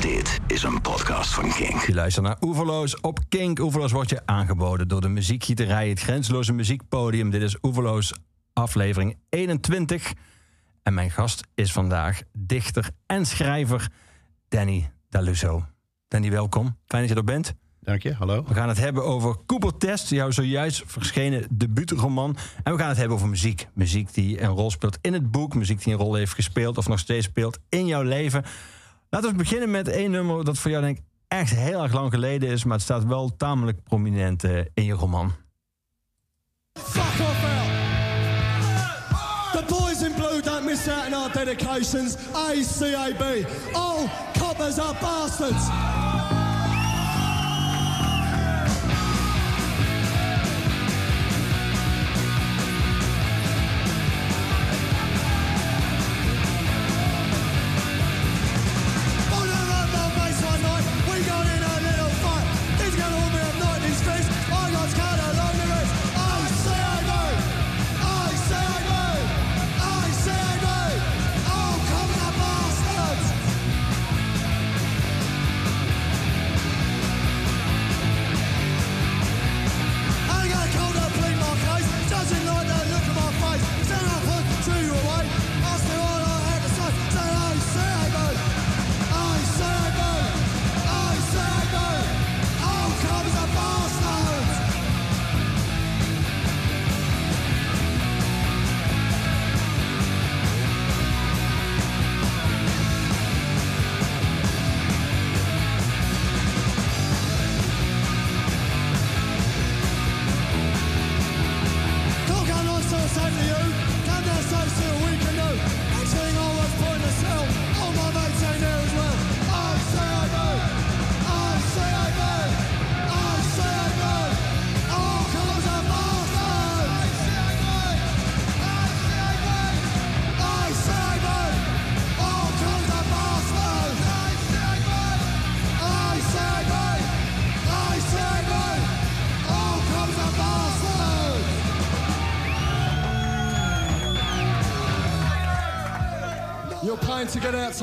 [0.00, 1.80] Dit is een podcast van Kink.
[1.80, 3.58] Je luistert naar Oeverloos op Kink.
[3.58, 7.30] Oeverloos wordt je aangeboden door de muziekgieterij, het grenzeloze muziekpodium.
[7.30, 8.14] Dit is Oeverloos
[8.52, 10.12] aflevering 21.
[10.82, 13.88] En mijn gast is vandaag dichter en schrijver
[14.48, 15.64] Danny Daluso.
[16.08, 16.76] Danny, welkom.
[16.86, 17.54] Fijn dat je er bent.
[17.80, 18.44] Dank je, hallo.
[18.44, 22.36] We gaan het hebben over Coopertest, jouw zojuist verschenen debuutroman.
[22.62, 23.68] En we gaan het hebben over muziek.
[23.74, 25.54] Muziek die een rol speelt in het boek.
[25.54, 28.44] Muziek die een rol heeft gespeeld of nog steeds speelt in jouw leven.
[29.10, 32.12] Laten we beginnen met één nummer dat voor jou denk ik echt heel erg lang
[32.12, 32.64] geleden is.
[32.64, 35.32] Maar het staat wel tamelijk prominent uh, in je roman.
[36.72, 37.02] Fuck!
[39.52, 42.16] The boys in blue don't miss out on our dedications.
[42.32, 43.46] ACAB.
[43.72, 45.68] All coppers are bastards.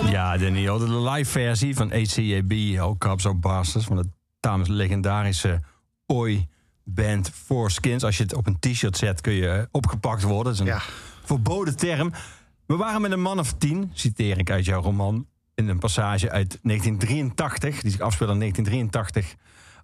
[0.09, 2.53] Ja, Danny, de live versie van ACAB,
[2.97, 3.87] Cops Are Bastards...
[3.87, 4.09] van de
[4.39, 5.61] tamelijk legendarische
[6.05, 8.03] Oi-band Four Skins.
[8.03, 10.43] Als je het op een t-shirt zet, kun je opgepakt worden.
[10.43, 10.81] Dat is een ja.
[11.23, 12.13] verboden term.
[12.65, 15.27] We waren met een man of tien, citeer ik uit jouw roman...
[15.55, 19.35] in een passage uit 1983, die zich afspeelde in 1983...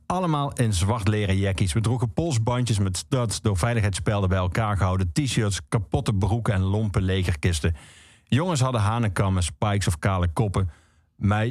[0.05, 1.73] Allemaal in zwart leren jackies.
[1.73, 5.11] We droegen polsbandjes met studs, door veiligheidsspelden bij elkaar gehouden...
[5.13, 7.75] t-shirts, kapotte broeken en lompe legerkisten...
[8.23, 10.69] Jongens hadden hanenkammen, spikes of kale koppen.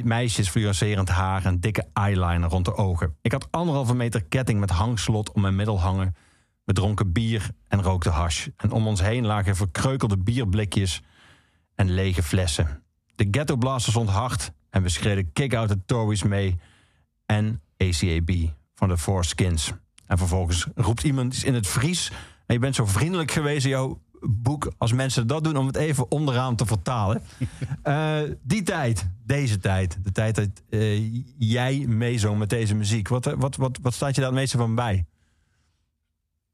[0.03, 3.15] meisjes fluorescerend haar en dikke eyeliner rond de ogen.
[3.21, 6.15] Ik had anderhalve meter ketting met hangslot om mijn middel hangen.
[6.63, 8.47] We dronken bier en rookten hash.
[8.57, 11.01] En om ons heen lagen verkreukelde bierblikjes
[11.75, 12.83] en lege flessen.
[13.15, 16.59] De ghetto blaster stond hard en we schreden Kick-Out the Tories mee
[17.25, 18.31] en ACAB
[18.75, 19.71] van de Four Skins.
[20.05, 22.11] En vervolgens roept iemand in het Fries...
[22.45, 26.11] en je bent zo vriendelijk geweest, jou boek als mensen dat doen om het even
[26.11, 27.21] onderaan te vertalen.
[27.83, 33.07] uh, die tijd, deze tijd, de tijd dat uh, jij meezong met deze muziek.
[33.07, 35.05] Wat, eh, wat, wat, wat staat je daar het meeste van bij?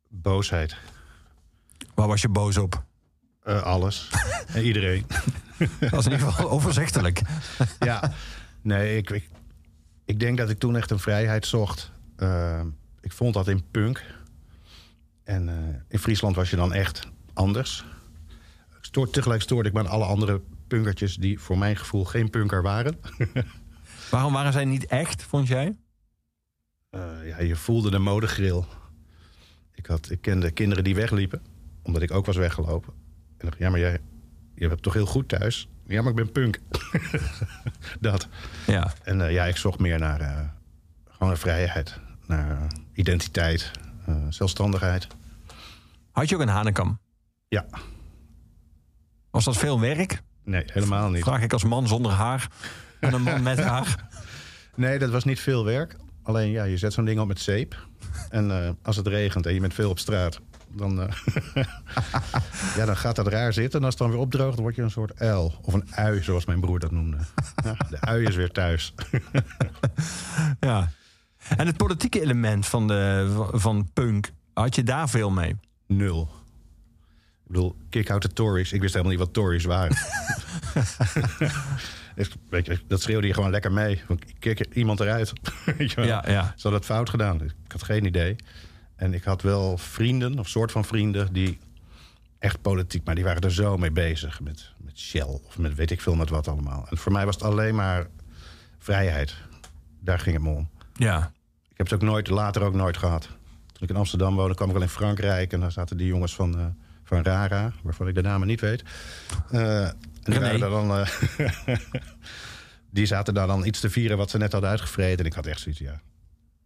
[0.08, 0.76] Boosheid.
[1.96, 2.84] Waar was je boos op?
[3.48, 4.10] Uh, alles.
[4.54, 5.06] en iedereen.
[5.80, 7.22] dat is in ieder geval overzichtelijk.
[7.80, 8.12] ja,
[8.62, 9.30] nee, ik, ik,
[10.06, 11.92] ik, denk dat ik toen echt een vrijheid zocht.
[13.02, 14.18] ik vond dat in punk.
[15.24, 15.50] En
[15.88, 17.08] in Friesland was je dan echt
[17.40, 17.86] anders.
[18.82, 21.16] Stoor, tegelijk stoorde ik me aan alle andere punkertjes...
[21.16, 23.00] die voor mijn gevoel geen punker waren.
[24.12, 25.78] Waarom waren zij niet echt, vond jij?
[26.92, 28.66] Uh, ja, je voelde de modegril.
[29.74, 31.42] Ik, had, ik kende kinderen die wegliepen,
[31.82, 32.94] omdat ik ook was weggelopen.
[33.38, 34.00] En dacht, ja, maar jij
[34.56, 35.68] je hebt toch heel goed thuis?
[35.88, 36.60] Ja, maar ik ben punk.
[38.00, 38.28] dat.
[38.68, 38.94] Ja.
[39.04, 40.40] En uh, ja, ik zocht meer naar uh,
[41.10, 42.00] gewoon vrijheid.
[42.26, 43.72] Naar identiteit,
[44.30, 45.08] zelfstandigheid.
[46.12, 47.00] Had je ook een hanekam?
[47.50, 47.66] Ja.
[49.32, 50.22] Was dat veel werk?
[50.44, 51.24] Nee, helemaal niet.
[51.24, 52.48] Vraag ik als man zonder haar
[53.00, 53.96] en een man met haar.
[54.76, 55.96] Nee, dat was niet veel werk.
[56.24, 57.88] Alleen ja, je zet zo'n ding op met zeep.
[58.30, 61.08] En uh, als het regent en je bent veel op straat, dan, uh,
[62.78, 63.80] ja, dan gaat dat raar zitten.
[63.80, 65.60] En als het dan weer opdroogt, dan word je een soort uil.
[65.62, 67.18] Of een ui, zoals mijn broer dat noemde.
[67.64, 68.94] Ja, de ui is weer thuis.
[70.60, 70.90] ja.
[71.58, 75.56] En het politieke element van, de, van punk, had je daar veel mee?
[75.88, 76.39] Nul.
[77.50, 78.74] Ik bedoel, kick out de Tories.
[78.74, 79.98] Ik wist helemaal niet wat Tories waren.
[82.50, 84.02] Weet je, dat schreeuwde je gewoon lekker mee.
[84.08, 85.34] Ik keek iemand eruit.
[85.78, 86.06] Weet je wel?
[86.06, 86.44] Ja, ja.
[86.44, 87.42] Ze hadden het fout gedaan.
[87.42, 88.36] Ik had geen idee.
[88.96, 91.60] En ik had wel vrienden, of soort van vrienden, die
[92.40, 94.40] echt politiek, maar die waren er zo mee bezig.
[94.40, 96.88] Met, met Shell of met weet ik veel met wat allemaal.
[96.90, 98.08] En voor mij was het alleen maar
[98.78, 99.36] vrijheid.
[100.00, 100.70] Daar ging het me om.
[100.94, 101.32] Ja.
[101.70, 103.24] Ik heb het ook nooit, later ook nooit gehad.
[103.72, 105.54] Toen ik in Amsterdam woonde, kwam ik al in Frankrijk.
[105.54, 106.66] En daar zaten die jongens van, eh,
[107.10, 108.84] van Rara, waarvan ik de namen niet weet.
[109.52, 110.40] Eh, en die, René.
[110.40, 111.78] waren daar dan, eh,
[112.98, 115.20] die zaten daar dan iets te vieren wat ze net hadden uitgevreten.
[115.20, 116.02] En ik had echt zoiets, ja,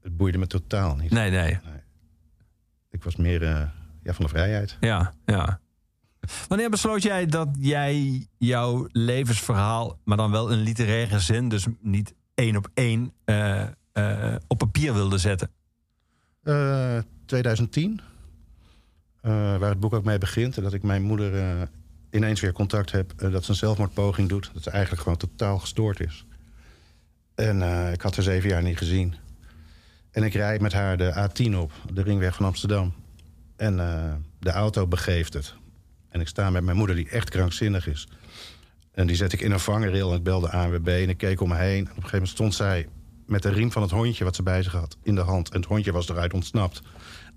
[0.02, 1.12] het boeide me totaal niet.
[1.12, 1.60] Nee, nee.
[2.90, 3.68] Ik was meer eh,
[4.04, 4.78] ja, van de vrijheid.
[4.80, 5.60] Ja, ja.
[6.48, 12.14] Wanneer besloot jij dat jij jouw levensverhaal, maar dan wel in literaire zin, dus niet
[12.34, 13.14] één op één,
[14.48, 15.50] op papier wilde zetten?
[16.44, 18.06] Eh, 2010, eh,
[19.32, 20.62] waar het boek ook mee begint.
[20.62, 21.62] Dat ik mijn moeder eh,
[22.12, 23.14] ineens weer contact heb.
[23.18, 24.52] eh, dat ze een zelfmoordpoging doet.
[24.54, 26.26] Dat ze eigenlijk gewoon totaal gestoord is.
[27.36, 29.16] En eh, ik had haar zeven jaar niet gezien.
[30.12, 32.94] En ik rijd met haar de A10 op, de ringweg van Amsterdam.
[33.56, 35.54] En eh, de auto begeeft het.
[36.10, 38.08] En ik sta met mijn moeder, die echt krankzinnig is.
[38.92, 41.50] En die zet ik in een vangrail en ik belde ANWB en ik keek om
[41.50, 41.78] me heen.
[41.78, 42.88] En op een gegeven moment stond zij
[43.26, 45.50] met de riem van het hondje wat ze bij zich had in de hand.
[45.50, 46.82] En het hondje was eruit ontsnapt.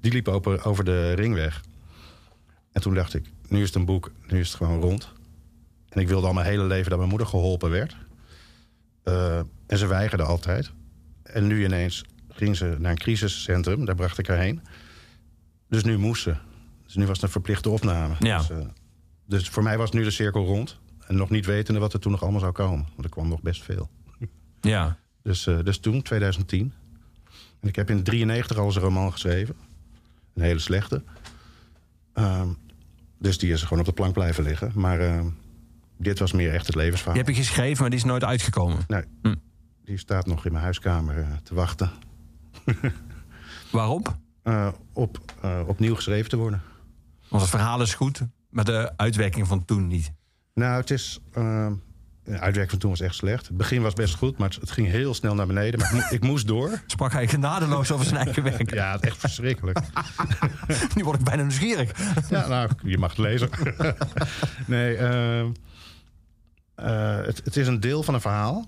[0.01, 1.63] Die liep over de ringweg.
[2.77, 5.13] En toen dacht ik, nu is het een boek, nu is het gewoon rond.
[5.89, 7.97] En ik wilde al mijn hele leven dat mijn moeder geholpen werd.
[9.03, 10.73] Eh, en ze weigerde altijd.
[11.23, 14.61] En nu ineens ging ze naar een crisiscentrum, daar bracht ik haar heen.
[15.69, 16.37] Dus nu moest ze.
[16.85, 18.15] Dus nu was het een verplichte opname.
[18.19, 18.39] Ja.
[18.39, 18.59] Dus, eh,
[19.27, 20.79] dus voor mij was nu de cirkel rond.
[21.07, 22.87] En nog niet wetende wat er toen nog allemaal zou komen.
[22.89, 23.91] Want er kwam nog best veel.
[24.61, 24.99] Ja.
[25.23, 26.73] Dus, eh, dus toen, 2010.
[27.61, 29.57] En ik heb in 93 al eens een roman geschreven.
[30.35, 31.03] Een hele slechte.
[32.13, 32.49] Ehm,
[33.19, 34.73] dus die is gewoon op de plank blijven liggen.
[34.75, 35.27] Maar ehm,
[35.99, 37.15] dit was meer echt het levensverhaal.
[37.15, 38.79] Die heb je geschreven, maar die is nooit uitgekomen.
[38.87, 39.35] Nee, Hm.
[39.85, 41.91] die staat nog in mijn huiskamer eh, te wachten.
[43.73, 44.17] Waarop?
[44.43, 46.63] eh, op eh, opnieuw geschreven te worden.
[47.29, 50.13] Want het verhaal is goed, maar de uitwerking van toen niet.
[50.55, 51.21] Nou, het is...
[52.27, 53.47] de uitwerking van toen was echt slecht.
[53.49, 55.81] Het begin was best goed, maar het, ging heel snel naar beneden.
[55.81, 56.83] Maar ik, mo- ik moest door.
[56.87, 58.75] Sprak hij genadeloos over zijn eigen werk.
[58.75, 59.79] Ja, echt verschrikkelijk.
[60.95, 61.91] Nu word ik bijna nieuwsgierig.
[62.31, 63.49] Ja, nou, je mag het lezen.
[64.67, 65.47] nee, ehm,
[66.75, 68.67] eh, het, het is een deel van een verhaal.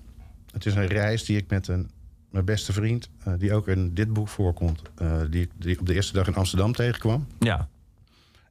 [0.52, 1.90] Het is een reis die ik met een,
[2.31, 3.08] mijn beste vriend...
[3.25, 4.82] eh, die ook in dit boek voorkomt...
[4.96, 7.26] eh, die, ik- die op de eerste dag in Amsterdam tegenkwam.
[7.38, 7.69] Ja.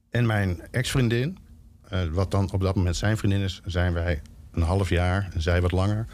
[0.09, 1.37] En mijn ex-vriendin,
[1.89, 3.61] eh, wat dan op dat moment zijn vriendin is...
[3.65, 4.21] zijn wij
[4.57, 6.05] een half jaar, en zij wat langer,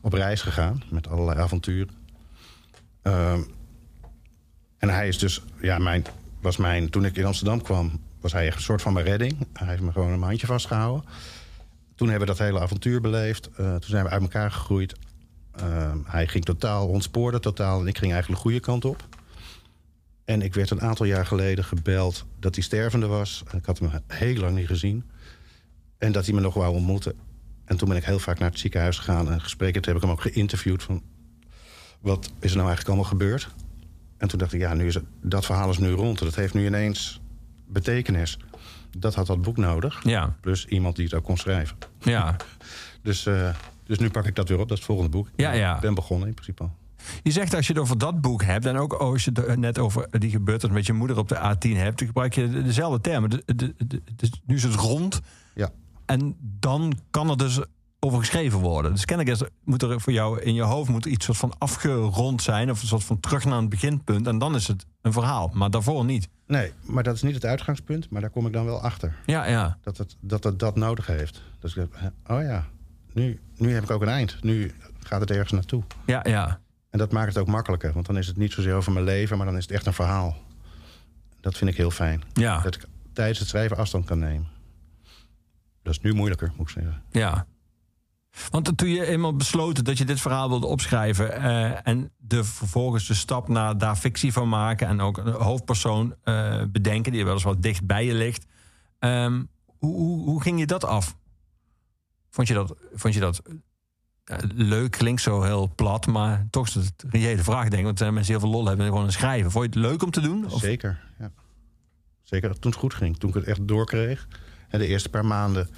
[0.00, 0.82] op reis gegaan...
[0.90, 1.94] met allerlei avonturen.
[3.02, 3.40] Ehm,
[4.78, 6.04] en hij is dus, ja, mijn,
[6.40, 9.46] was mijn, toen ik in Amsterdam kwam, was hij een soort van mijn redding.
[9.52, 11.04] Hij heeft me gewoon een handje vastgehouden.
[11.94, 13.50] Toen hebben we dat hele avontuur beleefd.
[13.50, 14.96] Eh, toen zijn we uit elkaar gegroeid.
[15.52, 17.80] Ehm, hij ging totaal, ontspoorde totaal.
[17.80, 19.06] En ik ging eigenlijk de goede kant op.
[20.24, 23.42] En ik werd een aantal jaar geleden gebeld dat hij stervende was.
[23.52, 25.10] Ik had hem heel lang niet gezien.
[25.98, 27.14] En dat hij me nog wou ontmoeten.
[27.64, 29.30] En toen ben ik heel vaak naar het ziekenhuis gegaan.
[29.32, 31.02] En gesproken, toen heb ik hem ook geïnterviewd van...
[32.00, 33.48] wat is er nou eigenlijk allemaal gebeurd?
[34.16, 36.18] En toen dacht ik, ja, nu is het, dat verhaal is nu rond.
[36.18, 37.20] Dat heeft nu ineens
[37.68, 38.38] betekenis.
[38.98, 40.00] Dat had dat boek nodig.
[40.04, 40.36] Ja.
[40.40, 41.76] Plus iemand die het ook kon schrijven.
[42.00, 42.36] Ja.
[43.02, 43.54] Dus, eh,
[43.84, 44.68] dus nu pak ik dat weer op.
[44.68, 45.28] Dat is het volgende boek.
[45.36, 45.74] Ja, ja.
[45.74, 46.76] Ik ben begonnen in principe al.
[47.22, 48.66] Je zegt als je het over dat boek hebt...
[48.66, 51.76] en ook als je het net over die gebeurtenis met je moeder op de A10
[51.76, 51.98] hebt...
[51.98, 53.30] dan gebruik je de- dezelfde termen.
[53.30, 53.54] De, de,
[53.86, 55.20] de- de- nu is het rond.
[55.54, 55.70] Ja.
[56.12, 57.60] En dan kan er dus
[58.00, 58.92] over geschreven worden.
[58.92, 62.42] Dus kennelijk is, moet er voor jou in je hoofd moet iets soort van afgerond
[62.42, 62.70] zijn...
[62.70, 64.26] of een soort van terug naar het beginpunt.
[64.26, 65.50] En dan is het een verhaal.
[65.52, 66.28] Maar daarvoor niet.
[66.46, 68.10] Nee, maar dat is niet het uitgangspunt.
[68.10, 69.16] Maar daar kom ik dan wel achter.
[69.26, 69.78] Ja, ja.
[69.82, 71.42] Dat het dat, het dat nodig heeft.
[71.60, 71.88] Dus ik
[72.26, 72.66] oh ja,
[73.12, 74.42] nu, nu heb ik ook een eind.
[74.42, 75.82] Nu gaat het ergens naartoe.
[76.06, 76.60] Ja, ja.
[76.90, 77.92] En dat maakt het ook makkelijker.
[77.92, 79.92] Want dan is het niet zozeer over mijn leven, maar dan is het echt een
[79.92, 80.36] verhaal.
[81.40, 82.22] Dat vind ik heel fijn.
[82.32, 82.60] Ja.
[82.60, 84.51] Dat ik tijdens het schrijven afstand kan nemen.
[85.82, 87.02] Dat is nu moeilijker, moet ik zeggen.
[87.10, 87.46] Ja.
[88.50, 91.32] Want toen je eenmaal besloten dat je dit verhaal wilde opschrijven...
[91.32, 94.88] eh, en de, vervolgens de stap naar daar fictie van maken...
[94.88, 98.46] en ook een hoofdpersoon eh, bedenken die wel eens wat dicht bij je ligt...
[98.98, 101.16] ehm, hoe, hoe, hoe ging je dat af?
[102.30, 103.42] Vond je dat, vond je dat
[104.24, 104.90] eh, leuk?
[104.90, 107.84] Klinkt zo heel plat, maar toch is het een reële vraag, denk ik.
[107.84, 109.50] Want er mensen heel veel lol hebben en gewoon een schrijven.
[109.50, 110.50] Vond je het leuk om te doen?
[110.50, 110.60] Of?
[110.60, 111.32] Zeker, ja.
[112.22, 113.18] Zeker toen het goed ging.
[113.18, 114.28] Toen ik het echt doorkreeg.
[114.78, 115.68] De eerste paar maanden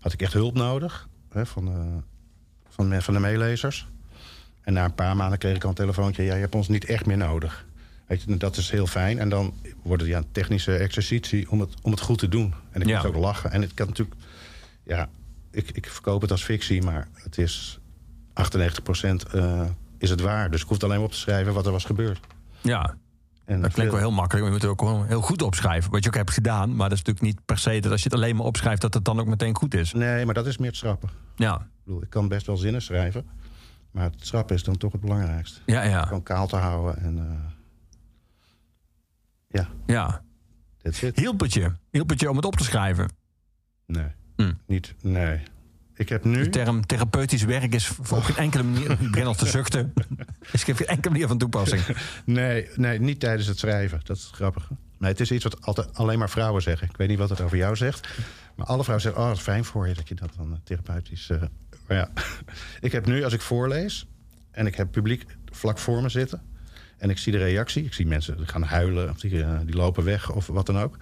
[0.00, 1.08] had ik echt hulp nodig.
[1.30, 2.02] Hè, van, de,
[2.68, 3.86] van, de, van de meelezers.
[4.62, 6.22] En na een paar maanden kreeg ik al een telefoontje.
[6.22, 7.66] Ja, je hebt ons niet echt meer nodig.
[8.06, 9.18] Weet je, dat is heel fijn.
[9.18, 12.54] En dan wordt het ja, een technische exercitie om het, om het goed te doen.
[12.70, 12.94] En ik Ja.
[12.94, 13.50] moest ook lachen.
[13.50, 14.16] En ik had natuurlijk...
[14.82, 15.08] Ja,
[15.50, 17.78] ik, ik verkoop het als fictie, maar het is
[18.30, 19.62] 98% uh,
[19.98, 20.50] is het waar.
[20.50, 22.20] Dus ik hoef alleen maar op te schrijven wat er was gebeurd.
[22.60, 22.96] Ja,
[23.46, 25.90] en dat klinkt wel heel makkelijk, maar je moet het ook heel goed opschrijven.
[25.90, 28.08] Wat je ook hebt gedaan, maar dat is natuurlijk niet per se dat als je
[28.08, 29.92] het alleen maar opschrijft, dat het dan ook meteen goed is.
[29.92, 31.10] Nee, maar dat is meer het schrappen.
[31.36, 31.54] Ja.
[31.54, 33.26] Ik, bedoel, ik kan best wel zinnen schrijven,
[33.90, 35.60] maar het schrappen is dan toch het belangrijkste.
[35.66, 36.04] Ja, ja.
[36.04, 37.16] Gewoon kaal te houden en.
[37.16, 37.24] Uh,
[39.48, 39.68] ja.
[39.86, 40.22] Ja.
[41.14, 41.72] Hielp het je?
[41.90, 43.12] Hielp het je om het op te schrijven?
[43.86, 44.08] Nee.
[44.36, 44.52] Hm.
[44.66, 45.42] Niet, nee.
[45.96, 46.42] Ik heb nu...
[46.42, 48.90] De term therapeutisch werk is op geen enkele manier...
[49.00, 49.92] Ik begin al te zuchten.
[50.52, 51.82] Is op geen enkele manier van toepassing.
[52.24, 54.00] Nee, nee, niet tijdens het schrijven.
[54.04, 54.68] Dat is grappig.
[54.98, 56.88] Nee, het is iets wat altijd alleen maar vrouwen zeggen.
[56.88, 58.08] Ik weet niet wat het over jou zegt.
[58.54, 59.22] Maar alle vrouwen zeggen...
[59.22, 61.28] Oh, het is fijn voor je dat je dat dan uh, therapeutisch...
[61.28, 61.42] Uh,
[61.86, 62.10] maar ja,
[62.80, 64.06] ik heb nu, als ik voorlees...
[64.50, 66.42] en ik heb publiek vlak voor me zitten...
[66.98, 67.84] en ik zie de reactie...
[67.84, 69.10] ik zie mensen gaan huilen...
[69.10, 70.96] of die, uh, die lopen weg of wat dan ook...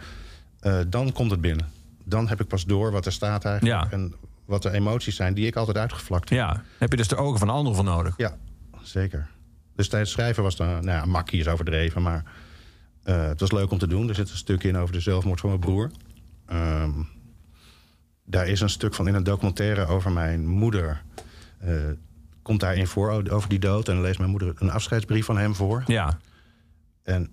[0.89, 1.69] dan komt het binnen.
[2.05, 3.91] Dan heb ik pas door wat er staat eigenlijk...
[3.91, 3.91] Ja.
[3.91, 6.39] En wat de emoties zijn die ik altijd uitgevlakt heb.
[6.39, 8.15] Ja, heb je dus de ogen van anderen voor nodig?
[8.17, 8.37] Ja,
[8.83, 9.29] zeker.
[9.77, 12.25] Dus tijdens het schrijven was dan, nou ja, makkie is overdreven, maar
[13.05, 14.09] uh, het was leuk om te doen.
[14.09, 15.91] Er zit een stuk in over de zelfmoord van mijn broer.
[16.53, 17.09] Um,
[18.25, 21.03] daar is een stuk van in een documentaire over mijn moeder.
[21.65, 21.75] Uh,
[22.43, 23.89] komt daarin voor over die dood.
[23.89, 25.83] En dan leest mijn moeder een afscheidsbrief van hem voor.
[25.87, 26.19] Ja.
[27.03, 27.31] En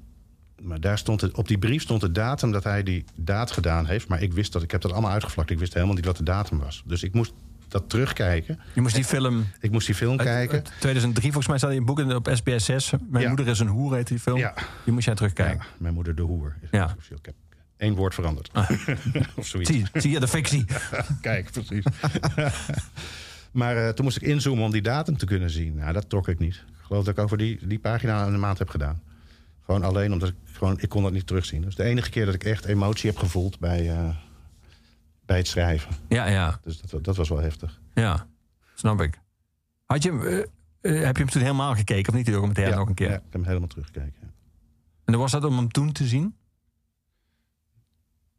[0.61, 3.85] maar daar stond het, op die brief stond de datum dat hij die daad gedaan
[3.85, 4.07] heeft.
[4.07, 5.49] Maar ik wist dat, ik heb dat allemaal uitgevlakt.
[5.49, 6.83] Ik wist helemaal niet wat de datum was.
[6.85, 7.33] Dus ik moest
[7.67, 8.59] dat terugkijken.
[8.73, 9.47] Je moest die film...
[9.59, 10.55] Ik moest die film uit, kijken.
[10.57, 12.91] Uit 2003 volgens mij staat in je boek op SBS 6.
[13.09, 13.27] Mijn Ja.
[13.27, 14.37] moeder is een hoer, heet die film.
[14.37, 14.53] Ja.
[14.83, 15.57] Die moest jij terugkijken.
[15.57, 16.55] Ja, mijn moeder de hoer.
[16.61, 16.95] Is Ja.
[17.09, 17.35] Ik heb
[17.77, 18.51] één woord veranderd.
[19.35, 19.69] of zoiets.
[19.69, 20.65] Zie, zie je de fictie?
[21.21, 21.83] Kijk, precies.
[23.51, 25.75] maar eh, toen moest ik inzoomen om die datum te kunnen zien.
[25.75, 26.53] Nou, dat trok ik niet.
[26.55, 29.01] Ik geloof dat ik over die, die pagina een maand heb gedaan.
[29.71, 31.61] Gewoon alleen omdat ik gewoon, ik kon dat niet terugzien.
[31.61, 34.15] Dus de enige keer dat ik echt emotie heb gevoeld bij, eh,
[35.25, 35.95] bij het schrijven.
[36.09, 37.79] Ja, ja, Dus dat, dat was wel heftig.
[37.93, 38.27] ja.
[38.75, 39.19] Snap ik.
[39.85, 40.11] Had je,
[40.81, 43.09] eh, eh, heb je hem toen helemaal gekeken of niet, die documentaire nog een keer?
[43.09, 44.13] Ja, ik heb hem helemaal teruggekeken.
[44.21, 44.27] ja.
[45.03, 46.35] En dan was dat om hem toen te zien?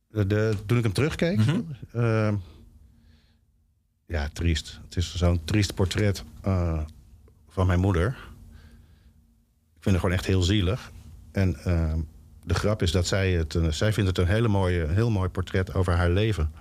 [0.08, 1.36] De, de- toen ik hem terugkeek...
[1.38, 1.60] Mhm.
[1.92, 2.32] eh,
[4.06, 4.80] ja, triest.
[4.84, 6.24] Het is zo'n triest portret
[7.48, 8.06] van mijn moeder.
[9.76, 10.92] Ik vind het gewoon echt heel zielig.
[11.32, 11.94] En eh,
[12.44, 13.54] de grap is dat zij het...
[13.54, 16.52] een- zij vindt het een hele mooie, heel mooi portret over haar leven.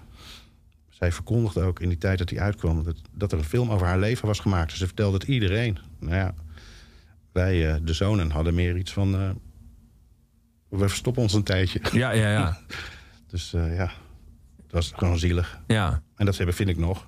[0.89, 2.83] Zij verkondigde ook in die tijd dat hij uitkwam...
[2.83, 4.69] dat, dat er een film over haar leven was gemaakt.
[4.69, 5.77] Dus ze vertelde het iedereen.
[5.99, 6.33] Nou ja,
[7.31, 9.15] wij, eh, de zonen, hadden meer iets van...
[9.15, 9.29] eh,
[10.69, 11.79] we verstoppen ons een tijdje.
[11.91, 12.59] Ja, ja, ja.
[13.31, 13.85] Dus eh, ja,
[14.57, 15.61] dat was gewoon zielig.
[15.67, 16.01] ja.
[16.15, 17.07] En dat hebben vind ik nog.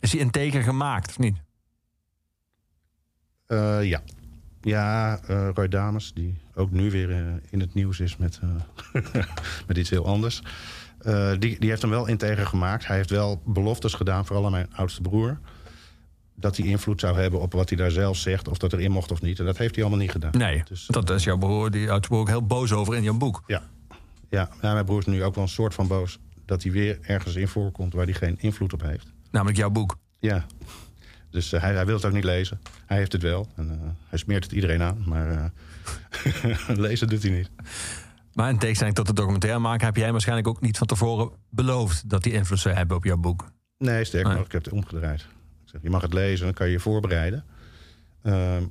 [0.00, 1.36] Is hij integer gemaakt of niet?
[3.46, 4.02] Eh, ja.
[4.66, 7.18] Ja, eh, Roy Dames, die ook nu weer eh,
[7.50, 9.02] in het nieuws is met, eh,
[9.66, 10.42] met iets heel anders.
[11.38, 12.86] Die, die heeft hem wel integer gemaakt.
[12.86, 15.38] Hij heeft wel beloftes gedaan, vooral aan mijn oudste broer.
[16.34, 19.10] Dat hij invloed zou hebben op wat hij daar zelf zegt, of dat erin mocht
[19.10, 19.38] of niet.
[19.38, 20.30] En dat heeft hij allemaal niet gedaan.
[20.38, 23.16] Nee, Dus, dat is jouw broer, die oudste broer ook heel boos over in jouw
[23.16, 23.42] boek.
[23.46, 23.62] Ja.
[24.30, 26.98] Ja, ja, mijn broer is nu ook wel een soort van boos dat hij weer
[27.02, 29.12] ergens in voorkomt waar hij geen invloed op heeft.
[29.30, 29.96] Namelijk jouw boek.
[30.18, 30.46] Ja.
[31.36, 32.60] Dus eh, hij, hij wil het ook niet lezen.
[32.86, 33.48] Hij heeft het wel.
[33.56, 35.02] En, eh, hij smeert het iedereen aan.
[35.06, 37.50] Maar eh, lezen doet hij niet.
[38.32, 39.86] Maar in tegenstelling tot de documentaire maken...
[39.86, 42.10] heb jij waarschijnlijk ook niet van tevoren beloofd...
[42.10, 43.50] dat die invloed zou hebben op jouw boek.
[43.78, 45.20] Nee, sterker nog, ik heb het omgedraaid.
[45.20, 47.44] Ik zeg, je mag het lezen, dan kan je je voorbereiden.
[48.22, 48.62] Ehm,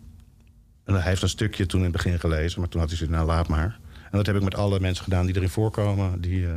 [0.84, 2.60] en hij heeft een stukje toen in het begin gelezen.
[2.60, 3.80] Maar toen had hij zoiets, nou laat maar.
[4.04, 6.22] En dat heb ik met alle mensen gedaan die erin voorkomen.
[6.22, 6.48] Die,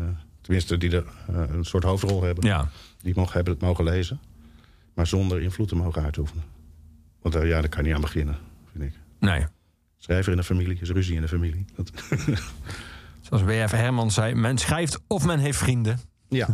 [0.40, 2.46] tenminste, die er een soort hoofdrol hebben.
[2.46, 4.20] Ja, Die mogen, hebben het mogen lezen.
[4.98, 6.44] Maar zonder invloed te mogen uitoefenen.
[7.22, 8.36] Want eh, ja, daar kan je niet aan beginnen,
[8.72, 8.92] vind ik.
[9.20, 9.46] nee.
[9.96, 11.64] Schrijver in de familie is ruzie in de familie.
[11.76, 11.90] Dat,
[13.26, 13.70] Zoals W.F.
[13.70, 16.00] Herman zei, men schrijft of men heeft vrienden.
[16.28, 16.48] ja.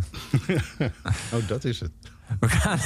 [1.35, 1.91] oh, dat is het.
[2.41, 2.79] We gaan,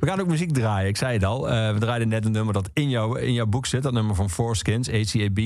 [0.00, 1.50] we gaan ook muziek draaien, ik zei het al.
[1.50, 3.82] Eh, we draaiden net een nummer dat in, jouw in jouw boek zit.
[3.82, 5.38] Dat nummer van Foreskins, ACAB.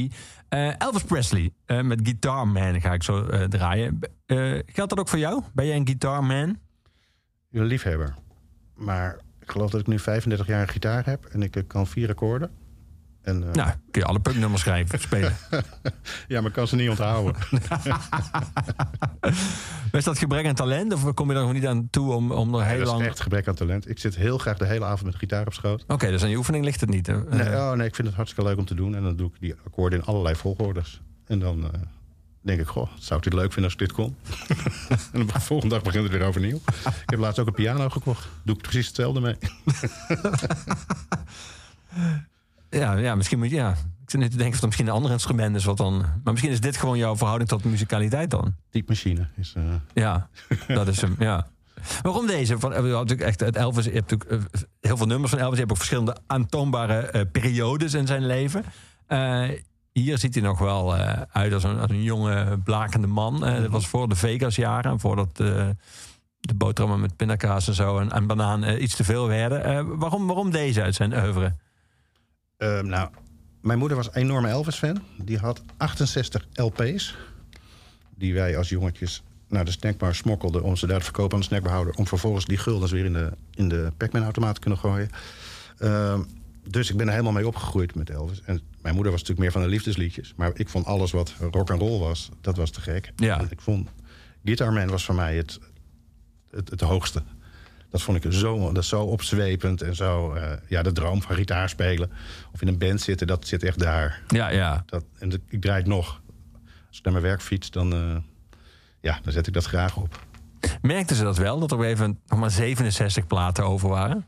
[0.48, 3.98] Eh Elvis Presley eh, met Guitar Man ga ik zo eh, draaien.
[4.26, 4.36] Eh,
[4.66, 5.42] geldt dat ook voor jou?
[5.52, 6.58] Ben jij een Guitar Man?
[7.52, 8.14] Een liefhebber.
[8.74, 11.24] Maar ik geloof dat ik nu 35 jaar gitaar heb.
[11.24, 12.50] En ik eh, kan vier akkoorden.
[13.22, 15.36] En, eh, Nou, kun je alle punknummers schrijven, spelen.
[16.28, 17.34] Ja, maar ik kan ze niet onthouden.
[19.92, 20.92] Is dat gebrek aan talent?
[20.92, 23.00] Of kom je er nog niet aan toe om, om er heel dat lang...
[23.00, 23.88] is echt gebrek aan talent.
[23.88, 25.84] Ik zit heel graag de hele avond met de gitaar op schoot.
[25.86, 27.06] Oké, dus aan je oefening ligt het niet.
[27.06, 27.24] hè?
[27.24, 28.94] Nee, oh, nee, ik vind het hartstikke leuk om te doen.
[28.94, 31.00] En dan doe ik die akkoorden in allerlei volgordes.
[31.26, 31.80] En dan eh,
[32.40, 34.16] denk ik, goh, zou ik dit leuk vinden als ik dit kon?
[35.12, 36.56] en de volgende dag begint het weer overnieuw.
[36.84, 38.28] ik heb laatst ook een piano gekocht.
[38.42, 39.36] Doe ik precies hetzelfde mee.
[42.80, 43.56] ja, ja, misschien moet je...
[43.56, 43.70] Ja.
[44.02, 45.96] Ik zit nu te denken of er misschien een ander instrument is wat dan...
[45.98, 48.54] Maar misschien is dit gewoon jouw verhouding tot musicaliteit dan.
[48.70, 49.52] Typemachine is...
[49.56, 49.62] eh,
[49.94, 50.28] Ja,
[50.68, 51.46] dat is hem, ja.
[52.02, 52.58] Waarom deze?
[52.58, 55.54] Van, natuurlijk echt, het Elvis, je hebt natuurlijk eh, heel veel nummers van Elvis.
[55.54, 58.64] Je hebt ook verschillende aantoonbare uh, periodes in zijn leven.
[59.08, 59.48] Uh,
[60.02, 60.94] hier ziet hij nog wel
[61.32, 63.40] uit als een, als een jonge, blakende man.
[63.40, 65.00] dat was voor de Vegas-jaren.
[65.00, 69.98] Voordat de boterhammen met pindakaas en zo en, en banaan iets te veel werden.
[69.98, 71.54] waarom, waarom deze uit zijn oeuvre?
[72.56, 73.08] Ehm, nou,
[73.62, 75.02] mijn moeder was een enorme Elvis-fan.
[75.16, 77.16] Die had 68 LP's.
[78.14, 80.62] Die wij als jongetjes naar de snackbar smokkelden...
[80.62, 81.94] om ze daar te verkopen aan de snackbarhouder...
[81.94, 85.10] om vervolgens die guldens weer in de, in de Pac-Man-automaat te kunnen gooien.
[85.78, 86.18] Uh,
[86.70, 88.42] dus ik ben er helemaal mee opgegroeid met Elvis.
[88.44, 90.32] En mijn moeder was natuurlijk meer van de liefdesliedjes.
[90.36, 93.12] Maar ik vond alles wat rock and roll was, dat was te gek.
[93.16, 93.40] Ja.
[93.50, 93.88] ik vond
[94.44, 95.58] Guitar Man was voor mij het,
[96.50, 97.22] het, het hoogste.
[97.90, 100.34] Dat vond ik zo, dat zo opzwepend en zo.
[100.34, 102.10] Uh, ja, de droom van gitaar spelen
[102.52, 104.22] of in een band zitten, dat zit echt daar.
[104.28, 104.82] Ja, ja.
[104.86, 106.20] Dat, en ik draai het nog.
[106.88, 108.16] Als ik naar mijn werk fiets, dan, uh,
[109.00, 110.26] ja, dan zet ik dat graag op.
[110.82, 114.26] Merkten ze dat wel, dat er even nog maar 67 platen over waren?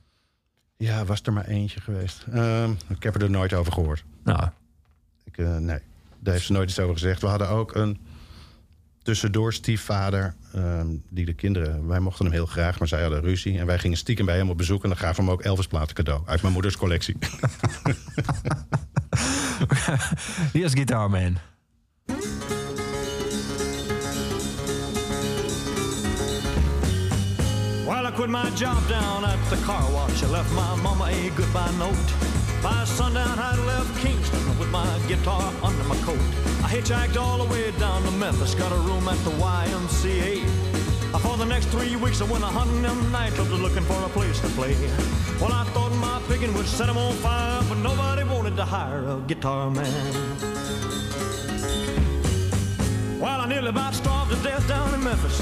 [0.80, 2.24] Ja, was er maar eentje geweest.
[2.34, 4.04] Uh, ik heb er nooit over gehoord.
[4.24, 4.48] Nou.
[5.24, 5.78] Ik, uh, nee,
[6.18, 7.20] daar heeft ze nooit iets over gezegd.
[7.20, 7.98] We hadden ook een
[9.02, 10.34] tussendoor stiefvader.
[10.56, 13.58] Uh, die de kinderen, wij mochten hem heel graag, maar zij hadden ruzie.
[13.58, 14.82] En wij gingen stiekem bij hem op bezoek.
[14.82, 17.16] En dan gaven we hem ook Elvis-platen cadeau uit mijn moeders collectie.
[20.52, 21.36] Hier is Guitar Man.
[27.90, 30.22] Well, I quit my job down at the car wash.
[30.22, 31.98] I left my mama a goodbye note.
[32.62, 36.22] By sundown, I left Kingston with my guitar under my coat.
[36.62, 40.46] I hitchhiked all the way down to Memphis, got a room at the YMCA.
[41.18, 44.38] For the next three weeks, I went a hunting them nightclubs looking for a place
[44.38, 44.76] to play.
[45.40, 49.04] Well, I thought my picking would set them on fire, but nobody wanted to hire
[49.08, 50.14] a guitar man.
[53.18, 55.40] Well, I nearly about starved to death down in Memphis.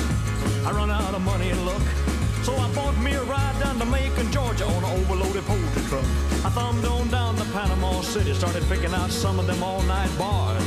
[0.65, 2.18] I run out of money and luck.
[2.49, 6.03] So I bought me a ride down to Macon, Georgia on an overloaded poultry truck.
[6.47, 10.63] I thumbed on down to Panama City, started picking out some of them all-night bars.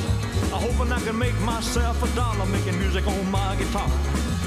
[0.53, 3.89] I hoping I can make myself a dollar making music on my guitar.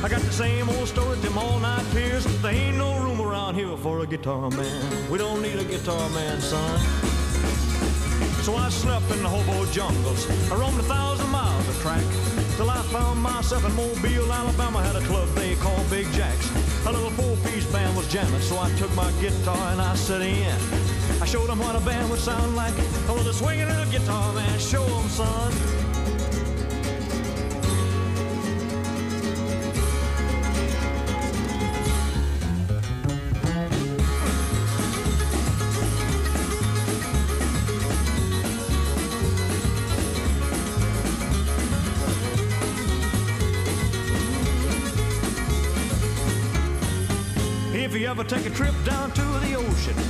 [0.05, 2.25] I got the same old story, them all-night peers.
[2.41, 5.11] There ain't no room around here for a guitar man.
[5.11, 7.24] We don't need a guitar man, son.
[8.45, 10.29] So I slept in the hobo jungles.
[10.53, 12.05] I roamed a thousand miles of track.
[12.59, 16.51] Till I found myself in Mobile, Alabama, had a club they called Big Jacks.
[16.85, 20.55] A little four-piece band was jamming, so I took my guitar and I set in.
[21.23, 22.75] I showed them what a band would sound like.
[23.09, 25.94] Oh, I was a swinging little guitar man, show them, son.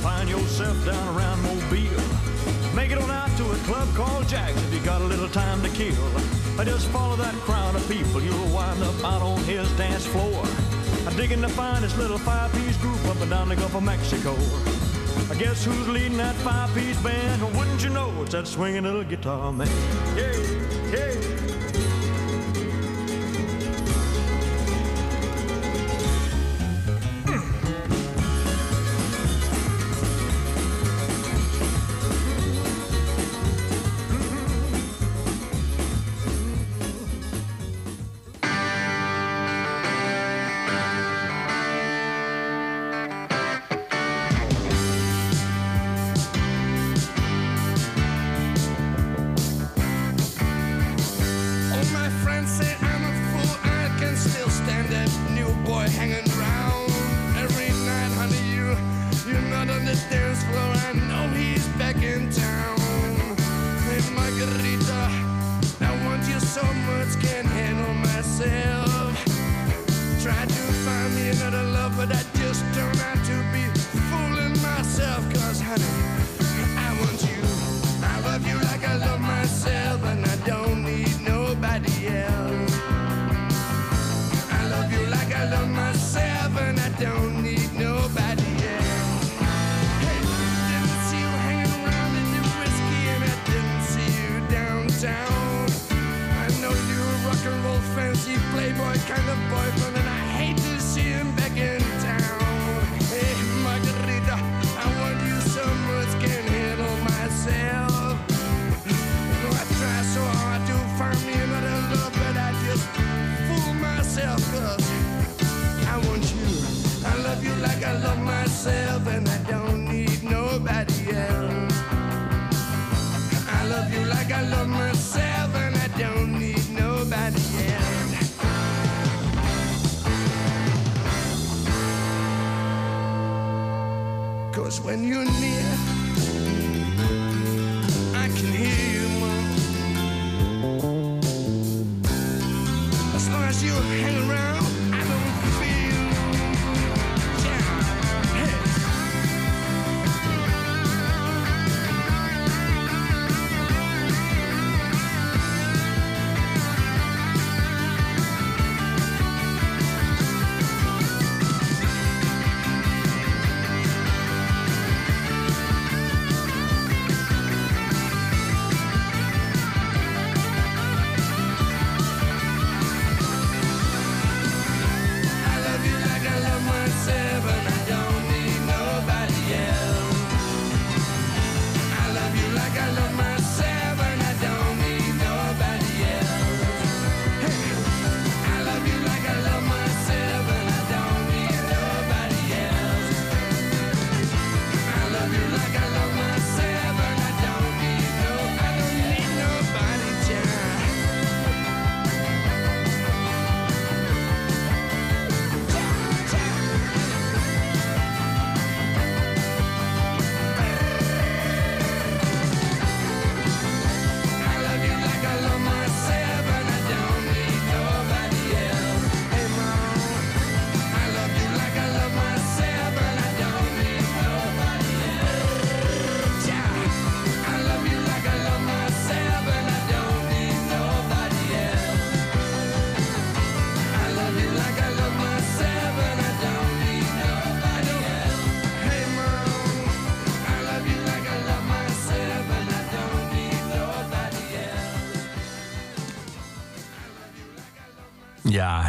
[0.05, 2.03] Find yourself down around Mobile.
[2.75, 5.63] Make it on out to a club called Jack's if you got a little time
[5.63, 5.95] to kill.
[6.63, 10.45] Just follow that crowd of people, you'll wind up out on his dance floor.
[11.07, 14.35] I'm digging the finest little five-piece group up and down the Gulf of Mexico.
[15.31, 17.41] I guess who's leading that five-piece band?
[17.57, 19.67] Wouldn't you know it's that swinging little guitar man?
[20.15, 20.33] Yeah,
[20.93, 21.44] yeah.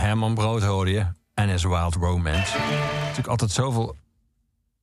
[0.07, 1.07] Herman Brood hoorde je.
[1.35, 2.59] En his Wild Romance.
[3.01, 3.97] Natuurlijk altijd zoveel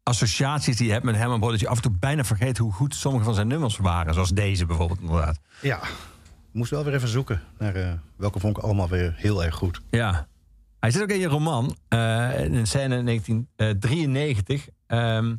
[0.04, 1.52] associaties die je hebt met Herman Brood...
[1.52, 4.14] dat je af en toe bijna vergeet hoe goed sommige van zijn nummers waren.
[4.14, 5.40] Zoals deze bijvoorbeeld, inderdaad.
[5.62, 5.80] Ja,
[6.52, 9.82] moest wel weer even zoeken naar eh, welke vond ik allemaal weer heel erg goed.
[9.90, 10.28] Ja.
[10.80, 14.68] Hij zit ook in je roman, eh, in een scène in 1993...
[14.88, 15.36] ehm,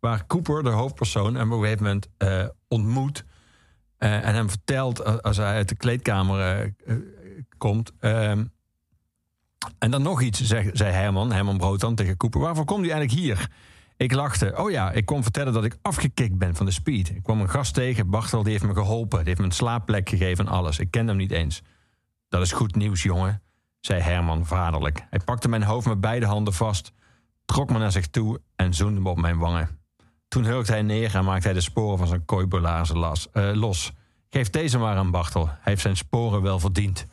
[0.00, 3.24] waar Cooper, de hoofdpersoon, hem op een gegeven moment eh, ontmoet...
[3.98, 6.96] eh, en hem vertelt eh, als hij uit de kleedkamer eh, eh,
[7.58, 7.92] komt...
[8.00, 8.44] ehm,
[9.78, 10.40] en dan nog iets,
[10.72, 12.40] zei Herman, Herman Brood dan tegen Cooper.
[12.40, 13.50] Waarvoor komt u eigenlijk hier?
[13.96, 14.54] Ik lachte.
[14.56, 17.08] Oh ja, ik kon vertellen dat ik afgekikt ben van de speed.
[17.08, 19.18] Ik kwam een gast tegen, Bartel, die heeft me geholpen.
[19.18, 20.78] Die heeft me een slaapplek gegeven en alles.
[20.78, 21.62] Ik kende hem niet eens.
[22.28, 23.42] Dat is goed nieuws, jongen,
[23.80, 25.06] zei Herman vaderlijk.
[25.10, 26.92] Hij pakte mijn hoofd met beide handen vast,
[27.44, 29.78] trok me naar zich toe en zoende me op mijn wangen.
[30.28, 33.92] Toen hurkte hij neer en maakte hij de sporen van zijn kooibelaarzen las- eh, los.
[34.30, 35.46] Geef deze maar aan Bartel.
[35.46, 37.06] Hij heeft zijn sporen wel verdiend.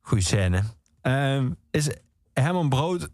[0.00, 0.62] Goeie scène.
[1.02, 1.88] Ehm, is
[2.32, 3.08] Herman Brood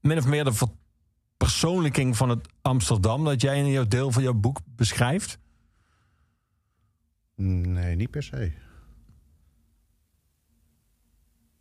[0.00, 3.24] min of meer de verpersoonlijking van het Amsterdam...
[3.24, 5.38] dat jij in jouw deel van jouw boek beschrijft?
[7.34, 8.52] Nee, niet per se.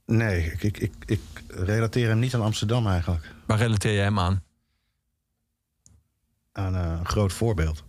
[0.05, 3.33] Nee, ik, ik, ik, ik relateer hem niet aan Amsterdam eigenlijk.
[3.45, 4.43] Waar relateer je hem aan?
[6.51, 7.83] Aan eh, een groot voorbeeld.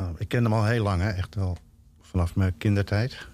[0.00, 1.10] Uh, ik ken hem al heel lang, hè?
[1.10, 1.56] echt wel
[2.00, 3.28] vanaf mijn kindertijd.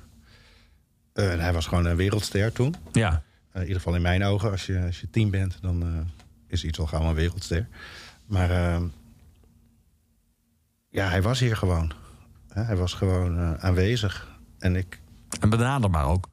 [1.19, 2.75] Uh, en hij was gewoon een wereldster toen.
[2.93, 3.11] Ja.
[3.11, 4.51] Uh, in ieder geval in mijn ogen.
[4.51, 6.01] Als je, als je tien bent, dan uh,
[6.47, 7.69] is iets al gauw een wereldster.
[8.27, 8.83] Maar uh,
[10.89, 11.93] ja, hij was hier gewoon.
[12.49, 14.29] hij was gewoon aanwezig.
[14.59, 15.01] En ik...
[15.41, 16.29] En benaderbaar ook?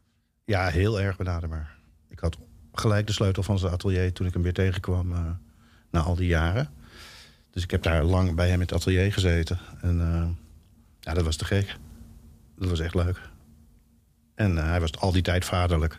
[0.45, 1.76] Ja, heel erg benaderbaar.
[2.10, 2.38] Ik had
[2.74, 5.19] gelijk de sleutel van zijn atelier toen ik hem weer tegenkwam uh,
[5.91, 6.69] na al die jaren.
[7.52, 9.60] Dus ik heb daar lang bij hem in het atelier gezeten.
[9.82, 10.28] En uh,
[11.00, 11.78] ja, dat was te gek.
[12.58, 13.21] Dat was echt leuk.
[14.36, 15.98] En uh, hij was al die tijd vaderlijk.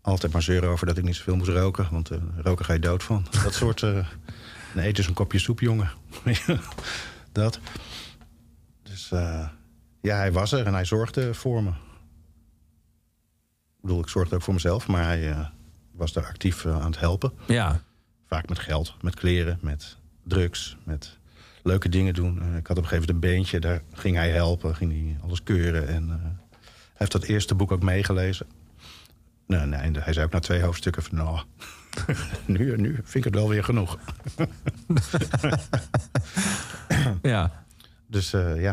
[0.00, 1.88] Altijd maar zeuren over dat ik niet zoveel moest roken.
[1.90, 3.26] Want uh, roken ga je dood van.
[3.44, 3.82] Dat soort...
[3.82, 4.06] Uh,
[4.74, 5.90] nee, eet eens een kopje soep, jongen.
[7.32, 7.60] dat.
[8.82, 9.08] Dus
[10.00, 11.70] ja, hij was er en hij zorgde voor me.
[13.80, 14.86] Ik bedoel, ik zorgde ook voor mezelf.
[14.86, 15.46] Maar hij uh,
[15.92, 17.32] was daar actief uh, aan het helpen.
[17.46, 17.82] Ja.
[18.26, 21.18] Vaak met geld, met kleren, met drugs, met
[21.62, 22.38] leuke dingen doen.
[22.42, 24.76] Uh, ik had op een gegeven moment een beentje, daar ging hij helpen.
[24.76, 25.88] Ging hij alles keuren.
[25.88, 26.39] En
[27.00, 28.46] heeft dat eerste boek ook meegelezen.
[29.46, 31.16] Nee, nee, hij zei ook na twee hoofdstukken van...
[31.16, 31.40] nou,
[32.46, 33.98] nu, nu vind ik het wel weer genoeg.
[37.22, 37.64] ja.
[38.06, 38.72] Dus uh, ja,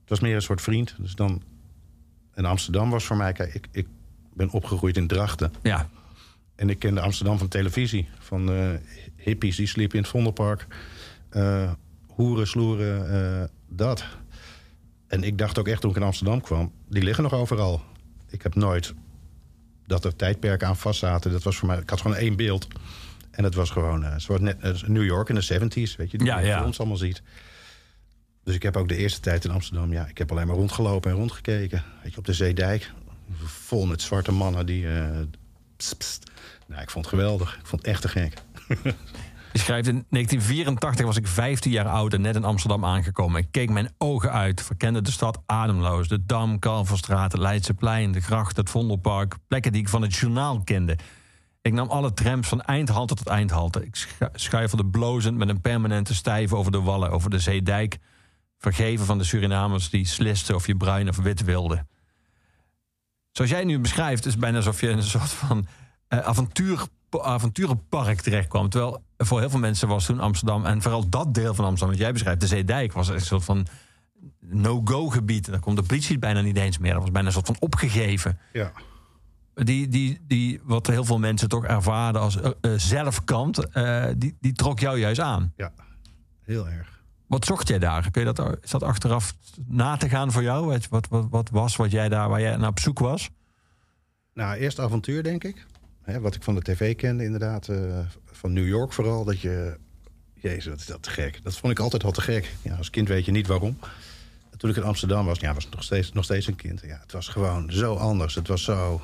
[0.00, 0.94] het was meer een soort vriend.
[0.98, 1.42] Dus dan...
[2.34, 3.32] En Amsterdam was voor mij...
[3.32, 3.86] Kijk, ik, ik
[4.32, 5.52] ben opgegroeid in Drachten.
[5.62, 5.88] Ja.
[6.54, 8.08] En ik kende Amsterdam van televisie.
[8.18, 8.70] Van uh,
[9.16, 10.66] hippies die sliepen in het Vondelpark.
[11.30, 11.72] Uh,
[12.06, 14.04] hoeren, sloeren, dat.
[15.12, 16.72] En ik dacht ook echt toen ik in Amsterdam kwam...
[16.88, 17.82] die liggen nog overal.
[18.30, 18.94] Ik heb nooit
[19.86, 21.30] dat er tijdperken aan vast zaten.
[21.32, 22.66] Dat was voor mij, ik had gewoon één beeld.
[23.30, 26.18] En het was gewoon eh, zoals net als New York in de 70s, weet je,
[26.18, 26.64] die Ja, je ja.
[26.64, 27.22] ons allemaal ziet.
[28.44, 31.10] Dus ik heb ook de eerste tijd in Amsterdam, ja, ik heb alleen maar rondgelopen
[31.10, 31.84] en rondgekeken.
[32.02, 32.92] Weet je, op de Zeedijk,
[33.44, 34.88] vol met zwarte mannen die.
[34.88, 35.18] eh,
[35.76, 36.30] pst, pst.
[36.66, 37.58] Nou, ik vond het geweldig.
[37.60, 38.34] Ik vond het echt te gek.
[39.52, 43.40] Je schrijft in 1984 was ik 15 jaar oud en net in Amsterdam aangekomen.
[43.40, 46.08] Ik keek mijn ogen uit, verkende de stad ademloos.
[46.08, 49.36] De Dam, Kalverstraat, het Leidseplein, de Gracht, het Vondelpark.
[49.48, 50.98] Plekken die ik van het journaal kende.
[51.62, 53.84] Ik nam alle trams van eindhalte tot eindhalte.
[53.84, 57.98] Ik schu- schuifelde blozend met een permanente stijve over de wallen, over de zeedijk.
[58.58, 61.86] Vergeven van de Surinamers die slisten of je bruin of wit wilde.
[63.30, 65.66] Zoals jij nu beschrijft, is het bijna alsof je in een soort van
[66.08, 68.68] eh, avontuur, avonturenpark terechtkwam.
[68.68, 72.04] Terwijl voor heel veel mensen was toen Amsterdam, en vooral dat deel van Amsterdam, wat
[72.04, 73.66] jij beschrijft, de Zeedijk, was een soort van
[74.40, 75.50] no-go gebied.
[75.50, 76.92] Daar komt de politie bijna niet eens meer.
[76.92, 78.38] Dat was bijna een soort van opgegeven.
[78.52, 78.72] Ja.
[79.54, 84.36] Die, die, die, wat heel veel mensen toch ervaren als eh, eh, zelfkant, eh, die,
[84.40, 85.52] die trok jou juist aan.
[85.56, 85.72] Ja,
[86.42, 87.00] heel erg.
[87.26, 88.10] Wat zocht jij daar?
[88.10, 89.34] Kun je dat, is dat achteraf
[89.66, 90.66] na te gaan voor jou?
[90.66, 93.30] Wat, wat, wat, wat was wat jij daar, waar jij naar op zoek was?
[94.34, 95.66] Nou, eerst avontuur, denk ik.
[96.02, 97.68] Hè, wat ik van de tv kende, inderdaad.
[98.42, 99.24] Van New York vooral.
[99.24, 99.76] Dat je.
[100.34, 101.40] Jezus, wat is dat te gek.
[101.42, 102.54] Dat vond ik altijd al te gek.
[102.62, 103.78] Ja, als kind weet je niet waarom.
[104.56, 106.80] Toen ik in Amsterdam was, ja, was nog steeds, nog steeds een kind.
[106.80, 108.34] Ja, het was gewoon zo anders.
[108.34, 109.00] Het was zo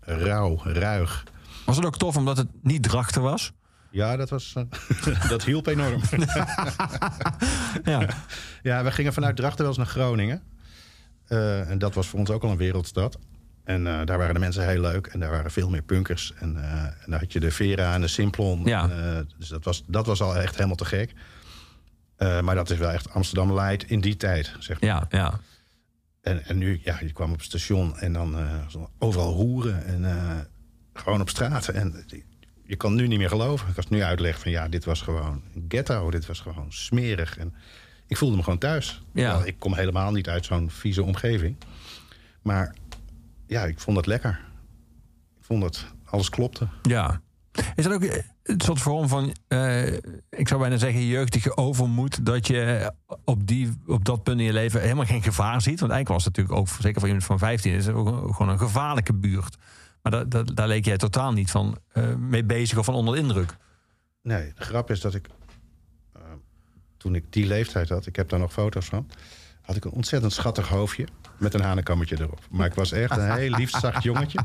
[0.00, 1.24] rauw, ruig.
[1.66, 3.52] Was het ook tof omdat het niet drachter was?
[3.90, 6.00] Ja, dat, was, eh, dat hielp enorm.
[7.84, 8.08] Ja.
[8.62, 10.42] Ja, we gingen vanuit Drachten wel eens naar Groningen.
[11.26, 13.18] Eh, en dat was voor ons ook al een wereldstad.
[13.64, 15.06] En eh, daar waren de mensen heel leuk.
[15.06, 16.32] En daar waren veel meer punkers.
[16.38, 18.64] En, eh, en daar had je de Vera en de Simplon.
[18.64, 18.82] Ja.
[18.82, 21.12] En, eh, dus dat was, dat was al echt helemaal te gek.
[22.42, 24.90] Maar dat is wel echt Amsterdam Light in die tijd, zeg maar.
[24.90, 25.40] Ja, ja.
[26.20, 28.36] En, en nu, ja, je kwam op het station en dan
[28.98, 29.84] overal hoeren.
[29.84, 30.04] En
[30.94, 31.68] gewoon op straat.
[31.68, 32.04] En
[32.64, 33.68] je kan nu niet meer geloven.
[33.68, 36.10] Ik het nu uitleg van ja, dit was gewoon ghetto.
[36.10, 37.38] Dit was gewoon smerig.
[37.38, 37.54] En
[38.06, 39.02] ik voelde me gewoon thuis.
[39.12, 39.44] Ja.
[39.44, 41.56] Ik kom helemaal niet uit zo'n vieze omgeving.
[42.42, 42.74] Maar
[43.52, 44.40] ja, ik vond het lekker.
[45.38, 46.68] Ik vond het, alles klopte.
[46.82, 47.20] Ja.
[47.74, 49.92] Is dat ook eh, een soort vorm van, eh,
[50.30, 52.92] ik zou bijna zeggen, jeugdige overmoed, dat je
[53.24, 55.80] op, die, op dat punt in je leven helemaal geen gevaar ziet?
[55.80, 58.48] Want eigenlijk was het natuurlijk ook, zeker voor iemand van 15, is het ook gewoon
[58.48, 59.56] een gevaarlijke buurt.
[60.02, 63.14] Maar daar, daar, daar leek jij totaal niet van eh, mee bezig of van onder
[63.14, 63.56] de indruk.
[64.22, 65.28] Nee, de grap is dat ik...
[66.96, 69.08] toen ik die leeftijd had, ik heb daar nog foto's van...
[69.62, 72.40] had ik een ontzettend schattig hoofdje met een hanenkammetje erop.
[72.50, 74.38] Maar ik was echt een heel lief, zacht jongetje.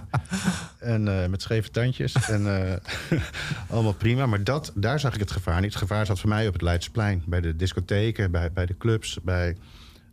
[0.79, 2.13] En eh, met scheve tandjes.
[2.13, 2.69] En
[3.09, 3.19] eh,
[3.69, 4.25] allemaal prima.
[4.25, 5.73] Maar dat, daar zag ik het gevaar niet.
[5.73, 7.23] Het gevaar zat voor mij op het Leidsplein.
[7.25, 9.57] Bij de discotheken, bij, bij de clubs, bij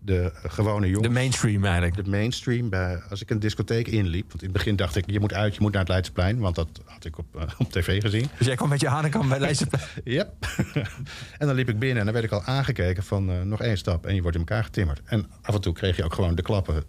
[0.05, 1.09] de gewone jongens.
[1.09, 2.05] De mainstream eigenlijk.
[2.05, 2.69] de mainstream.
[2.69, 4.29] Bij, als ik een discotheek inliep.
[4.29, 6.38] Want in het begin dacht ik, je moet uit, je moet naar het Leidsplein.
[6.38, 8.29] Want dat had ik op, eh, op tv gezien.
[8.38, 9.67] Dus jij kwam met je hanenkam bij Leidse
[10.05, 10.33] Yep.
[11.38, 13.79] en dan liep ik binnen en dan werd ik al aangekeken van eh, nog één
[13.79, 14.07] stap.
[14.07, 15.01] En je wordt in elkaar getimmerd.
[15.05, 16.85] En af en toe kreeg je ook gewoon de klappen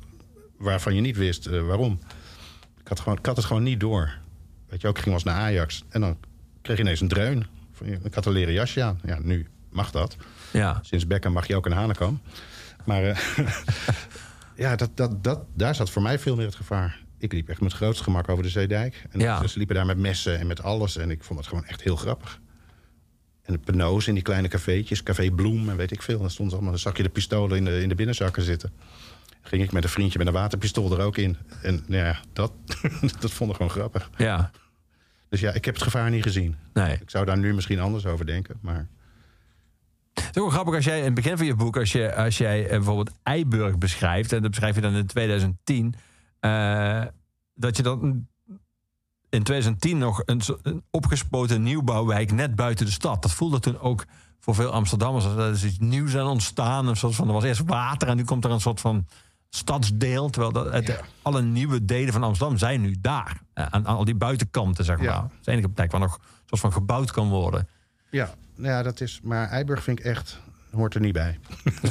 [0.57, 1.99] waarvan je niet wist eh, waarom.
[2.81, 4.17] Ik had, gewoon, ik had het gewoon niet door.
[4.69, 5.83] Weet je, ook ik ging wel eens naar Ajax.
[5.89, 6.17] En dan
[6.61, 7.45] kreeg je ineens een dreun.
[8.03, 8.99] Ik had een leren jasje aan.
[9.03, 10.15] Ja, nu mag dat.
[10.51, 10.79] Ja.
[10.81, 12.19] Sinds Beckham mag je ook een hanenkam.
[12.85, 13.17] Maar eh,
[14.55, 17.03] ja, dat, dat, dat, daar zat voor mij veel meer het gevaar.
[17.17, 19.03] Ik liep echt met grootste gemak over de Zeedijk.
[19.09, 19.47] En Ja.
[19.47, 20.97] ze liepen daar met messen en met alles.
[20.97, 22.39] En ik vond het gewoon echt heel grappig.
[23.43, 25.03] En de peno's in die kleine cafeetjes.
[25.03, 26.19] Café Bloem en weet ik veel.
[26.19, 28.71] Dan, stond allemaal, dan zag je de pistolen in de, in de binnenzakken zitten.
[29.41, 31.37] Ging ik met een vriendje met een waterpistool er ook in.
[31.61, 32.51] En nou ja, dat,
[33.19, 34.09] dat vond ik gewoon grappig.
[34.17, 34.51] Ja.
[35.29, 36.55] Dus ja, ik heb het gevaar niet gezien.
[36.73, 36.93] Nee.
[36.93, 38.57] Ik zou daar nu misschien anders over denken.
[38.61, 38.87] Maar
[40.15, 42.15] Het is ook wel grappig als jij in het begin van je boek, als, je,
[42.15, 45.95] als jij eh, bijvoorbeeld Eiburg beschrijft, en dat beschrijf je dan in 2010,
[46.39, 47.01] eh,
[47.55, 48.27] dat je dan
[49.29, 50.41] in 2010 nog een,
[50.91, 53.21] opgespoten nieuwbouwwijk net buiten de stad.
[53.21, 54.05] Dat voelde toen ook
[54.39, 55.25] voor veel Amsterdammers.
[55.25, 56.87] als Er is iets nieuws aan ontstaan.
[56.87, 59.07] Een soort van, er was eerst water en nu komt er een soort van
[59.49, 60.29] stadsdeel.
[60.29, 60.99] Terwijl dat, het, Ja.
[61.21, 63.41] alle nieuwe delen van Amsterdam zijn nu daar.
[63.53, 65.05] Eh, Aan, aan al die buitenkanten, zeg maar.
[65.05, 65.21] Ja.
[65.21, 67.67] Dat is de enige plek waar nog een soort van gebouwd kan worden.
[68.09, 69.19] ja, nou ja, dat is.
[69.23, 70.39] Maar Eiburg vind ik echt.
[70.71, 71.39] hoort er niet bij.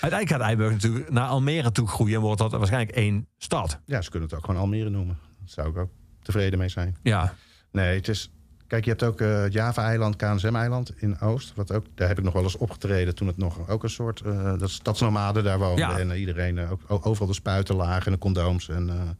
[0.00, 3.78] Uiteindelijk gaat Eiburg natuurlijk naar Almere toe groeien en wordt dat waarschijnlijk één stad.
[3.84, 5.18] Ja, ze kunnen het ook gewoon Almere noemen.
[5.38, 5.90] Daar zou ik ook
[6.22, 6.96] tevreden mee zijn.
[7.02, 7.34] Ja,
[7.70, 8.30] Nee, het is.
[8.66, 11.52] Kijk, je hebt ook het Java-eiland, KNSM-eiland in Oost.
[11.54, 14.20] Wat ook, daar heb ik nog wel eens opgetreden toen het nog ook een soort
[14.20, 15.88] eh, dat stadsnomaden daar woonden.
[15.88, 15.98] Ja.
[15.98, 19.16] En eh, iedereen ook overal de spuiten lagen en de condooms en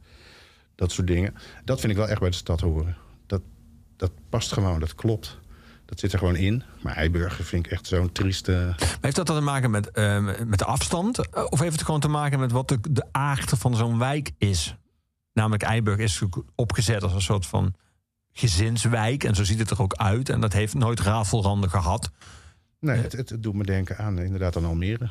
[0.75, 1.35] dat soort dingen.
[1.65, 2.95] Dat vind ik wel echt bij de stad horen.
[3.99, 5.37] Dat, past gewoon, dat klopt.
[5.85, 6.63] Dat zit er gewoon in.
[6.81, 8.73] Maar Eiburg vind ik echt zo'n trieste.
[8.79, 11.29] maar heeft dat dan te maken met, eh, met de afstand?
[11.29, 14.31] Eh, Of heeft het gewoon te maken met wat de, de aard van zo'n wijk
[14.37, 14.75] is?
[15.33, 16.21] Namelijk Eiburg is
[16.55, 17.73] opgezet als een soort van
[18.31, 19.23] gezinswijk.
[19.23, 20.29] En zo ziet het er ook uit.
[20.29, 22.11] En dat heeft nooit rafelranden gehad.
[22.79, 25.09] Nee, het, het, het doet me denken aan eh, inderdaad aan Almere.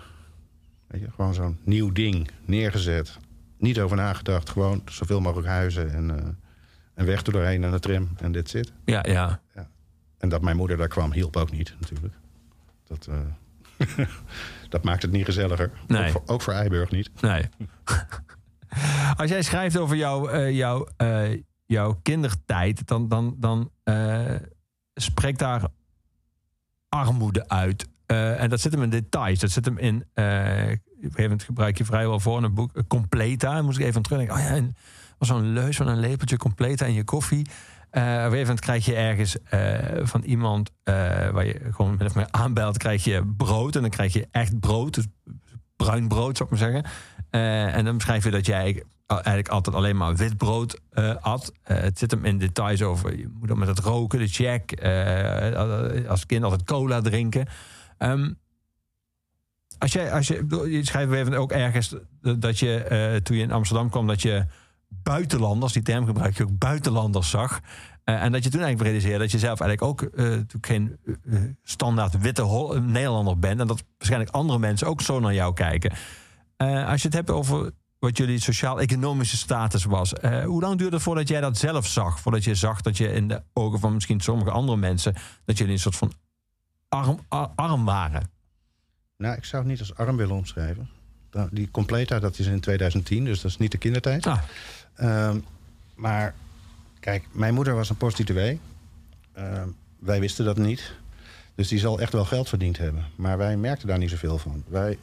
[0.86, 3.16] Weet je, gewoon zo'n nieuw ding neergezet.
[3.58, 4.50] Niet over nagedacht.
[4.50, 6.28] Gewoon zoveel mogelijk huizen en, eh,
[6.98, 8.72] en weg er doorheen en de tram en dit zit.
[8.84, 9.40] Ja, ja.
[10.18, 12.14] En dat mijn moeder daar kwam, hielp ook niet natuurlijk.
[12.86, 14.06] Dat, eh,
[14.68, 15.70] dat maakt het niet gezelliger.
[15.86, 16.04] Nee.
[16.04, 17.10] Ook, voor, ook voor Eiburg niet.
[17.20, 17.48] Nee.
[19.16, 23.70] Als jij schrijft over jouw, eh, jouw, eh, jouw kindertijd, dan, dan, dan
[24.94, 25.62] spreekt daar
[26.88, 27.88] armoede uit.
[28.06, 29.38] En dat zit hem in details.
[29.38, 29.96] Dat zit hem in.
[29.96, 32.72] op een gegeven moment gebruik je vrijwel voor in een boek.
[32.88, 33.54] Completa.
[33.54, 34.36] Dan moest ik even aan terugdenken.
[34.36, 34.76] Oh ja, en
[35.18, 37.46] was zo'n leus van een lepeltje Completa in je koffie.
[37.90, 40.94] Eh, op een krijg je ergens eh, van iemand eh,
[41.28, 43.76] waar je gewoon min of aanbelt, krijg je brood.
[43.76, 44.94] En dan krijg je echt brood.
[44.94, 45.06] Dus
[45.76, 46.90] bruin brood, zou ik maar zeggen.
[47.74, 50.80] En dan beschrijf je dat jij eigenlijk altijd alleen maar wit brood
[51.20, 51.52] at.
[51.62, 54.82] Het zit hem in details over je moet dan met het roken, de check.
[56.08, 57.46] als kind altijd cola drinken.
[57.98, 58.32] Ehm,
[59.78, 63.90] als jij, als je, je schrijft even ook ergens dat je toen je in Amsterdam
[63.90, 64.46] kwam, dat je
[64.88, 67.60] buitenlanders, die term gebruik je ook, buitenlanders zag.
[68.04, 71.40] Eh, en dat je toen eigenlijk realiseerde dat je zelf eigenlijk ook eh, geen eh,
[71.62, 73.60] standaard witte Nederlander bent.
[73.60, 75.92] En dat waarschijnlijk andere mensen ook zo naar jou kijken.
[76.86, 80.12] Als je het hebt over wat jullie sociaal-economische status was.
[80.44, 82.20] hoe lang duurde het voordat jij dat zelf zag?
[82.20, 85.14] Voordat je zag dat je in de ogen van misschien sommige andere mensen...
[85.44, 86.12] dat jullie een soort van
[86.88, 88.30] arm, ar- arm waren?
[89.16, 90.88] Nou, ik zou het niet als arm willen omschrijven.
[91.32, 94.26] Nou, Die Completa, dat is in 2010, dus dat is niet de kindertijd.
[94.26, 94.38] Ah,
[94.94, 95.38] Ehm,
[95.94, 96.34] maar
[97.00, 98.60] kijk, mijn moeder was een prostituee.
[99.32, 100.92] Ehm, wij wisten dat niet.
[101.54, 103.04] Dus die zal echt wel geld verdiend hebben.
[103.16, 104.64] Maar wij merkten daar niet zoveel van.
[104.68, 104.98] Wij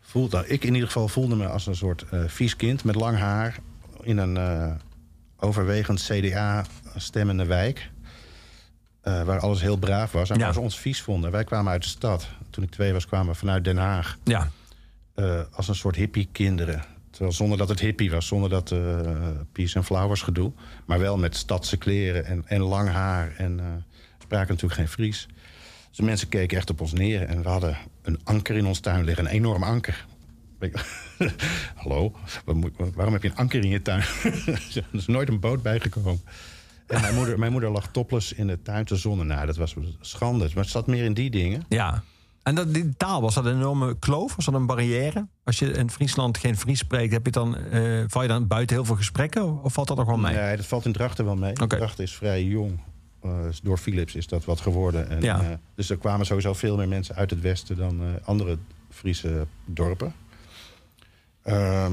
[0.00, 2.94] voelden, nou, ik in ieder geval voelde me als een soort eh, vies kind met
[2.94, 3.58] lang haar...
[4.00, 4.72] in een eh,
[5.36, 7.90] overwegend CDA-stemmende wijk...
[9.00, 10.44] eh, waar alles heel braaf was en Ja.
[10.44, 11.30] waar ze ons vies vonden.
[11.30, 12.28] Wij kwamen uit de stad.
[12.50, 14.50] Toen ik twee was, kwamen we vanuit Den Haag ja.
[15.22, 16.84] Eh, als een soort hippie-kinderen.
[17.10, 18.78] Terwijl zonder dat het hippie was, zonder dat eh
[19.52, 20.52] peace and flowers gedoe.
[20.86, 23.34] Maar wel met stadse kleren en, en lang haar.
[23.36, 23.66] En eh
[24.18, 25.26] spraken natuurlijk geen Fries.
[25.88, 27.22] Dus de mensen keken echt op ons neer.
[27.22, 30.06] En we hadden een anker in ons tuin liggen, een enorm anker.
[31.82, 32.12] Hallo,
[32.94, 34.02] waarom heb je een anker in je tuin?
[34.74, 36.20] er is nooit een boot bijgekomen.
[36.86, 39.26] En mijn moeder, mijn moeder lag topless in de tuin te zonnen.
[39.26, 40.44] Nou, dat was schande.
[40.54, 41.64] Maar het zat meer in die dingen.
[41.68, 42.02] Ja.
[42.42, 44.36] En dat, die taal, was dat een enorme kloof?
[44.36, 45.26] Was dat een barrière?
[45.44, 48.76] Als je in Friesland geen Fries spreekt, heb je dan, eh, val je dan buiten
[48.76, 49.62] heel veel gesprekken?
[49.62, 50.34] Of valt dat nog wel mee?
[50.34, 51.52] Nee, dat valt in Drachten wel mee.
[51.52, 51.76] Oké.
[51.76, 52.80] Drachten is vrij jong.
[53.22, 53.30] Eh,
[53.62, 55.08] door Philips is dat wat geworden.
[55.08, 55.40] En, Ja.
[55.40, 58.58] eh, dus er kwamen sowieso veel meer mensen uit het westen dan andere
[58.90, 60.12] Friese dorpen.
[61.42, 61.92] Ehm,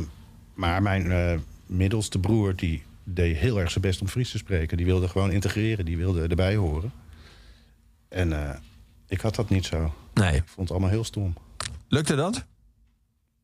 [0.54, 4.78] maar mijn middelste broer die deed heel erg zijn best om Fries te spreken.
[4.78, 6.92] Die wilde gewoon integreren, die wilde erbij horen.
[8.10, 8.62] En
[9.08, 9.94] ik had dat niet zo.
[10.14, 10.36] Nee.
[10.36, 11.34] Ik vond het allemaal heel stom.
[11.88, 12.46] Lukte dat?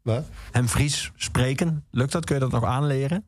[0.02, 0.26] Wat?
[0.52, 1.86] Hem Fries spreken?
[1.92, 2.26] Lukt dat?
[2.26, 3.26] Kun je dat nog aanleren?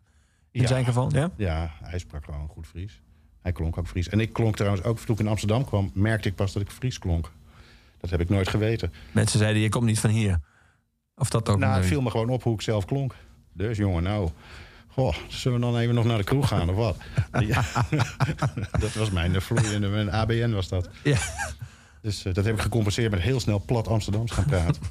[0.52, 0.68] In Ja.
[0.68, 1.12] zijn geval?
[1.14, 1.32] Ja?
[1.36, 3.02] Ja, hij sprak gewoon goed Fries.
[3.42, 4.10] Hij klonk ook Fries.
[4.10, 6.70] En ik klonk trouwens ook, toen ik in Amsterdam kwam, merkte ik pas dat ik
[6.70, 7.32] Fries klonk.
[8.00, 8.94] Dat heb ik nooit geweten.
[9.12, 10.40] Mensen zeiden, je komt niet van hier.
[11.16, 13.16] Of dat ook Nou, het viel me gewoon op hoe ik zelf klonk.
[13.54, 14.30] Dus jongen, nou,
[14.88, 16.98] goh, zullen we dan even nog naar de kroeg gaan of wat?
[17.48, 17.64] Ja.
[18.80, 20.90] dat was mijn vloeiende, mijn ABN was dat.
[21.04, 21.18] Ja.
[22.06, 24.82] Dus eh, dat heb ik gecompenseerd met heel snel plat Amsterdams gaan praten.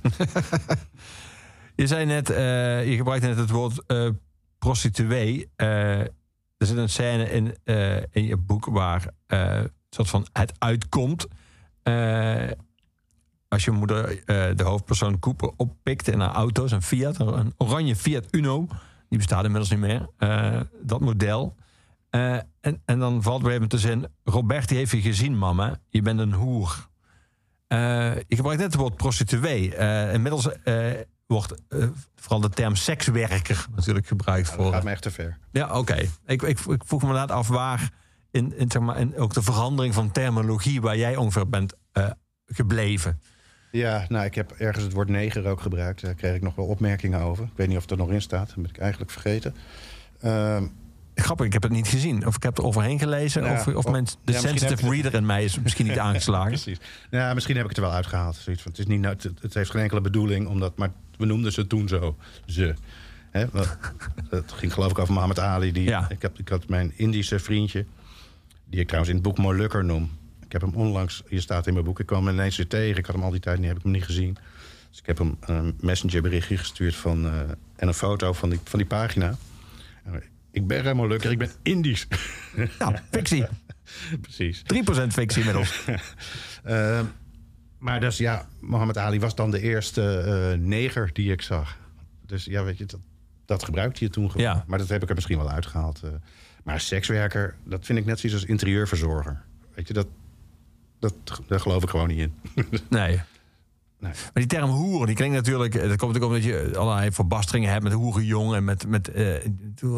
[1.77, 4.09] Je zei net, eh, je gebruikte net het woord eh,
[4.59, 5.51] prostituee.
[5.57, 6.11] Er
[6.67, 7.57] zit een scène in,
[8.11, 11.27] in je boek waar een soort van het uitkomt.
[13.49, 14.23] Als je moeder
[14.57, 18.67] de hoofdpersoon Cooper oppikt in haar auto's, een Fiat, een oranje Fiat Uno.
[19.09, 20.09] Die bestaat inmiddels niet meer.
[20.83, 21.57] dat model.
[22.11, 24.11] En, en dan valt weer even te.
[24.25, 25.79] Robert die heeft je gezien, mama.
[25.89, 26.93] Je bent een hoer.
[27.75, 29.75] Eh, je gebruikt net het woord prostituee.
[29.75, 30.93] Eh, inmiddels eh,
[31.27, 31.55] wordt
[32.15, 34.73] vooral de term sekswerker natuurlijk gebruikt Dat voor.
[34.73, 35.39] gaat me echt te ver.
[35.53, 36.09] Ja, oké.
[36.27, 37.91] Ik, ik, ik vroeg me inderdaad af waar
[38.31, 41.75] in, in, zeg maar, in ook de verandering van terminologie waar jij ongeveer bent
[42.47, 43.21] gebleven.
[43.71, 46.01] Ja, nou, ik heb ergens het woord neger ook gebruikt.
[46.01, 47.45] Daar kreeg ik nog wel opmerkingen over.
[47.45, 48.47] Ik weet niet of het er nog in staat.
[48.47, 49.55] Dat ben ik eigenlijk vergeten.
[50.21, 50.67] Ehm,
[51.15, 52.27] Grappig, ik heb het niet gezien.
[52.27, 53.45] Of ik heb er overheen gelezen.
[53.45, 55.87] Ja, of of of- mensen, de ja, sensitive je het- reader in mij is misschien
[55.87, 56.49] niet aangeslagen.
[56.51, 56.79] Precies.
[57.11, 58.37] Nou, misschien heb ik het er wel uitgehaald.
[58.37, 61.25] Zoiets van, het, is niet, nou- het, het heeft geen enkele bedoeling, omdat, maar we
[61.27, 62.17] noemden ze toen zo.
[62.47, 62.75] Ze.
[63.53, 63.79] Wat-
[64.31, 65.73] het ging geloof ik over Mohammed Ali.
[65.73, 66.07] Die, Ja.
[66.11, 67.85] ik, heb, ik had mijn Indische vriendje,
[68.71, 70.11] die ik trouwens in het boek Molukker noem.
[70.45, 72.97] Ik heb hem onlangs, hier staat in mijn boek, ik kwam hem ineens weer tegen.
[72.99, 74.37] Ik had hem al die tijd niet, heb ik hem niet gezien.
[74.91, 77.33] Dus ik heb hem een messengerberichtje gestuurd van, eh,
[77.77, 79.37] en een foto van die, van die pagina.
[80.55, 82.07] Ik ben helemaal lukker, ik ben Indisch.
[82.79, 83.47] Nou, fictie.
[83.47, 83.49] 3%
[84.21, 84.63] Precies.
[85.09, 85.81] fictie inmiddels.
[86.65, 87.01] Eh,
[87.79, 91.77] maar dus ja, Mohammed Ali was dan de eerste eh, neger die ik zag.
[92.27, 93.01] Dus ja, weet je, dat,
[93.45, 94.47] dat gebruikte je toen gewoon.
[94.47, 94.65] Ja.
[94.67, 96.01] Maar dat heb ik er misschien wel uitgehaald.
[96.03, 96.11] eh.
[96.63, 99.43] maar sekswerker, dat vind ik net zoiets als interieurverzorger.
[99.75, 100.07] Weet je, dat,
[100.99, 101.15] dat,
[101.49, 102.35] daar geloof ik gewoon niet in.
[102.89, 103.21] Nee.
[103.99, 104.13] Nee.
[104.13, 105.73] Maar die term hoeren, die klinkt natuurlijk...
[105.73, 108.55] Dat komt natuurlijk omdat je allerlei verbasteringen hebt met hoerenjong...
[108.55, 109.33] en met, met eh,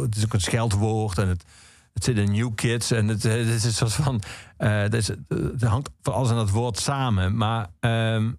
[0.01, 1.45] het is ook een scheldwoord en het,
[1.93, 2.91] het zit in New Kids...
[2.91, 4.23] en het, het is een soort van...
[4.57, 7.37] eh het, is, het hangt van alles aan het woord samen.
[7.37, 8.33] Maar ehm,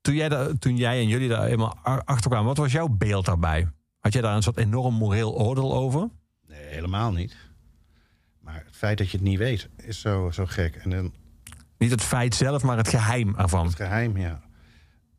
[0.00, 2.46] toen, jij daar, toen jij en jullie daar eenmaal achter kwamen...
[2.46, 3.68] wat was jouw beeld daarbij?
[4.00, 6.08] Had jij daar een soort enorm moreel oordeel over?
[6.48, 7.36] Nee, helemaal niet.
[8.40, 10.76] Maar het feit dat je het niet weet, is zo, zo gek.
[10.76, 11.12] En dan
[11.78, 13.66] Niet het feit zelf, maar het geheim ervan.
[13.66, 14.40] het geheim, ja.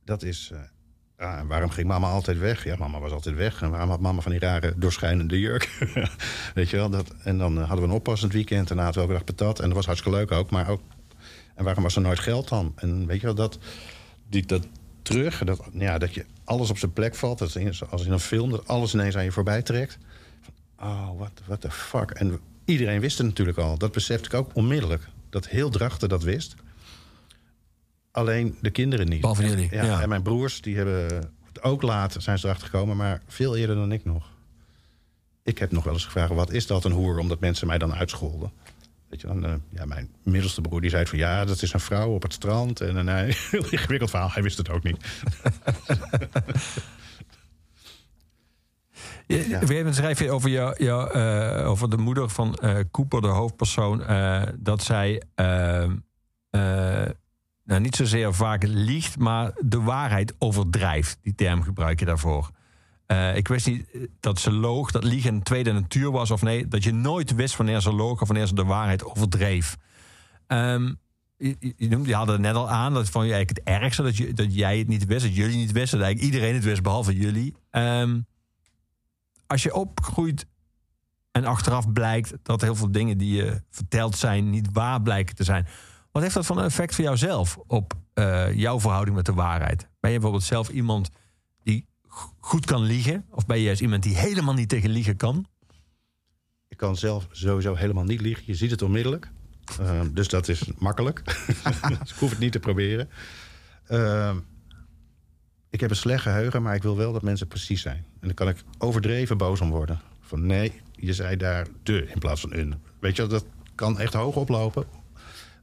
[0.08, 0.52] Dat is...
[0.54, 2.64] eh, ah, en waarom ging mama altijd weg?
[2.64, 3.62] Ja, mama was altijd weg.
[3.62, 5.70] En waarom had mama van die rare doorschijnende jurk?
[6.56, 6.90] Weet je wel?
[6.90, 8.68] Dat, en dan eh, hadden we een oppassend weekend.
[8.68, 9.60] Daarna hadden we elke dag patat.
[9.60, 10.50] En dat was hartstikke leuk ook.
[10.50, 10.82] Maar ook...
[11.56, 12.74] En waarom was er nooit geld dan?
[12.76, 13.60] En weet je wel, dat...
[14.30, 14.68] Die, dat
[15.02, 17.40] terug, dat, ja, dat je alles op zijn plek valt.
[17.40, 19.98] Dat is als in een film, dat alles ineens aan je voorbij trekt.
[20.80, 22.12] Oh, what, what the fuck.
[22.12, 23.78] En iedereen wist het natuurlijk al.
[23.78, 25.08] Dat besefte ik ook onmiddellijk.
[25.30, 26.56] Dat heel Drachten dat wist.
[28.18, 29.22] Alleen de kinderen niet.
[29.22, 30.02] Behalve jullie, Ja, ja.
[30.02, 31.06] En mijn broers, die hebben
[31.46, 34.30] het ook laat zijn ze erachter gekomen, maar veel eerder dan ik nog.
[35.44, 37.18] Ik heb nog wel eens gevraagd, wat is dat een hoer?
[37.18, 38.52] Omdat mensen mij dan uitscholden.
[39.10, 41.80] Weet je dan, eh, ja, mijn middelste broer die zei van ja, dat is een
[41.80, 42.82] vrouw op het strand.
[42.82, 45.06] En een eh, heel ingewikkeld verhaal, hij wist het ook niet.
[49.28, 49.60] Ja.
[49.60, 52.60] Moment schrijf je over, jou, jou, eh, over de moeder van
[52.92, 54.04] Cooper, de hoofdpersoon,
[54.60, 55.84] dat zij eh,
[56.50, 57.10] eh,
[57.68, 61.18] nou, niet zozeer vaak liegt, maar de waarheid overdrijft.
[61.22, 62.52] Die term gebruik je daarvoor.
[63.06, 66.42] Eh, ik wist niet eh, dat ze loog, dat liegen een tweede natuur was of
[66.42, 69.78] nee, dat je nooit wist wanneer ze loog of wanneer ze de waarheid overdreef.
[70.48, 70.94] Ehm,
[71.38, 74.34] je, je, je het net al aan, dat vond je eigenlijk het ergste, dat, je,
[74.34, 77.18] dat jij het niet wist, dat jullie niet wisten, dat eigenlijk iedereen het wist, behalve
[77.18, 77.56] jullie.
[77.70, 78.20] Ehm,
[79.48, 80.46] als je opgroeit
[81.32, 85.44] en achteraf blijkt dat heel veel dingen die je verteld zijn niet waar blijken te
[85.44, 85.68] zijn.
[86.18, 89.82] Wat heeft dat van een effect voor jouzelf op eh, jouw verhouding met de waarheid?
[90.00, 91.10] Ben je bijvoorbeeld zelf iemand
[91.64, 91.86] die
[92.38, 93.26] goed kan liegen?
[93.30, 95.48] Of ben je juist iemand die helemaal niet tegen liegen kan?
[96.68, 98.44] Ik kan zelf sowieso helemaal niet liegen.
[98.46, 99.32] Je ziet het onmiddellijk.
[99.80, 101.24] Eh, dus dat is makkelijk.
[102.00, 103.10] dus ik hoef het niet te proberen.
[103.86, 104.36] Eh,
[105.70, 108.06] ik heb een slecht geheugen, maar ik wil wel dat mensen precies zijn.
[108.20, 110.02] En dan kan ik overdreven boos om worden.
[110.20, 112.76] Van nee, je zei daar de in plaats van een.
[113.00, 113.46] Weet je, dat
[113.76, 114.86] kan echt hoog oplopen.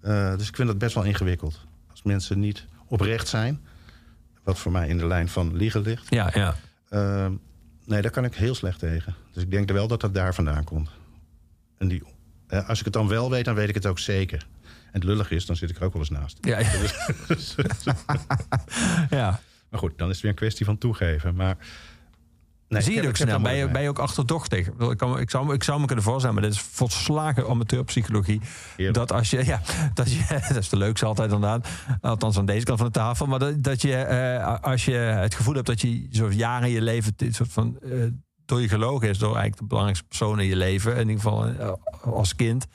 [0.05, 1.61] Eh, dus ik vind dat best wel ingewikkeld.
[1.91, 3.61] Als mensen niet oprecht zijn,
[4.43, 6.07] wat voor mij in de lijn van liegen ligt.
[6.09, 6.55] Ja, ja.
[6.91, 7.27] Uh,
[7.85, 9.15] nee, daar kan ik heel slecht tegen.
[9.33, 10.91] Dus ik denk wel dat dat daar vandaan komt.
[11.79, 12.03] En die,
[12.47, 14.47] eh, als ik het dan wel weet, dan weet ik het ook zeker.
[14.63, 16.39] En het lullig is, dan zit ik er ook wel eens naast.
[16.41, 16.71] Ja, ja.
[19.19, 19.41] ja.
[19.71, 21.35] Maar goed, dan is het weer een kwestie van toegeven.
[21.35, 21.57] Maar,
[22.75, 23.41] nee, Zie je het ook snel?
[23.41, 24.66] Ben je, moeite ben je ook achterdochtig?
[24.66, 28.41] Ik, kan, ik, zou, me- ik zou me kunnen voorstellen, maar dit is volslagen amateurpsychologie.
[28.77, 28.97] Heerlijk.
[28.97, 29.61] Dat als je, ja,
[29.95, 31.68] dat je, dat is de leukste altijd inderdaad.
[32.01, 33.27] Althans aan deze kant van de tafel.
[33.27, 36.75] Maar dat, dat je, eh, als je het gevoel hebt dat je zo jaren in
[36.75, 37.91] je leven dit soort van, eh,
[38.45, 41.47] door je gelogen is, door eigenlijk de belangrijkste persoon in je leven, in ieder geval
[41.47, 41.72] eh,
[42.12, 42.66] als kind.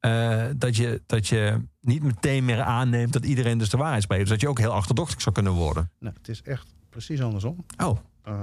[0.00, 4.20] eh, dat, je, dat je niet meteen meer aanneemt dat iedereen dus de waarheid spreekt.
[4.22, 5.90] Dus dat je ook heel achterdochtig zou kunnen worden.
[5.98, 7.64] Nou, het is echt precies andersom.
[7.82, 8.40] Oh, Uh,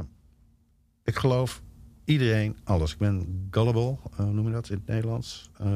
[1.03, 1.61] ik geloof
[2.05, 2.91] iedereen alles.
[2.91, 5.49] Ik ben gullible, uh, noem je dat in het Nederlands?
[5.61, 5.67] Uh,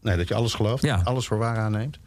[0.00, 1.00] nee, dat je alles gelooft, Ja.
[1.04, 1.98] alles voor waar aanneemt.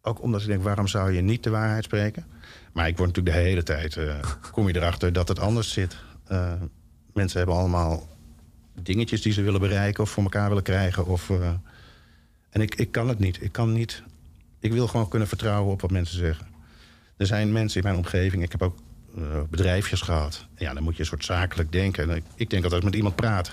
[0.00, 2.26] Ook omdat ik denk, waarom zou je niet de waarheid spreken?
[2.72, 4.18] Maar ik word natuurlijk de hele tijd, uh,
[4.52, 5.96] kom je erachter dat het anders zit.
[7.12, 8.08] Mensen hebben allemaal
[8.82, 11.06] dingetjes die ze willen bereiken of voor elkaar willen krijgen.
[11.06, 11.30] Of,
[12.50, 13.42] en ik, ik kan het niet.
[13.42, 14.02] Ik kan niet.
[14.58, 16.46] Ik wil gewoon kunnen vertrouwen op wat mensen zeggen.
[17.16, 18.42] Er zijn mensen in mijn omgeving.
[18.42, 18.78] Ik heb ook
[19.50, 20.46] bedrijfjes gehad.
[20.56, 22.10] Ja, dan moet je een soort zakelijk denken.
[22.10, 23.52] En ik, denk altijd met iemand praat.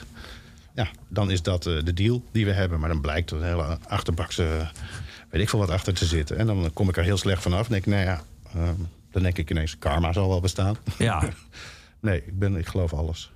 [0.74, 2.80] Ja, dan is dat uh, de deal die we hebben.
[2.80, 4.72] Maar dan blijkt er een hele achterbakse,
[5.30, 6.38] weet ik veel wat achter te zitten.
[6.38, 7.62] En dan kom ik er heel slecht vanaf.
[7.62, 8.22] Dan denk ik, nou ja,
[8.56, 8.70] uh,
[9.12, 10.78] dan denk ik ineens, karma zal wel bestaan.
[10.98, 11.24] ja.
[12.00, 13.32] nee, ik, ben, ik geloof alles.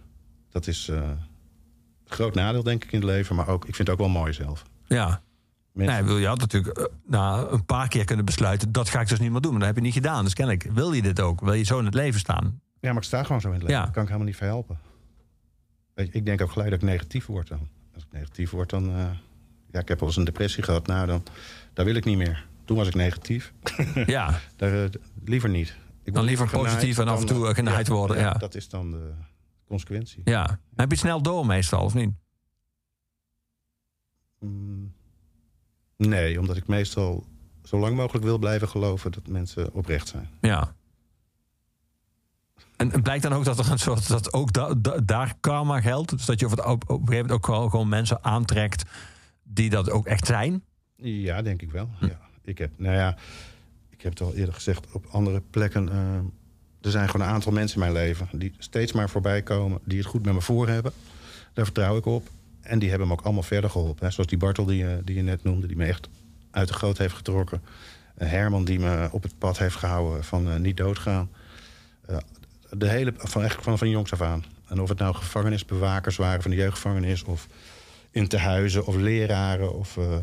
[0.51, 1.17] Dat is uh, een
[2.05, 3.35] groot nadeel, denk ik, in het leven.
[3.35, 4.63] Maar ook, ik vind het ook wel mooi zelf.
[4.87, 5.21] Ja.
[5.73, 8.71] Mensen- Nee, wil je had natuurlijk uh, nou, een paar keer kunnen besluiten...
[8.71, 9.51] dat ga ik dus niet meer doen.
[9.51, 10.23] Maar dat heb je niet gedaan.
[10.23, 11.41] Dus kennelijk wil je dit ook.
[11.41, 12.61] Wil je zo in het leven staan?
[12.79, 13.77] Ja, maar ik sta gewoon zo in het leven.
[13.77, 13.83] Ja.
[13.83, 14.79] Daar kan ik helemaal niet voor helpen.
[15.93, 17.67] Weet je, ik denk ook gelijk dat ik negatief word dan.
[17.93, 18.89] Als ik negatief word, dan...
[18.89, 19.05] Uh,
[19.71, 20.87] ja, ik heb al eens een depressie gehad.
[20.87, 21.23] Nou, dan,
[21.73, 22.45] daar wil ik niet meer.
[22.65, 23.53] Toen was ik negatief.
[24.05, 24.89] Ja, daar, uh,
[25.23, 25.75] liever niet.
[26.03, 28.33] Ik Dan liever positief en af en toe, genaaid worden, ja.
[28.33, 29.11] Dat is dan de
[29.67, 30.21] consequentie.
[30.23, 30.59] Ja.
[30.75, 32.11] Heb je snel door meestal, of niet?
[34.39, 34.93] Mm,
[35.97, 37.25] Nee, omdat ik meestal
[37.63, 40.29] zo lang mogelijk wil blijven geloven dat mensen oprecht zijn.
[40.41, 40.75] Ja.
[42.75, 45.81] En het blijkt dan ook dat er een soort dat ook da- da- daar karma
[45.81, 46.09] geldt.
[46.09, 48.83] Dus dat je op, het, op, een gegeven moment ook wel gewoon mensen aantrekt
[49.43, 50.63] die dat ook echt zijn.
[50.95, 51.89] Ja, denk ik wel.
[51.99, 52.19] Ja.
[52.43, 53.17] Ik heb, nou ja,
[53.89, 55.89] ik heb het al eerder gezegd op andere plekken.
[55.89, 56.15] eh,
[56.81, 59.97] er zijn gewoon een aantal mensen in mijn leven die steeds maar voorbij komen, die
[59.97, 60.91] het goed met me voor hebben.
[61.53, 62.27] Daar vertrouw ik op.
[62.63, 64.05] En die hebben me ook allemaal verder geholpen.
[64.05, 64.11] Hè.
[64.11, 66.09] Zoals die Bartel die, je- die je net noemde, die me echt
[66.51, 67.61] uit de goot heeft getrokken.
[68.15, 71.29] Eh, Herman die me op het pad heeft gehouden van eh, niet doodgaan.
[72.05, 72.17] Eh,
[72.69, 74.43] de hele, van, eigenlijk van, van jongs af aan.
[74.67, 77.23] En of het nou gevangenisbewakers waren van de jeugdgevangenis...
[77.23, 77.47] of
[78.11, 79.97] in tehuizen of leraren of...
[79.97, 80.17] eh,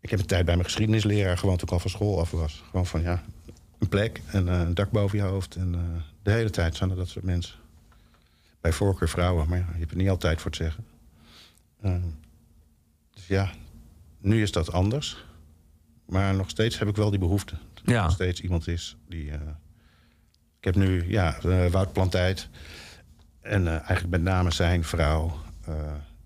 [0.00, 2.62] ik heb een tijd bij mijn geschiedenisleraar gewoond toen ik al van school af was.
[2.70, 3.22] Gewoon van ja,
[3.78, 5.54] een plek en eh, een dak boven je hoofd.
[5.56, 5.80] En eh,
[6.22, 7.54] de hele tijd zijn er dat soort mensen.
[8.60, 10.84] Bij voorkeur vrouwen, maar ja, je hebt er niet altijd voor te zeggen.
[11.80, 11.94] Eh,
[13.10, 13.50] dus ja,
[14.20, 15.26] nu is dat anders.
[16.06, 17.54] Maar nog steeds heb ik wel die behoefte.
[17.74, 18.02] Dat er Ja.
[18.02, 19.30] nog steeds iemand is die...
[19.30, 19.40] eh,
[20.58, 22.48] ik heb nu, ja, eh, Wout Plantijd.
[23.40, 25.32] En eh, eigenlijk met name zijn vrouw.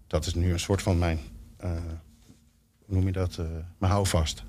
[0.07, 1.19] dat is nu een soort van mijn...
[1.59, 3.37] hoe noem je dat?
[3.79, 4.45] mijn houvast.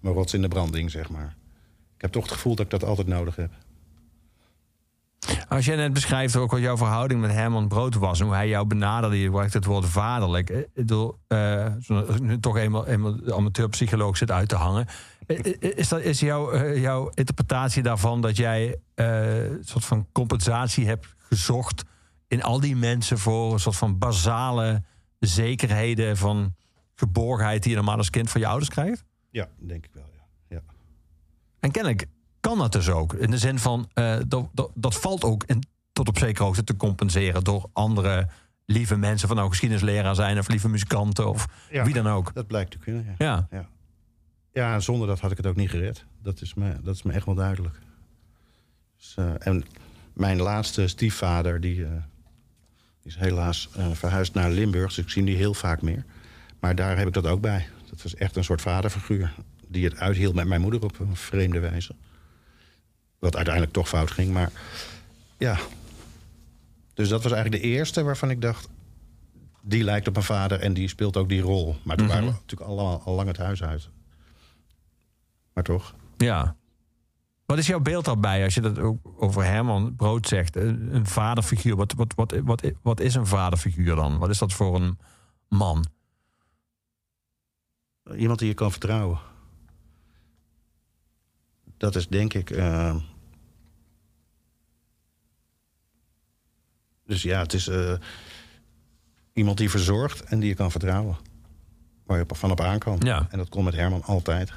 [0.00, 1.36] Mijn rots in de branding, zeg maar.
[1.94, 3.52] Ik heb toch het gevoel dat ik dat altijd nodig heb.
[5.48, 8.20] Als jij net beschrijft ook wat jouw verhouding met Herman Brood was...
[8.20, 10.50] en hoe hij jou benaderde, je gebruikt het woord vaderlijk.
[10.50, 11.66] Eh, Ik bedoel, eh,
[12.20, 14.86] nu toch eenmaal, eenmaal de amateurpsycholoog zit uit te hangen.
[15.26, 21.14] Eh, Is, dat, is jouw, jouw interpretatie daarvan dat jij een soort van compensatie hebt
[21.18, 21.84] gezocht...
[22.28, 24.82] in al die mensen voor een soort van basale
[25.18, 26.54] zekerheden van
[26.94, 27.62] geborgenheid...
[27.62, 29.04] die je normaal als kind van je ouders krijgt?
[29.30, 30.56] Ja, denk ik wel, ja.
[30.56, 30.62] ja.
[31.60, 32.06] En kennelijk
[32.46, 33.14] kan dat dus ook.
[33.14, 36.64] In de zin van, eh, dat, dat, dat valt ook in, tot op zekere hoogte
[36.64, 37.44] te compenseren...
[37.44, 38.28] door andere
[38.66, 40.38] lieve mensen, van nou geschiedenisleraar zijn...
[40.38, 41.84] of lieve muzikanten of Ja.
[41.84, 42.34] wie dan ook.
[42.34, 43.46] Dat blijkt te kunnen, ja.
[43.50, 43.68] Ja,
[44.52, 44.80] Ja.
[44.80, 46.04] zonder dat had ik het ook niet gered.
[46.22, 47.78] Dat is me, dat is me echt wel duidelijk.
[48.96, 49.64] Dus, eh, en
[50.12, 51.90] mijn laatste stiefvader, die, eh,
[53.02, 54.86] is helaas verhuisd naar Limburg.
[54.94, 56.04] Dus ik zie hem die heel vaak meer.
[56.60, 57.66] Maar daar heb ik dat ook bij.
[57.90, 59.34] Dat was echt een soort vaderfiguur.
[59.68, 61.94] Die het uithield met mijn moeder op een vreemde wijze.
[63.18, 64.50] Wat uiteindelijk toch fout ging, maar
[65.38, 65.58] ja.
[66.94, 68.68] Dus dat was eigenlijk de eerste waarvan ik dacht...
[69.62, 71.76] die lijkt op mijn vader en die speelt ook die rol.
[71.82, 73.88] Maar toen waren we natuurlijk allemaal al lang het huis uit.
[75.52, 75.94] Maar toch?
[76.16, 76.56] ja.
[77.46, 80.56] Wat is jouw beeld daarbij als je dat ook over Herman Brood zegt?
[80.56, 81.76] Een een vaderfiguur.
[81.76, 84.18] Wat, wat, wat, wat, wat is een vaderfiguur dan?
[84.18, 84.98] Wat is dat voor een
[85.48, 85.84] man?
[88.16, 89.18] Iemand die je kan vertrouwen.
[91.76, 92.50] Dat is denk ik...
[92.50, 92.96] eh,
[97.06, 97.92] Dus ja, het is eh,
[99.32, 101.16] iemand die verzorgt en die je kan vertrouwen.
[102.04, 102.98] Waar je van op aan kan.
[103.00, 103.26] Ja.
[103.30, 104.52] En dat kon met Herman altijd.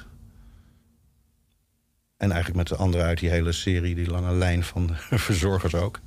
[2.16, 4.90] En eigenlijk met de anderen uit die hele serie, die lange lijn van
[5.28, 6.00] verzorgers ook.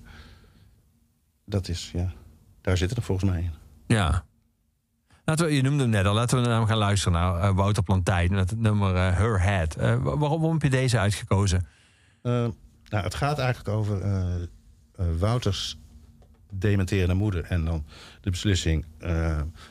[1.45, 2.13] Dat is, ja,
[2.61, 3.51] daar zit het er volgens mij in.
[3.95, 4.25] Ja.
[5.25, 6.13] Laten je noemde hem net al.
[6.13, 8.33] Laten we naar hem gaan luisteren naar eh, Wouter Plantijn...
[8.33, 9.75] met het nummer eh, Her Head.
[9.75, 11.67] Eh, wa- waarom, heb je deze uitgekozen?
[12.21, 12.53] Nou,
[12.89, 14.01] het gaat eigenlijk over
[15.17, 15.77] Wouters
[16.51, 17.43] dementerende moeder.
[17.43, 17.85] En dan
[18.21, 18.85] de beslissing,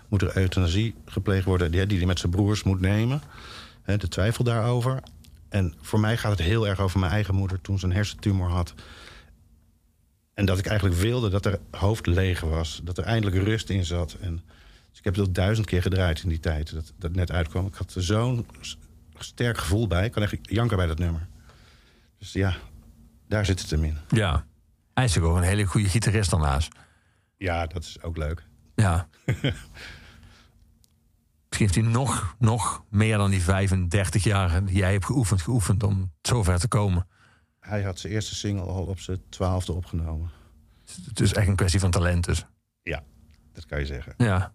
[0.08, 1.70] moet er euthanasie gepleegd worden...
[1.70, 3.22] die die hij met zijn broers moet nemen.
[3.84, 5.02] De twijfel daarover.
[5.48, 7.60] En voor mij gaat het heel erg over mijn eigen moeder...
[7.60, 8.74] toen ze een hersentumor had.
[10.34, 12.80] En dat ik eigenlijk wilde dat er hoofd leeg was.
[12.84, 14.16] Dat er eindelijk rust in zat.
[14.20, 14.42] En,
[14.92, 17.66] dus ik heb het al duizend keer gedraaid in die tijd dat dat net uitkwam.
[17.66, 18.46] Ik had er zo'n
[19.18, 20.04] sterk gevoel bij.
[20.04, 21.28] Ik kan echt janken bij dat nummer.
[22.18, 22.56] Dus ja,
[23.28, 23.98] daar zit het hem in.
[24.08, 24.46] Ja.
[24.94, 26.72] Hij is ook een hele goede gitarist daarnaast.
[27.36, 28.44] Ja, dat is ook leuk.
[28.74, 29.08] Ja.
[31.48, 35.82] Misschien heeft hij nog, nog meer dan die 35 jaar die jij hebt geoefend, geoefend
[35.82, 37.06] om zover te komen.
[37.60, 40.30] Hij had zijn eerste single al op zijn twaalfde opgenomen.
[41.08, 42.46] Het is echt een kwestie van talent dus.
[42.82, 43.02] Ja,
[43.52, 44.14] dat kan je zeggen.
[44.16, 44.52] Ja.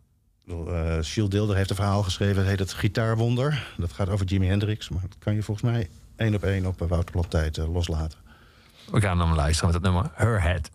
[0.47, 2.37] Bedoel, eh, Dilder heeft een verhaal geschreven.
[2.37, 3.73] Het heet het Gitaarwonder.
[3.77, 4.89] Dat gaat over Jimi Hendrix.
[4.89, 8.19] Maar dat kan je volgens mij één op één op eh, Wouter Planttijd eh, loslaten.
[8.91, 10.69] We gaan hem luisteren met het nummer Her Head.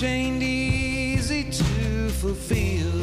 [0.00, 2.99] chained easy to fulfill.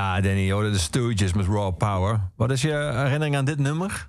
[0.00, 2.20] Ja, Danny, de Stooges met Raw Power.
[2.36, 4.08] Wat is je herinnering aan dit nummer?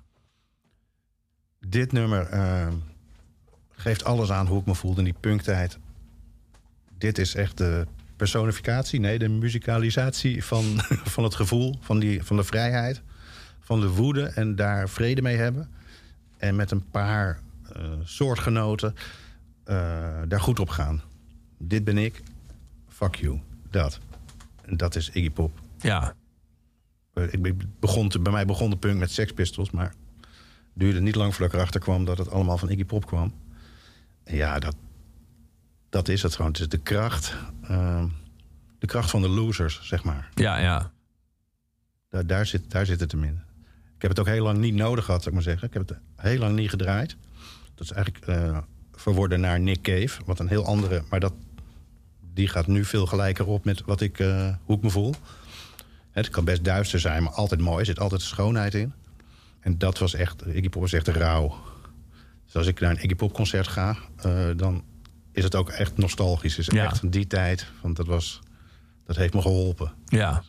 [1.60, 2.68] Dit nummer eh,
[3.70, 5.78] geeft alles aan hoe ik me voelde in die punktijd.
[6.98, 7.86] Dit is echt de
[8.16, 10.64] personificatie, nee, de musicalisatie van,
[11.14, 13.02] van het gevoel, van, die, van de vrijheid,
[13.60, 15.70] van de woede en daar vrede mee hebben.
[16.36, 17.40] En met een paar
[17.72, 18.94] eh, soortgenoten
[19.64, 19.76] eh,
[20.28, 21.02] daar goed op gaan.
[21.58, 22.22] Dit ben ik,
[22.88, 23.40] fuck you,
[23.70, 23.98] dat.
[24.66, 25.61] Dat is Iggy Pop.
[25.82, 26.14] Ja.
[27.14, 29.94] Eh, Ik be- begon te, bij mij begon de punk met Sex Pistols, maar het
[30.74, 33.34] duurde niet lang voordat ik erachter kwam dat het allemaal van Iggy Pop kwam.
[34.24, 34.76] En ja, dat,
[35.88, 36.50] dat is het gewoon.
[36.50, 38.08] Het is de kracht, ehm,
[38.78, 40.28] de kracht van de losers, zeg maar.
[40.34, 40.90] Ja, ja.
[42.08, 43.40] Daar, daar, zit, daar zit het hem in.
[43.96, 45.68] Ik heb het ook heel lang niet nodig gehad, zou ik maar zeggen.
[45.68, 47.16] Ik heb het heel lang niet gedraaid.
[47.74, 48.58] Dat is eigenlijk eh,
[48.92, 51.32] verworden naar Nick Cave, wat een heel andere, maar dat,
[52.34, 55.14] die gaat nu veel gelijker op met wat ik, eh, hoe ik me voel.
[56.12, 57.78] Het kan best duister zijn, maar altijd mooi.
[57.80, 58.92] Er zit altijd schoonheid in.
[59.60, 61.54] En dat was echt, Iggy Pop is echt rauw.
[62.44, 64.84] Dus als ik naar een Iggy Pop concert ga, eh, dan
[65.32, 66.56] is het ook echt nostalgisch.
[66.56, 66.84] Het is Ja.
[66.84, 68.40] echt van die tijd, want dat, was,
[69.06, 69.92] dat heeft me geholpen.
[70.06, 70.42] Ja.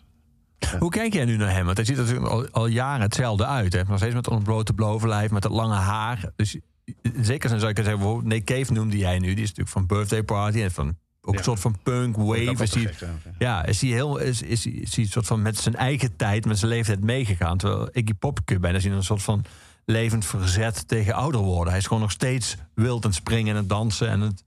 [0.79, 1.65] Hoe kijk jij nu naar hem?
[1.65, 3.73] Want hij ziet er natuurlijk al, al jaren hetzelfde uit.
[3.73, 3.83] Hè?
[3.83, 6.31] Nog steeds met ontblote bovenlijf, met dat lange haar.
[6.35, 6.57] Dus
[7.01, 7.95] in zekere zin zou ik zeggen...
[7.97, 9.27] bijvoorbeeld Nick Cave noemde jij nu.
[9.33, 10.61] Die is natuurlijk van Birthday Party.
[10.61, 12.63] En van, ook een soort van punk, ik wave.
[12.63, 13.65] Is trouwens, ja.
[13.65, 16.57] is hij, heel, is, is, is hij een soort van met zijn eigen tijd, met
[16.59, 17.57] zijn leeftijd meegegaan.
[17.57, 19.45] Terwijl Iggy Pop kun je bijna zien een soort van
[19.85, 21.69] levend verzet tegen ouder worden.
[21.69, 24.09] Hij is gewoon nog steeds wild en springen en het dansen.
[24.09, 24.43] En het,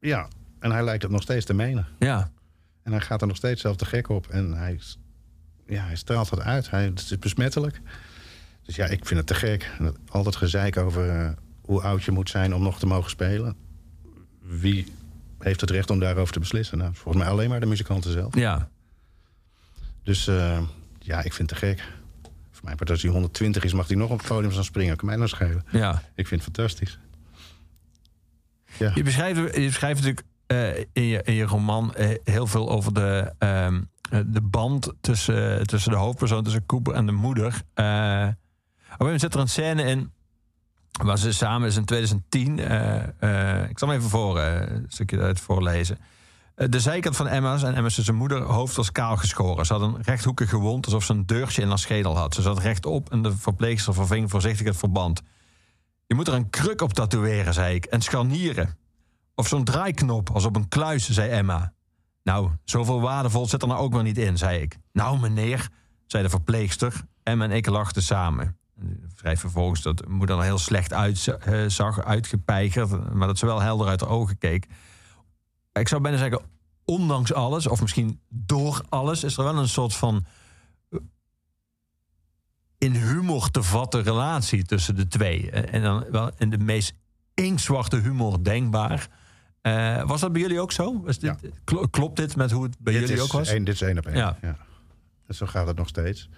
[0.00, 1.86] Ja, en hij lijkt het nog steeds te menen.
[1.98, 2.30] ja,
[2.82, 4.26] En hij gaat er nog steeds zelf te gek op.
[4.26, 4.80] En hij,
[5.66, 6.70] ja, hij straalt dat uit.
[6.70, 7.80] Hij, het is besmettelijk.
[8.62, 9.70] Dus ja, ik vind het te gek.
[10.08, 13.56] Altijd gezeik over eh, hoe oud je moet zijn om nog te mogen spelen.
[14.42, 14.94] Wie
[15.46, 16.78] heeft het recht om daarover te beslissen?
[16.78, 18.34] Nou, volgens mij alleen maar de muzikanten zelf.
[18.34, 18.68] ja,
[20.02, 20.58] Dus eh,
[20.98, 21.82] ja, ik vind het te gek.
[22.50, 24.96] Voor mij, part als hij 120 is, mag hij nog op het podium staan springen.
[24.96, 25.64] Kan mij nou schelen.
[25.70, 26.02] ja.
[26.14, 26.98] Ik vind het fantastisch.
[28.78, 28.92] Ja.
[28.94, 32.94] Je beschrijft, je beschrijft natuurlijk eh, in, je, in je roman eh, heel veel over
[32.94, 37.62] de, ehm, eh, de band tussen, tussen de hoofdpersoon, tussen Cooper en de moeder.
[38.98, 40.12] Op een zit er een scène in
[41.02, 42.58] waar ze samen is in 2010.
[42.58, 45.98] eh, eh, ik zal hem even voor, eh, een stukje uit voorlezen.
[46.54, 49.66] De zijkant van Emma's en Emma's zijn moeder hoofd was kaal geschoren.
[49.66, 52.34] Ze had een rechthoekige wond alsof ze een deurtje in haar schedel had.
[52.34, 55.22] Ze zat rechtop en de verpleegster verving voorzichtig het verband.
[56.06, 58.78] Je moet er een kruk op tatoeëren, zei ik, en scharnieren.
[59.34, 61.72] Of zo'n draaiknop als op een kluis, zei Emma.
[62.22, 64.78] Nou, zoveel waardevol zit er nou ook wel niet in, zei ik.
[64.92, 65.68] Nou, meneer,
[66.06, 67.02] zei de verpleegster.
[67.22, 68.56] Emma en ik lachten samen.
[69.14, 73.14] Vrij vervolgens dat de moeder er heel slecht uitzag, uitgepeigerd...
[73.14, 74.66] maar dat ze wel helder uit de ogen keek.
[75.72, 76.40] Ik zou bijna zeggen,
[76.84, 77.66] ondanks alles...
[77.66, 80.24] of misschien door alles, is er wel een soort van...
[80.90, 80.98] eh,
[82.78, 85.50] in humor te vatten relatie tussen de twee.
[85.50, 86.94] Eh, En dan wel in de meest
[87.34, 89.08] inktzwarte humor denkbaar.
[89.60, 91.04] Eh, was dat bij jullie ook zo?
[91.04, 91.34] Dit,
[91.90, 93.48] Klopt dit met hoe het bij dit jullie is ook was?
[93.48, 94.16] Dit is één op één.
[94.16, 94.38] Ja.
[94.42, 94.56] Ja.
[95.28, 96.28] Zo gaat het nog steeds.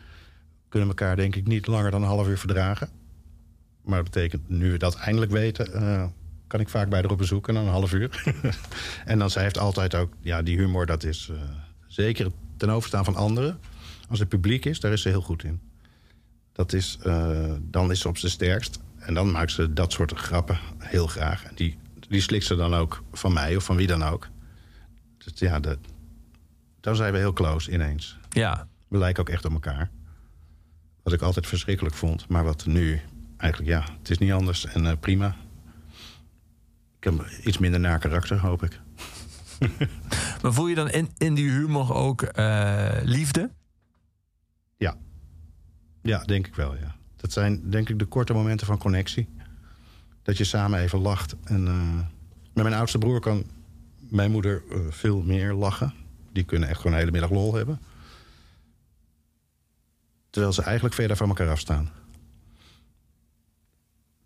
[0.68, 2.88] Kunnen elkaar denk ik niet langer dan een half uur verdragen.
[3.82, 5.72] Maar dat betekent, nu we dat eindelijk weten...
[5.72, 6.04] eh,
[6.46, 8.22] kan ik vaak bij haar op bezoek en dan een half uur.
[9.04, 10.12] en dan zij heeft altijd ook...
[10.20, 11.36] Ja, die humor, dat is eh,
[11.86, 13.58] zeker ten overstaan van anderen.
[14.08, 15.60] Als het publiek is, daar is ze heel goed in.
[16.52, 18.78] Dat is, eh, dan is ze op zijn sterkst.
[18.98, 21.44] En dan maakt ze dat soort grappen heel graag.
[21.44, 24.28] En die, die slikt ze dan ook van mij of van wie dan ook.
[25.18, 25.78] Dus ja, dat,
[26.80, 28.18] dan zijn we heel close ineens.
[28.30, 29.90] Ja, We lijken ook echt op elkaar.
[31.08, 32.28] Wat ik altijd verschrikkelijk vond.
[32.28, 33.00] Maar wat nu
[33.36, 34.66] eigenlijk, ja, het is niet anders.
[34.66, 35.36] En eh, prima.
[36.98, 38.80] Ik heb iets minder naar karakter, hoop ik.
[40.42, 43.50] maar voel je dan in, in die humor ook eh, liefde?
[44.76, 44.96] Ja.
[46.02, 46.96] Ja, denk ik wel, ja.
[47.16, 49.28] Dat zijn denk ik de korte momenten van connectie.
[50.22, 51.36] Dat je samen even lacht.
[51.44, 51.96] En eh,
[52.52, 53.44] met mijn oudste broer kan
[53.98, 55.94] mijn moeder veel meer lachen.
[56.32, 57.80] Die kunnen echt gewoon een hele middag lol hebben.
[60.30, 61.90] Terwijl ze eigenlijk verder van elkaar afstaan.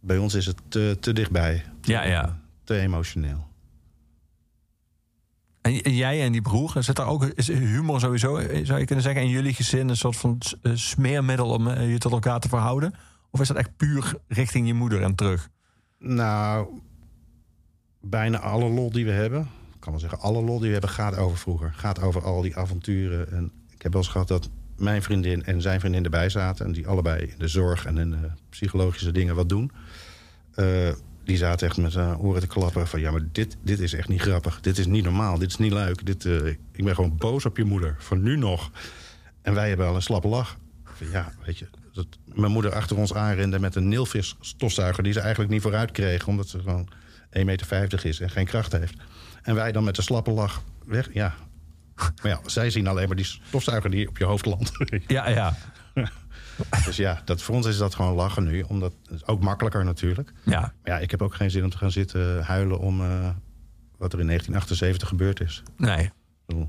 [0.01, 1.65] Bij ons is het te, te dichtbij.
[1.81, 2.41] Ja, ja.
[2.65, 3.51] Te emotioneel.
[5.61, 9.23] En, jij en die broer, zit daar ook is humor sowieso, zou je kunnen zeggen,
[9.23, 12.95] in jullie gezin een soort van eh, smeermiddel om eh, je tot elkaar te verhouden?
[13.31, 15.49] Of is dat echt puur richting je moeder en terug?
[15.99, 16.69] Nou,
[18.01, 19.41] bijna alle lol die we hebben...
[19.75, 21.73] ik kan wel zeggen, alle lol die we hebben gaat over vroeger.
[21.75, 23.33] Gaat over al die avonturen.
[23.33, 26.67] En ik heb wel eens gehad dat mijn vriendin en zijn vriendin erbij zaten...
[26.67, 29.71] en die allebei in de zorg en in de psychologische dingen wat doen.
[30.55, 30.91] Eh,
[31.25, 33.01] die zaten echt met uh, oren te klappen van...
[33.01, 34.61] ja, maar dit, dit is echt niet grappig.
[34.61, 35.39] Dit is niet normaal.
[35.39, 36.07] Dit is niet leuk.
[36.07, 37.97] Dit, eh, ik ben gewoon boos op je moeder.
[37.99, 38.71] Van nu nog.
[39.43, 40.59] En wij hebben al een slappe lach.
[40.85, 41.69] Van, Ja, weet je.
[41.93, 45.03] Dat mijn moeder achter ons aanrende met een nilvis stofzuiger...
[45.03, 46.27] die ze eigenlijk niet vooruit kreeg...
[46.27, 46.89] omdat ze gewoon
[47.39, 48.95] 1,50 meter is en geen kracht heeft.
[49.43, 51.09] En wij dan met een slappe lach weg.
[51.13, 51.35] Ja.
[51.95, 54.73] Maar ja, zij zien alleen maar die stofzuiger die op je hoofd landt.
[55.07, 55.57] Ja, ja.
[56.85, 58.63] dus ja, dat, voor ons is dat gewoon lachen nu.
[58.63, 60.33] Omdat, is ook makkelijker natuurlijk.
[60.45, 60.61] ja.
[60.61, 62.79] Maar ja, ik heb ook geen zin om te gaan zitten huilen...
[62.79, 63.29] om eh,
[63.97, 65.63] wat er in 1978 gebeurd is.
[65.77, 66.11] Nee.
[66.47, 66.69] Bedoel,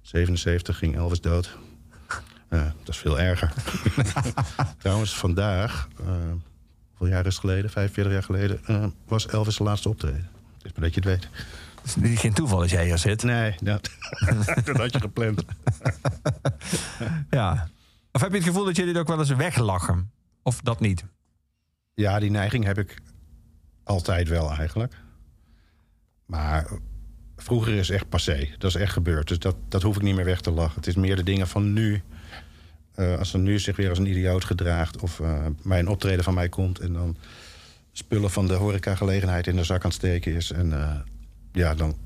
[0.00, 1.56] 77 ging Elvis dood.
[2.48, 3.52] Eh, dat is veel erger.
[4.78, 6.06] Trouwens, vandaag, eh,
[6.88, 7.70] hoeveel jaar is het geleden?
[7.70, 10.28] 45 jaar geleden, was Elvis de laatste optreden.
[10.58, 11.28] Dus maar dat je het weet.
[11.96, 13.22] Is geen toeval dat jij hier zit.
[13.22, 13.90] Nee, dat,
[14.64, 15.42] dat had je gepland.
[17.30, 17.68] Ja.
[18.12, 20.10] Of heb je het gevoel dat jullie het ook wel eens weglachen?
[20.42, 21.04] Of dat niet?
[21.94, 22.98] Ja, die neiging heb ik
[23.84, 24.94] altijd wel eigenlijk.
[26.26, 26.70] Maar
[27.36, 28.48] vroeger is echt passé.
[28.58, 29.28] Dat is echt gebeurd.
[29.28, 30.76] Dus dat, dat hoef ik niet meer weg te lachen.
[30.76, 32.02] Het is meer de dingen van nu.
[32.94, 35.00] Eh, als er nu zich weer als een idioot gedraagt...
[35.00, 36.78] of eh bij een optreden van mij komt...
[36.78, 37.16] en dan
[37.92, 40.50] spullen van de horecagelegenheid in de zak aan het steken is...
[40.50, 40.96] en eh,
[41.52, 41.96] ja, dan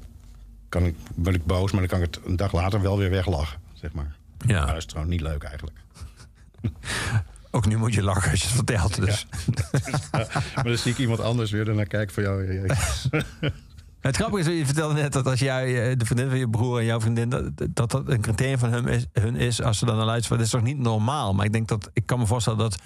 [0.69, 1.71] kan ik, ben ik boos...
[1.73, 4.17] maar dan kan ik het een dag later wel weer weglachen, zeg maar.
[4.47, 4.59] Ja.
[4.59, 5.77] Maar dat is trouwens niet leuk eigenlijk.
[7.55, 8.95] Ook nu moet je lachen als je het vertelt.
[9.07, 9.27] Dus.
[10.55, 12.45] maar dan zie ik iemand anders weer en dan kijk ik van jou...
[14.03, 16.79] Het grappige is, je vertelde net dat als jij eh, de vriendin van je broer
[16.79, 19.85] en jouw vriendin, dat dat, dat een criterium van hun is, hun is als ze
[19.85, 21.35] dan naar luisteren, dat is toch niet normaal?
[21.35, 22.79] Maar ik denk dat, ik kan me voorstellen dat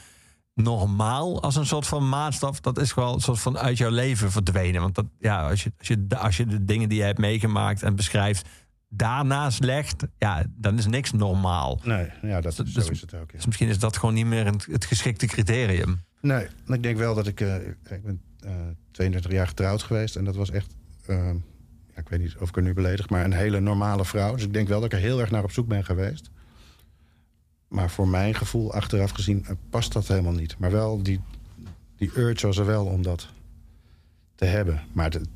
[0.62, 4.30] normaal als een soort van maatstaf, dat is wel een soort van uit jouw leven
[4.30, 4.80] verdwenen.
[4.80, 7.82] Want dat, ja, als je, als je, als je de dingen die je hebt meegemaakt
[7.82, 8.48] en beschrijft,
[8.88, 11.80] daarnaast legt, ja, dan is niks normaal.
[11.84, 13.30] Nee, ja, dat, Dus- zo is het ook.
[13.30, 13.36] ja.
[13.36, 16.00] Dus misschien is dat gewoon niet meer het, het geschikte criterium.
[16.20, 17.40] Nee, maar ik denk wel dat ik...
[17.40, 18.50] eh, ik ben eh
[18.90, 20.16] 32 jaar getrouwd geweest.
[20.16, 20.74] En dat was echt...
[21.06, 21.16] eh,
[21.94, 23.08] ja, ik weet niet of ik er nu beledig...
[23.08, 24.34] maar een hele normale vrouw.
[24.34, 26.30] Dus ik denk wel dat ik er heel erg naar op zoek ben geweest.
[27.68, 30.58] Maar voor mijn gevoel, achteraf gezien, eh, past dat helemaal niet.
[30.58, 31.20] Maar wel, die,
[31.96, 33.28] die urge was er wel om dat
[34.34, 34.82] te hebben.
[34.92, 35.28] Maar het,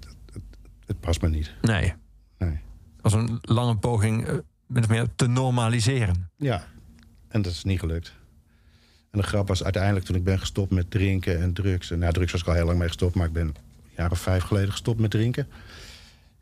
[0.87, 1.55] het, past me niet.
[1.63, 1.95] Nee.
[2.39, 2.59] Nee.
[3.01, 4.35] Als een lange poging eh,
[4.67, 6.31] min of meer te normaliseren.
[6.37, 6.67] Ja,
[7.29, 8.13] en dat is niet gelukt.
[9.11, 11.91] En de grap was uiteindelijk toen ik ben gestopt met drinken en drugs.
[11.91, 13.55] En nou, drugs was ik al heel lang mee gestopt, maar ik ben een
[13.97, 15.49] jaar of vijf geleden gestopt met drinken.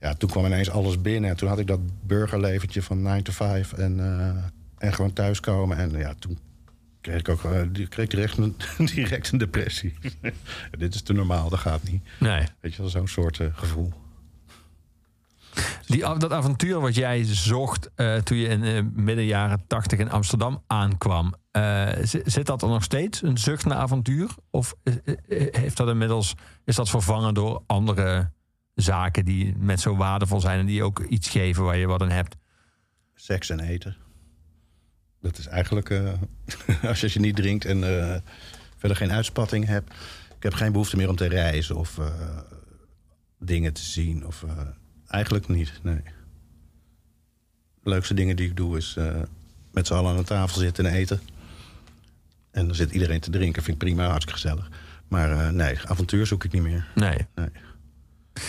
[0.01, 1.30] Ja, toen kwam ineens alles binnen.
[1.30, 4.45] En toen had ik dat burgerleventje van 9 to 5 en, eh,
[4.79, 5.76] en gewoon thuiskomen.
[5.76, 6.39] En ja, toen
[7.01, 8.57] kreeg ik ook eh, kreeg ik direct, een,
[8.95, 9.95] direct een depressie.
[10.79, 12.03] Dit is te normaal, dat gaat niet.
[12.20, 12.45] Nee.
[12.61, 13.93] Weet je wel, zo'n soort eh, gevoel.
[15.87, 20.11] Die, dat avontuur wat jij zocht eh, toen je in de midden jaren tachtig in
[20.11, 21.35] Amsterdam aankwam.
[22.03, 24.31] zi- zit dat er nog steeds, een zucht naar avontuur?
[24.51, 24.74] Of
[25.53, 28.31] heeft dat inmiddels, is dat vervangen door andere
[28.74, 32.11] zaken die net zo waardevol zijn en die ook iets geven waar je wat aan
[32.11, 32.37] hebt?
[33.14, 33.97] Seks en eten.
[35.21, 36.12] Dat is eigenlijk, eh,
[36.91, 38.16] als je niet drinkt en eh,
[38.77, 39.93] verder geen uitspatting hebt.
[40.37, 42.39] Ik heb geen behoefte meer om te reizen of eh,
[43.39, 44.27] dingen te zien.
[44.27, 44.45] Of,
[45.07, 46.01] eigenlijk niet, nee.
[47.83, 48.97] De leukste dingen die ik doe is
[49.73, 51.21] met z'n allen aan de tafel zitten en eten.
[52.51, 54.71] En dan zit iedereen te drinken, vind ik prima, hartstikke gezellig.
[55.09, 56.87] Maar nee, avontuur zoek ik niet meer.
[56.95, 57.27] Nee.
[57.35, 57.49] Nee.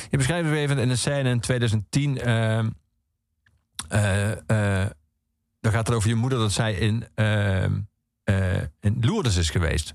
[0.09, 2.17] Je beschrijft even in de scène in 2010.
[2.17, 2.69] ehm,
[3.89, 4.31] eh,
[4.81, 4.89] eh,
[5.59, 7.07] dan gaat het over je moeder dat zij in,
[8.79, 9.93] in Lourdes is geweest.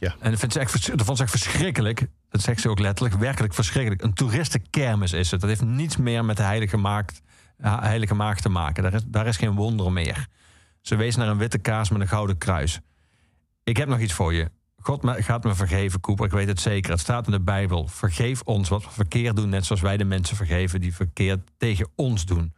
[0.00, 0.14] Ja.
[0.20, 2.06] En dat, vindt ze echt, dat vond ze echt verschrikkelijk.
[2.28, 3.20] Dat zegt ze ook letterlijk.
[3.20, 4.02] Werkelijk verschrikkelijk.
[4.02, 5.40] Een toeristenkermis is het.
[5.40, 7.22] Dat heeft niets meer met de heilige maagd,
[7.60, 8.82] heilige maagd te maken.
[8.82, 10.26] Daar is, daar is geen wonder meer.
[10.80, 12.80] Ze wees naar een witte kaars met een gouden kruis.
[13.62, 14.50] Ik heb nog iets voor je.
[14.76, 16.26] God gaat me vergeven, Cooper.
[16.26, 16.90] Ik weet het zeker.
[16.90, 17.88] Het staat in de Bijbel.
[17.88, 21.88] Vergeef ons wat we verkeerd doen, net zoals wij de mensen vergeven die verkeerd tegen
[21.94, 22.54] ons doen.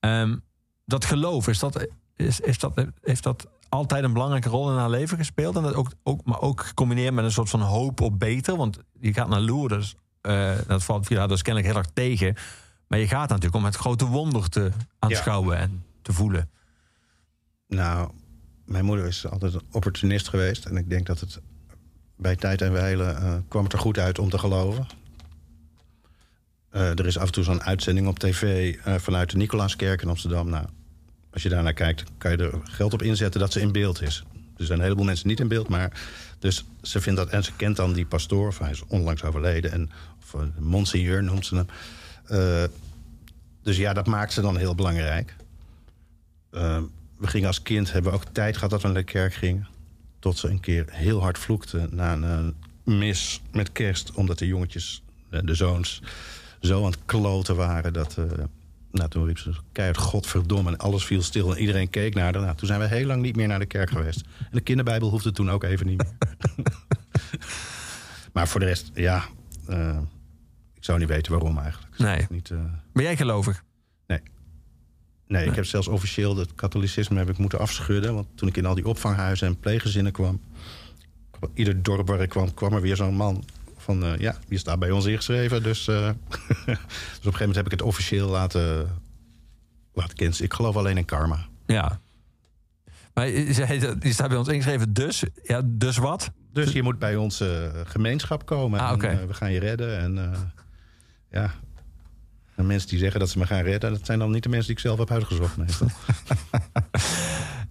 [0.00, 0.36] Ehm,
[0.84, 4.90] dat geloof, is dat, is, is dat, heeft dat altijd een belangrijke rol in haar
[4.90, 5.56] leven gespeeld?
[5.56, 8.56] En dat ook, ook, maar ook gecombineerd met een soort van hoop op beter.
[8.56, 9.94] Want je gaat naar Lourdes.
[10.20, 12.34] eh, dat valt via dus kennelijk heel erg tegen.
[12.86, 16.50] Maar je gaat natuurlijk om het grote wonder te aanschouwen en te voelen.
[17.68, 18.10] Nou,
[18.64, 20.64] mijn moeder is altijd een opportunist geweest.
[20.64, 21.40] En ik denk dat het
[22.16, 24.86] bij tijd en wijle eh, kwam het er goed uit om te geloven.
[26.74, 30.08] Eh, er is af en toe zo'n uitzending op tv eh, vanuit de Nicolaaskerk in
[30.08, 30.48] Amsterdam.
[30.50, 30.66] Nou,
[31.32, 34.24] als je daarnaar kijkt, kan je er geld op inzetten dat ze in beeld is.
[34.56, 36.00] Er zijn een heleboel mensen niet in beeld, maar...
[36.38, 37.28] Dus ze vindt dat...
[37.28, 39.72] En ze kent dan die pastoor, hij is onlangs overleden.
[39.72, 39.90] En,
[40.22, 41.64] of uh, Monseigneur noemt ze
[42.26, 42.70] hem.
[43.62, 45.36] Dus ja, dat maakt ze dan heel belangrijk.
[46.50, 49.68] We gingen als kind, hebben we ook tijd gehad dat we naar de kerk gingen.
[50.18, 52.54] Tot ze een keer heel hard vloekte na een
[52.84, 54.12] mis met kerst.
[54.12, 56.02] Omdat de jongetjes, de zoons,
[56.66, 57.92] zo aan het kloten waren...
[57.92, 58.24] dat, uh,
[58.92, 62.42] Nou, toen riep ze keihard godverdomme en alles viel stil en iedereen keek naar haar.
[62.42, 64.20] Nou, toen zijn we heel lang niet meer naar de kerk geweest.
[64.38, 66.36] En de kinderbijbel hoefde toen ook even niet meer.
[68.32, 69.24] maar voor de rest, ja,
[69.66, 69.98] eh,
[70.74, 71.98] ik zou niet weten waarom eigenlijk.
[71.98, 72.26] Nee.
[72.30, 72.58] Niet, eh,
[72.92, 73.62] Ben jij gelovig?
[75.26, 78.14] nee, ik heb zelfs officieel het katholicisme heb ik moeten afschudden.
[78.14, 80.40] Want toen ik in al die opvanghuizen en pleeggezinnen kwam...
[81.30, 83.44] kwam- ieder dorp waar ik kwam, kwam er weer zo'n man
[83.84, 84.04] van...
[84.04, 85.62] eh, ja, die staat bij ons ingeschreven.
[85.62, 88.88] Dus, eh, dus op een gegeven moment heb ik het officieel laten,
[89.92, 90.42] laten kennen.
[90.42, 91.46] Ik geloof alleen in karma.
[91.66, 92.00] Ja.
[93.14, 96.30] Maar je je staat bij ons ingeschreven, dus, ja, dus wat?
[96.52, 98.80] Dus je moet bij onze gemeenschap komen.
[98.80, 99.98] Ah, en, eh, we gaan je redden.
[99.98, 100.38] En eh,
[101.30, 101.50] ja...
[102.54, 103.92] En mensen die zeggen dat ze me gaan redden...
[103.92, 105.56] dat zijn dan niet de mensen die ik zelf heb uitgezocht.
[105.56, 105.88] meestal.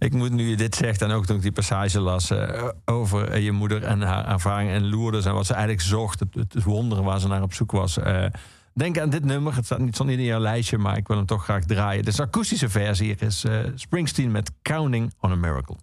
[0.03, 3.29] Ik moet nu je dit zegt en ook toen ik die passage las eh, over
[3.29, 6.63] eh, je moeder en haar ervaringen en Lourdes en wat ze eigenlijk zocht, het, het
[6.63, 7.97] wonderen waar ze naar op zoek was.
[7.97, 8.25] eh,
[8.73, 11.25] denk aan dit nummer, het staat niet, niet in jouw lijstje, maar ik wil hem
[11.25, 12.07] toch graag draaien.
[12.07, 13.45] Een akoestische versie, is
[13.75, 15.75] Springsteen met Counting on a Miracle.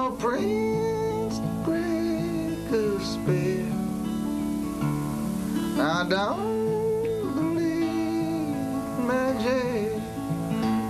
[0.00, 3.72] No prince to break a spell.
[5.78, 7.02] I don't
[7.34, 8.56] believe
[9.10, 9.92] magic,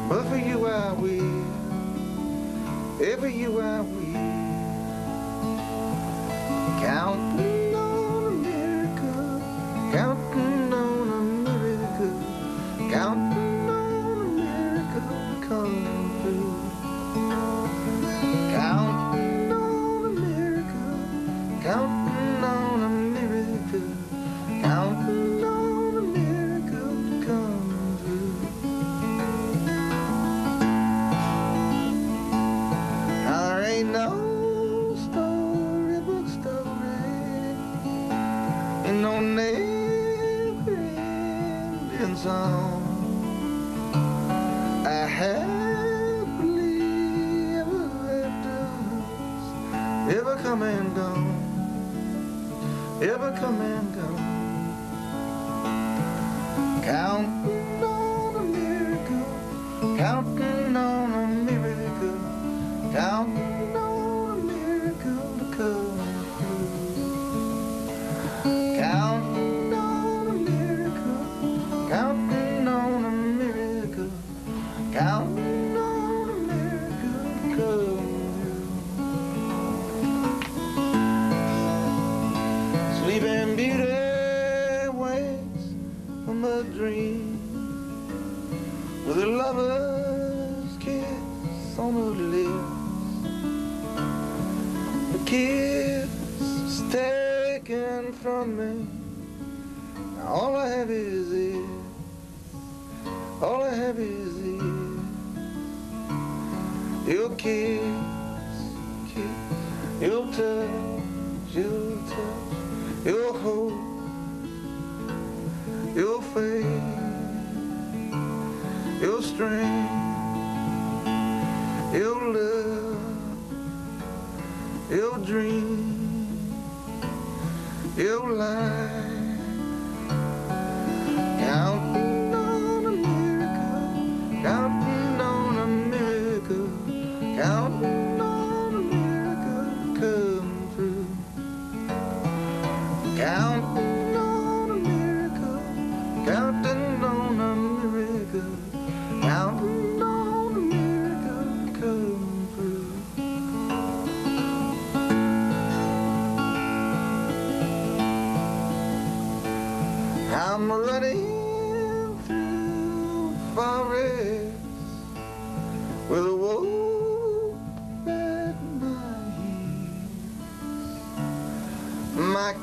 [0.08, 1.44] but for you I will.
[3.18, 4.14] For you I will.
[6.80, 7.69] Counting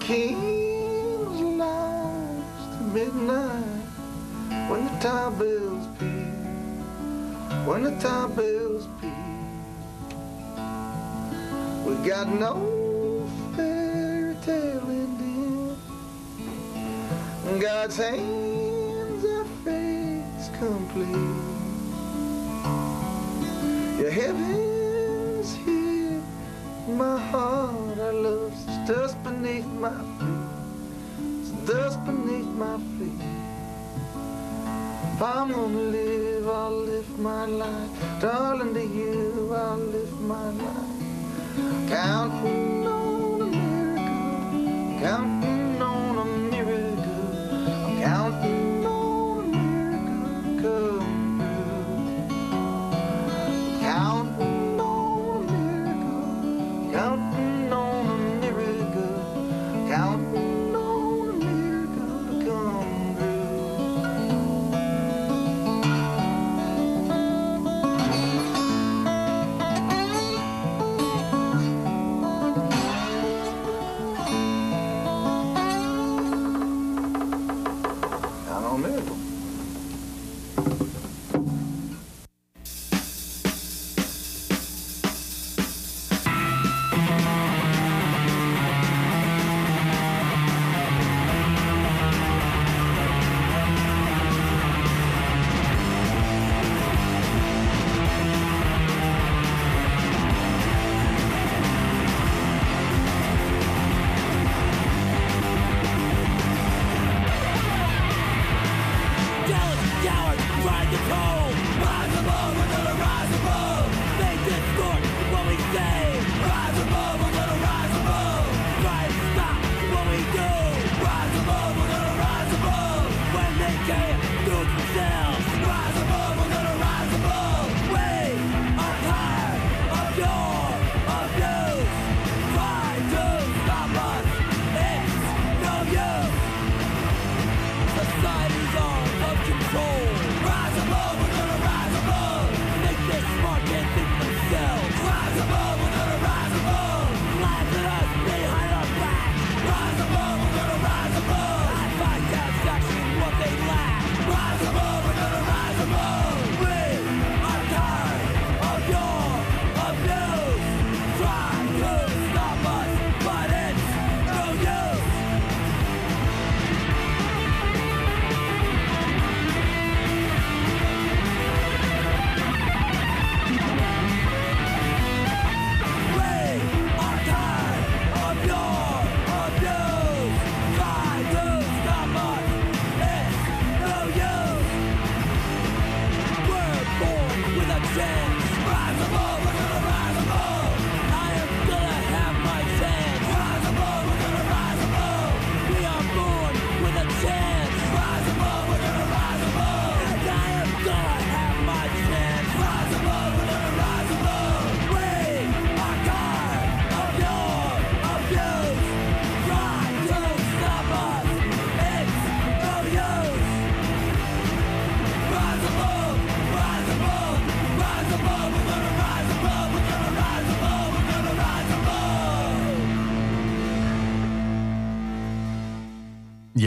[0.07, 3.83] king's lost to midnight
[4.69, 7.67] when the tower bells peal.
[7.67, 9.11] When the tower bells peal.
[11.85, 15.75] We got no fairy tale ending.
[17.59, 21.35] God's hands are face complete.
[23.99, 26.21] Your heaven's here,
[26.87, 28.56] my heart I love.
[28.67, 29.89] It's dust beneath my
[30.19, 30.47] feet.
[31.39, 33.21] It's dust beneath my feet.
[35.13, 37.89] If I'm gonna live, I'll live my life.
[38.19, 41.89] Darling, to you, I'll live my life.
[41.89, 45.56] Counting on a miracle, counting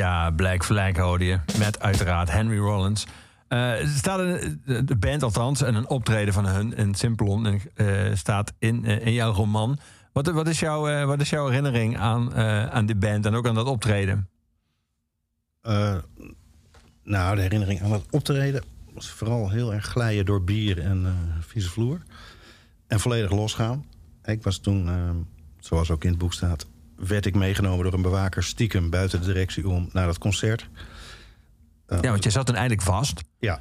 [0.01, 1.39] Ja, Black Flag hoorde je.
[1.59, 3.07] Met uiteraard Henry Rollins.
[3.49, 8.53] Eh, staat een, de band althans en een optreden van hun in Simplon eh, staat
[8.59, 9.79] in, eh, in jouw roman.
[10.13, 12.35] Wat, wat, is jouw, wat is jouw herinnering aan,
[12.71, 14.29] aan die band en ook aan dat optreden?
[17.03, 18.63] Nou, de herinnering aan het optreden
[18.95, 22.01] was vooral heel erg glijden door bier en vieze vloer.
[22.87, 23.85] En volledig losgaan.
[24.25, 24.91] Ik was toen,
[25.59, 26.67] zoals ook in het boek staat,
[27.07, 30.69] werd ik meegenomen door een bewaker stiekem buiten de directie om naar dat concert.
[31.87, 33.21] Eh, Ja, want je zat toen eindelijk vast.
[33.39, 33.61] Ja,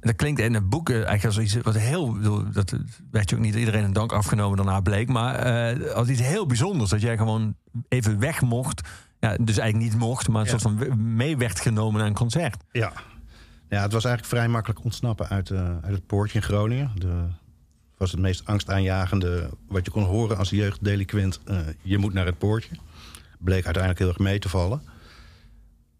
[0.00, 2.20] Dat klinkt in het boek eh, eigenlijk als iets wat heel.
[2.52, 2.76] Dat
[3.10, 5.08] werd je ook niet iedereen een dank afgenomen daarna bleek.
[5.08, 6.90] Maar eh, als iets heel bijzonders.
[6.90, 7.54] Dat jij gewoon
[7.88, 8.88] even weg mocht.
[9.20, 10.58] Ja, dus eigenlijk niet mocht, maar een Ja.
[10.58, 12.56] soort van mee werd genomen naar een concert.
[12.72, 12.92] Ja.
[13.68, 16.90] ja, het was eigenlijk vrij makkelijk ontsnappen uit, eh, uit het poortje in Groningen.
[16.94, 17.26] De,
[18.02, 21.40] was het meest angstaanjagende wat je kon horen als jeugddelinquent.
[21.44, 22.76] eh, je moet naar het poortje.
[23.38, 24.82] Bleek uiteindelijk heel erg mee te vallen.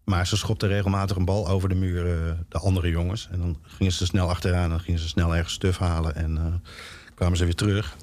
[0.03, 3.27] Maar ze schopten regelmatig een bal over de muur, eh, de andere jongens.
[3.31, 6.15] En dan gingen ze snel achteraan en gingen ze snel ergens stuf halen.
[6.15, 6.71] En eh,
[7.15, 7.97] kwamen ze weer terug.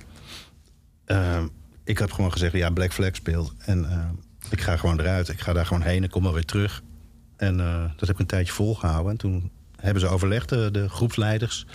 [1.05, 1.45] Eh,
[1.85, 3.55] ik heb gewoon gezegd, ja, Black Flag speelt.
[3.59, 3.87] En
[4.51, 5.29] ik ga gewoon eruit.
[5.29, 6.05] Ik ga daar gewoon heen.
[6.05, 6.83] Ik kom wel weer terug.
[7.37, 7.57] En
[7.97, 9.11] dat heb ik een tijdje volgehouden.
[9.11, 11.67] En toen hebben ze overlegd, de groepsleiders.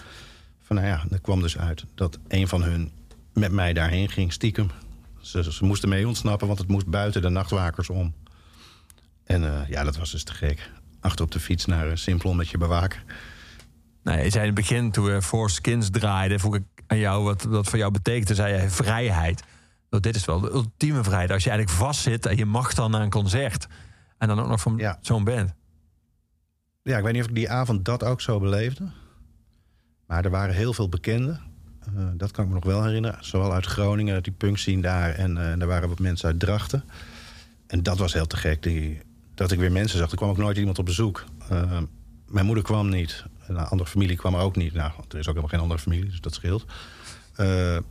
[0.66, 2.92] Van nou ja, er kwam dus uit dat een van hun
[3.34, 4.70] met mij daarheen ging, stiekem.
[5.22, 8.14] Ze, ze moesten mee ontsnappen, want het moest buiten de nachtwakers om.
[9.24, 10.72] En eh, ja, dat was dus te gek.
[11.00, 13.04] Achter op de fiets naar uh, Simplon met je bewaker.
[14.04, 16.40] Nee, je zei in het begin, toen we Four Skins draaiden...
[16.40, 18.36] vroeg ik aan jou wat dat voor jou betekende.
[18.36, 19.44] zei je vrijheid.
[19.90, 21.32] Nou, dit is wel de ultieme vrijheid.
[21.32, 23.68] Als je eigenlijk vastzit en je mag dan naar een concert...
[24.18, 24.98] en dan ook nog van Ja.
[25.02, 25.54] zo'n band.
[26.84, 28.88] Ja, ik weet niet of ik die avond dat ook zo beleefde.
[30.06, 31.42] Maar er waren heel veel bekenden.
[31.86, 33.18] Eh, dat kan ik me nog wel herinneren.
[33.26, 35.12] Zowel uit Groningen, uit die punkscene daar.
[35.12, 36.84] En eh er waren wat mensen uit Drachten.
[37.68, 38.70] En dat was heel te gek.
[39.34, 40.12] Dat ik weer mensen zag.
[40.12, 41.26] Er kwam ook nooit iemand op bezoek.
[41.50, 41.78] Eh,
[42.28, 43.26] mijn moeder kwam niet.
[43.48, 44.74] Een andere familie kwam er ook niet.
[44.74, 46.66] Nou, er is ook helemaal geen andere familie, dus dat scheelt.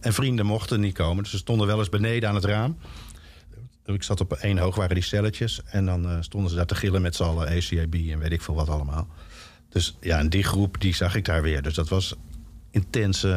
[0.01, 1.23] En vrienden mochten niet komen.
[1.23, 2.77] Dus ze stonden wel eens beneden aan het raam.
[3.85, 5.61] Ik zat op één hoog, waren die celletjes.
[5.65, 8.55] En dan stonden ze daar te gillen met z'n allen ACAB en weet ik veel
[8.55, 9.09] wat allemaal.
[9.75, 11.63] Dus ja, en die groep, die zag ik daar weer.
[11.63, 12.15] Dus dat was
[12.71, 13.31] intense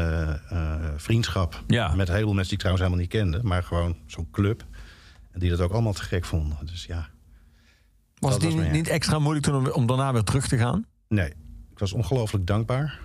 [0.50, 1.64] eh, vriendschap.
[1.68, 1.96] Ja.
[1.96, 3.48] Met een heleboel mensen die ik trouwens helemaal niet kende.
[3.48, 4.66] Maar gewoon zo'n club.
[5.32, 6.58] En die dat ook allemaal te gek vonden.
[6.66, 7.10] Dus ja,
[8.20, 10.86] Was het Dat niet, extra moeilijk toen om, om daarna weer terug te gaan?
[11.08, 11.30] nee.
[11.72, 13.00] Ik was ongelooflijk dankbaar.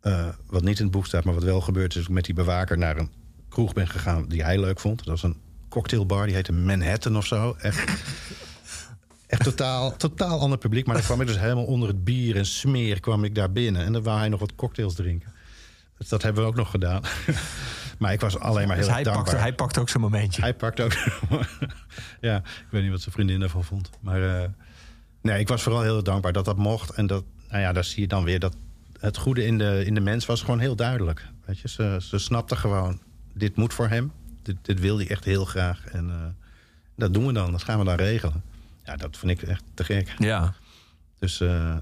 [0.00, 2.00] Eh, wat niet in het boek staat, maar wat wel gebeurd is...
[2.00, 3.10] is ik met die bewaker naar een
[3.48, 4.98] kroeg ben gegaan die hij leuk vond.
[4.98, 5.36] Dat was een
[5.68, 7.56] cocktailbar, die heette Manhattan of zo.
[7.58, 8.02] Echt,
[9.30, 10.86] echt totaal, totaal ander publiek.
[10.86, 13.84] Maar dan kwam ik dus helemaal onder het bier en smeer kwam ik daar binnen.
[13.84, 15.32] En dan wou hij nog wat cocktails drinken.
[15.98, 17.02] Dus dat hebben we ook nog gedaan.
[17.98, 19.24] maar ik was alleen maar heel Dus hij dankbaar.
[19.24, 20.42] pakte, hij pakte ook zijn momentje.
[20.42, 20.92] Hij pakt ook.
[22.28, 23.90] ja, ik weet niet wat zijn vriendin daarvan vond.
[24.00, 24.48] Maar eh,
[25.20, 26.90] nee, ik was vooral heel dankbaar dat dat mocht.
[26.90, 28.56] En dat, nou ja, daar zie je dan weer dat
[29.00, 31.26] het goede in de, in de mens was gewoon heel duidelijk.
[31.44, 33.00] Weet je, ze, ze snapte gewoon,
[33.34, 34.12] dit moet voor hem.
[34.42, 35.84] Dit, dit wil hij echt heel graag.
[35.86, 36.16] En eh,
[36.96, 38.42] dat doen we dan, dat gaan we dan regelen.
[38.90, 40.14] Ja, dat vind ik echt te gek.
[40.18, 40.54] Ja.
[41.18, 41.76] Dus, eh,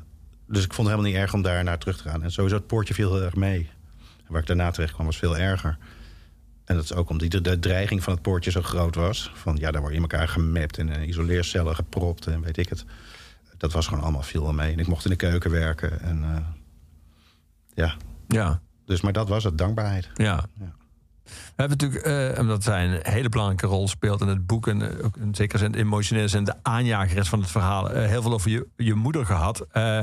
[0.47, 2.22] dus ik vond het helemaal niet erg om daar naar terug te gaan.
[2.22, 3.70] En sowieso het poortje viel heel erg mee.
[4.26, 5.78] En waar ik daarna terecht kwam was veel erger.
[6.64, 9.30] En dat is ook omdat die- de dreiging van het poortje zo groot was.
[9.35, 12.68] Van ja, daar word je in elkaar gemapt en in isoleercellen gepropt en weet ik
[12.68, 12.85] het.
[13.56, 14.72] Dat was gewoon allemaal veel mee.
[14.72, 16.01] En ik mocht in de keuken werken.
[16.01, 16.36] En eh,
[17.74, 17.97] ja,
[18.28, 18.60] Ja.
[18.85, 20.09] dus maar dat was het, dankbaarheid.
[20.14, 20.44] Ja.
[20.60, 20.74] Ja.
[21.29, 24.67] We hebben natuurlijk, eh, omdat zij een hele belangrijke rol speelt in het boek...
[24.67, 27.91] en eh, ook in zekere zin emotioneel en de aanjager is van het verhaal...
[27.91, 29.67] eh, heel veel over je, je moeder gehad.
[29.71, 29.99] Eh,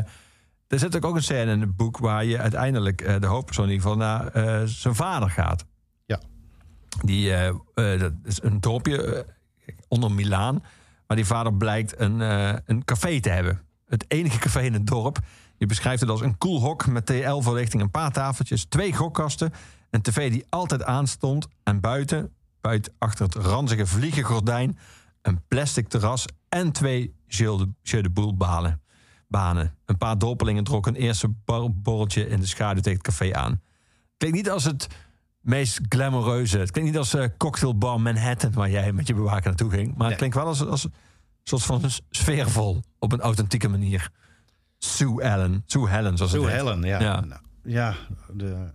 [0.68, 1.98] er zit ook een scène in het boek...
[1.98, 4.32] waar je uiteindelijk de hoofdpersoon in ieder geval naar
[4.68, 5.66] zijn vader gaat.
[6.06, 6.20] Ja.
[7.02, 7.32] Die,
[7.74, 9.26] dat is een dorpje
[9.88, 10.64] onder Milaan...
[11.08, 12.20] waar die vader blijkt een,
[12.66, 13.62] een café te hebben.
[13.88, 15.20] Het enige café in het dorp.
[15.58, 19.54] Je beschrijft het als een koel hok met TL-verlichting, een paar tafeltjes, twee gokkasten,
[19.96, 24.78] een tv die altijd aanstond en buiten, buiten achter het ranzige vliegengordijn,
[25.22, 28.82] een plastic terras en twee jeu de, boel banen.
[29.86, 31.28] Een paar dorpelingen trokken een eerste
[31.74, 33.62] borreltje in de schaduw tegen het café aan.
[34.18, 34.88] Klinkt niet als het
[35.40, 36.58] meest glamoureuze.
[36.58, 39.88] Het klinkt niet als eh, cocktailbar Manhattan waar jij met je bewaker naartoe ging.
[39.88, 40.16] Maar het Nee.
[40.18, 40.94] klinkt wel als, als een
[41.44, 44.10] soort van sfeervol op een authentieke manier.
[44.78, 45.64] Sue Ellen.
[45.66, 46.62] Sue Helen, zoals Sue het heet.
[46.62, 47.00] Helen, ja.
[47.00, 47.20] Ja.
[47.20, 47.96] Nou, ja,
[48.34, 48.72] de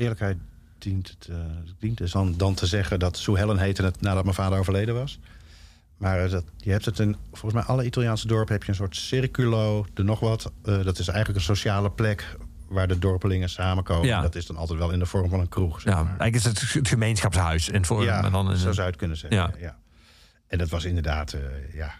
[0.00, 0.36] eerlijkheid
[0.78, 1.36] dient, het, eh,
[1.78, 4.94] dient dus dan, dan te zeggen dat Sue Helen heette het nadat mijn vader overleden
[4.94, 5.18] was.
[5.96, 8.74] Maar eh, dat, je hebt het in volgens mij alle Italiaanse dorpen heb je een
[8.74, 10.52] soort circulo, de nog wat.
[10.64, 12.36] Eh, dat is eigenlijk een sociale plek
[12.68, 14.06] waar de dorpelingen samenkomen.
[14.06, 14.22] Ja.
[14.22, 15.80] Dat is dan altijd wel in de vorm van een kroeg.
[15.80, 16.18] Zeg Ja, maar.
[16.18, 17.68] eigenlijk is het het gemeenschapshuis.
[17.68, 19.38] In vorm, Ja, maar dan zo zou je het kunnen zeggen.
[19.38, 19.50] Ja.
[19.58, 19.78] Ja.
[20.46, 21.36] En dat was inderdaad
[21.72, 21.94] ja,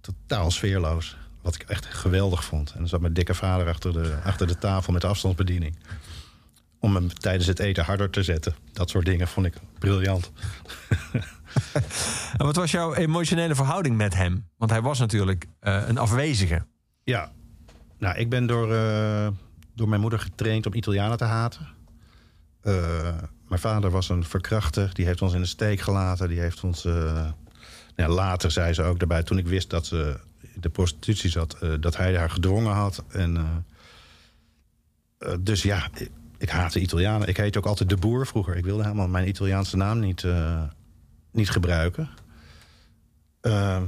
[0.00, 1.16] totaal sfeerloos.
[1.42, 2.72] Wat ik echt geweldig vond.
[2.72, 5.76] En dan zat mijn dikke vader achter de, achter de tafel met de afstandsbediening.
[6.82, 8.54] Om hem tijdens het eten harder te zetten.
[8.72, 10.32] Dat soort dingen vond ik briljant.
[12.38, 14.48] En wat was jouw emotionele verhouding met hem?
[14.56, 16.64] Want hij was natuurlijk eh, een afwezige.
[17.04, 17.32] Ja,
[17.98, 19.28] nou, ik ben door, eh,
[19.74, 21.68] door mijn moeder getraind om Italianen te haten.
[22.60, 23.16] Eh,
[23.48, 24.94] mijn vader was een verkrachter.
[24.94, 26.28] Die heeft ons in de steek gelaten.
[26.28, 26.84] Die heeft ons...
[26.84, 27.32] nou
[27.96, 30.18] ja, later zei ze ook daarbij, toen ik wist dat ze
[30.54, 31.58] de prostitutie zat...
[31.80, 33.04] dat hij haar gedwongen had.
[33.08, 33.64] En,
[35.40, 35.90] dus ja,
[36.42, 37.28] ik, ik haatte Italianen.
[37.28, 38.56] Ik heette ook altijd de boer vroeger.
[38.56, 40.62] Ik wilde helemaal mijn Italiaanse naam niet, eh,
[41.32, 42.08] niet gebruiken.
[43.40, 43.82] Eh,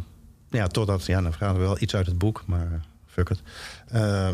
[0.50, 3.42] ja, totdat, ja, dan vragen we wel iets uit het boek, maar fuck it.
[3.88, 4.32] Eh,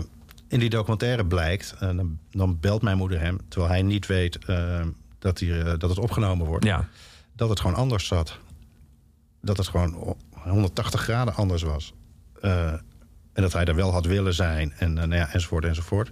[0.49, 4.45] in die documentaire blijkt, eh, dan, dan belt mijn moeder hem, terwijl hij niet weet
[4.45, 4.81] eh,
[5.19, 6.89] dat, hij, eh, dat het opgenomen wordt, Ja.
[7.37, 8.39] dat het gewoon anders zat.
[9.41, 11.95] Dat het gewoon o- 180 graden anders was.
[13.33, 16.11] En dat hij er wel had willen zijn, en, nou ja, enzovoort, enzovoort.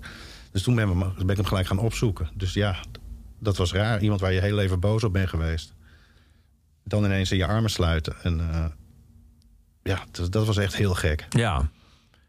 [0.53, 2.29] Dus toen ben, we, ben ik hem gelijk gaan opzoeken.
[2.35, 2.77] Dus ja,
[3.39, 4.01] dat was raar.
[4.03, 5.75] Iemand waar je heel even boos op bent geweest.
[6.85, 8.15] Dan ineens in je armen sluiten.
[8.23, 8.65] En eh,
[9.83, 11.27] ja, dat, dat was echt heel gek.
[11.31, 11.71] Ja.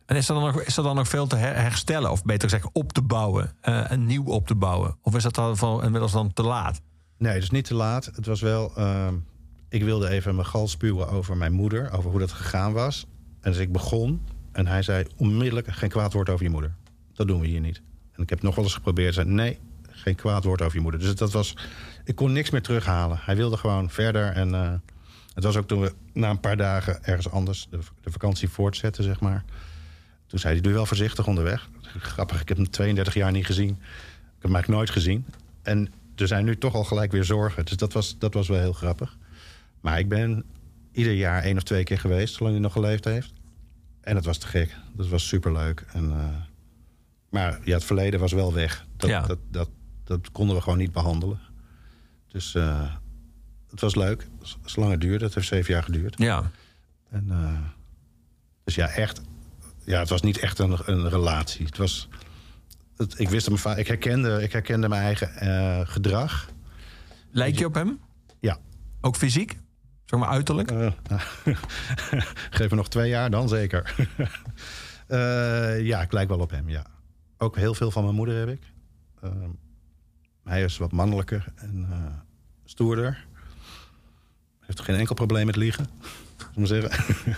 [0.06, 2.12] En is er dan nog, is er dan nog veel te her- herstellen?
[2.12, 3.52] Of beter gezegd, op te bouwen?
[3.62, 4.98] eh, en nieuw op te bouwen?
[5.02, 6.82] Of is dat dan van, inmiddels dan te laat?
[7.18, 8.06] Nee, dus niet te laat.
[8.06, 8.72] Het was wel.
[8.76, 9.14] ehm,
[9.70, 13.06] ik wilde even mijn gal spuwen over mijn moeder, over hoe dat gegaan was.
[13.42, 14.22] En dus ik begon
[14.52, 16.76] en hij zei onmiddellijk geen kwaad woord over je moeder.
[17.14, 17.82] Dat doen we hier niet.
[18.20, 19.14] En ik heb nog wel eens geprobeerd.
[19.14, 19.60] Zei, nee,
[19.90, 21.00] geen kwaad woord over je moeder.
[21.00, 21.54] Dus dat was,
[22.04, 23.20] ik kon niks meer terughalen.
[23.22, 24.32] Hij wilde gewoon verder.
[24.32, 24.74] En eh,
[25.34, 29.04] het was ook toen we na een paar dagen ergens anders de, de vakantie voortzetten,
[29.04, 29.44] zeg maar.
[30.28, 31.70] Toen zei hij, doe wel voorzichtig onderweg.
[31.82, 33.70] Grappig, ik heb hem 32 jaar niet gezien.
[33.70, 33.76] Ik
[34.36, 35.26] heb hem eigenlijk nooit gezien.
[35.62, 37.66] En er zijn nu toch al gelijk weer zorgen.
[37.66, 39.18] Dus dat was, dat was wel heel grappig.
[39.82, 40.44] Maar ik ben
[40.92, 43.34] ieder jaar één of twee keer geweest, zolang hij nog geleefd heeft.
[44.02, 44.76] En het was te gek.
[44.94, 45.86] Dat was superleuk.
[45.94, 46.49] En, eh,
[47.30, 48.86] maar ja, het verleden was wel weg.
[48.98, 49.22] Dat, Ja.
[49.22, 49.70] dat, dat,
[50.04, 51.40] dat konden we gewoon niet behandelen.
[52.28, 52.94] Dus eh,
[53.70, 54.28] het was leuk.
[54.66, 55.26] Zolang het duurde.
[55.26, 56.18] Het heeft zeven jaar geduurd.
[56.18, 56.52] Ja.
[57.10, 57.60] En, eh,
[58.64, 59.22] dus ja, echt.
[59.84, 61.66] Ja, het was niet echt een, een relatie.
[61.66, 62.08] Het was.
[62.98, 66.50] Het, ik wist hem ik herkende, ik herkende mijn eigen eh, gedrag.
[67.32, 68.00] Lijk je op hem?
[68.40, 68.58] Ja.
[69.02, 69.58] Ook fysiek?
[70.06, 70.72] Zeg maar uiterlijk?
[72.58, 73.96] Geef me nog twee jaar, dan zeker.
[75.82, 76.86] Ja, ik lijk wel op hem, ja.
[77.42, 78.62] Ook heel veel van mijn moeder heb ik.
[79.22, 79.30] Eh,
[80.44, 81.98] hij is wat mannelijker en eh,
[82.66, 83.26] stoerder.
[84.60, 85.86] Heeft geen enkel probleem met liegen,
[86.38, 87.36] we maar zeggen.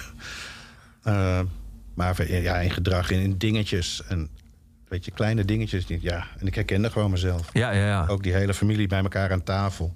[1.03, 1.41] Eh,
[1.93, 4.03] maar ja, in gedrag, in, in dingetjes.
[4.03, 4.29] En
[4.87, 5.85] weet je, kleine dingetjes.
[5.87, 7.49] Ja, en ik herkende gewoon mezelf.
[7.53, 8.05] Ja, ja, ja.
[8.07, 9.95] Ook die hele familie bij elkaar aan tafel.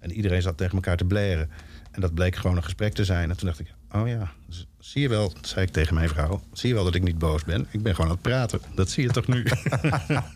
[0.00, 1.50] En iedereen zat tegen elkaar te blaren.
[1.90, 3.30] En dat bleek gewoon een gesprek te zijn.
[3.30, 6.40] En toen dacht ik, oh ja, z- zie je wel, zei ik tegen mijn vrouw...
[6.52, 7.66] zie je wel dat ik niet boos ben?
[7.70, 8.60] Ik ben gewoon aan het praten.
[8.74, 9.46] Dat zie je toch nu?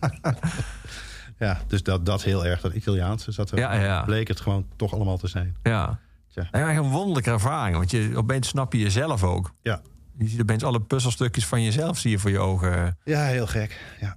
[1.38, 3.58] ja, dus dat, dat heel erg, dat Italiaanse zat er.
[3.58, 4.02] Ja, ja.
[4.02, 5.56] Bleek het gewoon toch allemaal te zijn.
[5.62, 5.98] Ja.
[6.28, 7.76] Ja, een wonderlijke ervaring.
[7.76, 9.52] Want je, opeens snap je jezelf ook.
[9.62, 9.80] Ja.
[10.18, 12.98] Je ziet opeens alle puzzelstukjes van jezelf zie je voor je ogen.
[13.04, 13.96] Ja, heel gek.
[14.00, 14.16] Ja.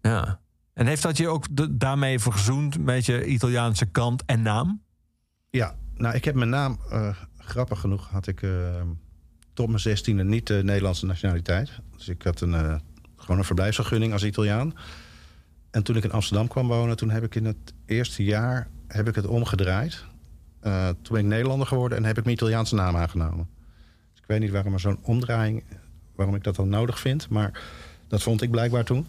[0.00, 0.40] Ja.
[0.74, 4.82] En heeft dat je ook de- daarmee verzoend met je Italiaanse kant en naam?
[5.50, 8.50] Ja, nou, ik heb mijn naam, eh, grappig genoeg, had ik eh,
[9.54, 11.70] tot mijn zestiende niet de Nederlandse nationaliteit.
[11.96, 12.74] Dus ik had een, eh,
[13.16, 14.74] gewoon een verblijfsvergunning als Italiaan.
[15.70, 19.08] En toen ik in Amsterdam kwam wonen, toen heb ik in het eerste jaar heb
[19.08, 20.04] ik het omgedraaid.
[20.60, 23.48] Eh, toen ben ik Nederlander geworden en heb ik mijn Italiaanse naam aangenomen.
[24.12, 25.64] Dus ik weet niet waarom er zo'n omdraaiing,
[26.14, 27.62] waarom ik dat dan nodig vind, maar
[28.08, 29.06] dat vond ik blijkbaar toen.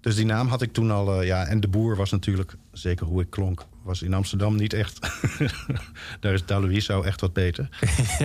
[0.00, 1.46] Dus die naam had ik toen al, eh, ja.
[1.46, 4.98] En de boer was natuurlijk, zeker hoe ik klonk, was in Amsterdam niet echt.
[6.20, 7.68] Daar is Daluiso echt wat beter.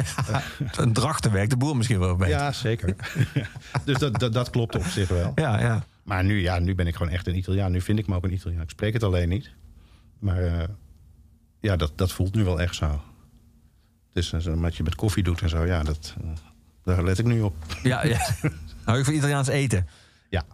[0.77, 2.34] Een drachtenwerk, de boer misschien wel beter.
[2.34, 2.95] Ja, zeker.
[3.85, 5.31] dus dat, dat, dat klopt op zich wel.
[5.35, 5.85] Ja, ja.
[6.03, 7.72] Maar nu, ja, nu ben ik gewoon echt een Italiaan.
[7.72, 8.61] Nu vind ik me ook een Italiaan.
[8.61, 9.52] Ik spreek het alleen niet.
[10.19, 10.68] Maar eh,
[11.60, 13.02] ja, dat, dat voelt nu wel echt zo.
[14.14, 16.30] Dus uh, wat je met koffie doet en zo, ja, dat, eh,
[16.84, 17.56] daar let ik nu op.
[17.84, 18.30] Ja, ja.
[18.84, 19.88] Hou je van Italiaans eten?
[20.30, 20.45] Ja,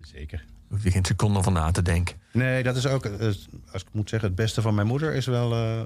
[0.00, 0.44] zeker.
[0.70, 2.16] Hoef je geen seconde van na te denken.
[2.32, 3.26] Nee, dat is ook, eh,
[3.72, 5.52] als ik moet zeggen, het beste van mijn moeder is wel...
[5.52, 5.80] eh,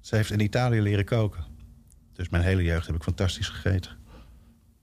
[0.00, 1.44] ze heeft in Italië leren koken.
[2.12, 3.90] Dus mijn hele jeugd heb ik fantastisch gegeten.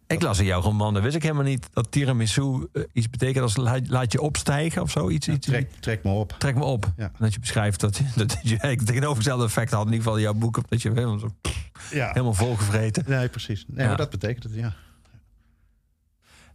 [0.07, 1.69] Ik las in jouw roman, dat wist ik helemaal niet...
[1.73, 3.55] dat tiramisu eh, iets betekent als
[3.87, 5.09] laat, je opstijgen of zo.
[5.09, 6.35] Iets, iets, Trek, trek me op.
[6.37, 6.91] Trek me op.
[6.97, 7.03] Ja.
[7.05, 9.79] En dat je beschrijft dat, je- dat je eigenlijk tegenovergestelde effect had.
[9.85, 10.69] In ieder geval in jouw boek.
[10.69, 11.35] Dat je helemaal, zo,
[11.91, 12.07] Ja.
[12.07, 13.03] helemaal volgevreten.
[13.07, 13.65] Nee, precies.
[13.67, 13.87] Nee, Ja.
[13.87, 14.73] maar dat betekent het, ja.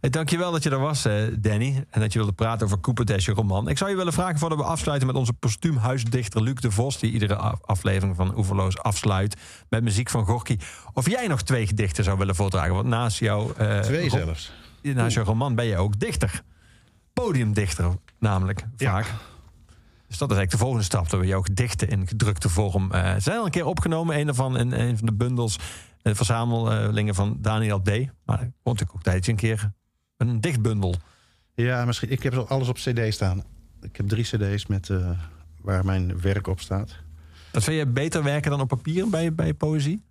[0.05, 1.85] Hey, dankjewel dat je er was, eh, Danny.
[1.89, 3.67] En dat je wilde praten over Cooper je roman.
[3.69, 6.99] Ik zou je willen vragen voordat we afsluiten met onze postuumhuisdichter Luc de Vos...
[6.99, 9.35] die iedere af- aflevering van Oeverloos afsluit
[9.69, 10.57] met muziek van Gorky.
[10.93, 12.73] Of jij nog twee gedichten zou willen voordragen.
[12.73, 13.53] Want naast jouw...
[13.53, 14.51] eh, Twee zelfs.
[14.81, 16.41] Naast jouw roman ben je ook dichter.
[17.13, 18.91] Podiumdichter namelijk, Ja.
[18.91, 19.05] vaak.
[20.07, 21.09] Dus dat is eigenlijk de volgende stap.
[21.09, 22.91] Dat we jouw gedichten in gedrukte vorm...
[22.91, 24.19] eh zijn al een keer opgenomen.
[24.19, 25.59] Een daarvan in een van de bundels...
[26.01, 27.87] De verzamelingen van Daniel D.
[28.25, 29.71] Maar komt natuurlijk ook tijdje een keer
[30.17, 30.95] een dichtbundel.
[31.53, 32.11] Ja, misschien.
[32.11, 33.43] Ik heb alles op cd staan.
[33.81, 35.09] Ik heb drie cd's met, eh,
[35.61, 36.95] waar mijn werk op staat.
[37.51, 40.01] Dat vind je beter werken dan op papier bij, bij poëzie?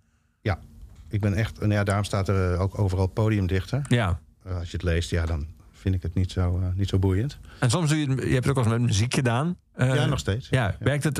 [0.41, 0.59] Ja,
[1.07, 1.59] ik ben echt...
[1.59, 3.81] En ja, daarom staat er eh, ook overal podiumdichter.
[3.87, 4.19] Ja.
[4.43, 7.37] Eh, als je het leest, ja, dan vind ik het niet zo, niet zo boeiend.
[7.59, 9.57] En soms doe je, het- je hebt het ook wel eens met muziek gedaan.
[9.77, 10.49] Ja, nog steeds.
[10.49, 11.17] Ja, werkt het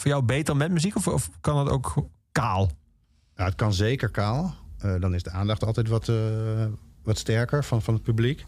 [0.00, 1.94] voor jou beter met muziek of, of kan het ook
[2.32, 2.70] kaal?
[3.36, 4.54] Ja, het kan zeker kaal.
[5.00, 6.12] Dan is de aandacht altijd wat,
[7.06, 8.44] wat sterker van, van het publiek.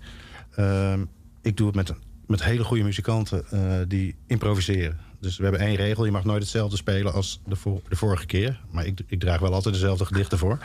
[0.55, 1.05] Ehm,
[1.43, 1.93] ik doe het met,
[2.27, 4.99] met hele goede muzikanten eh, die improviseren.
[5.21, 6.05] Dus we hebben één regel.
[6.05, 8.61] Je mag nooit hetzelfde spelen als de, vor- de vorige keer.
[8.71, 10.59] Maar ik, ik draag wel altijd dezelfde gedichten voor.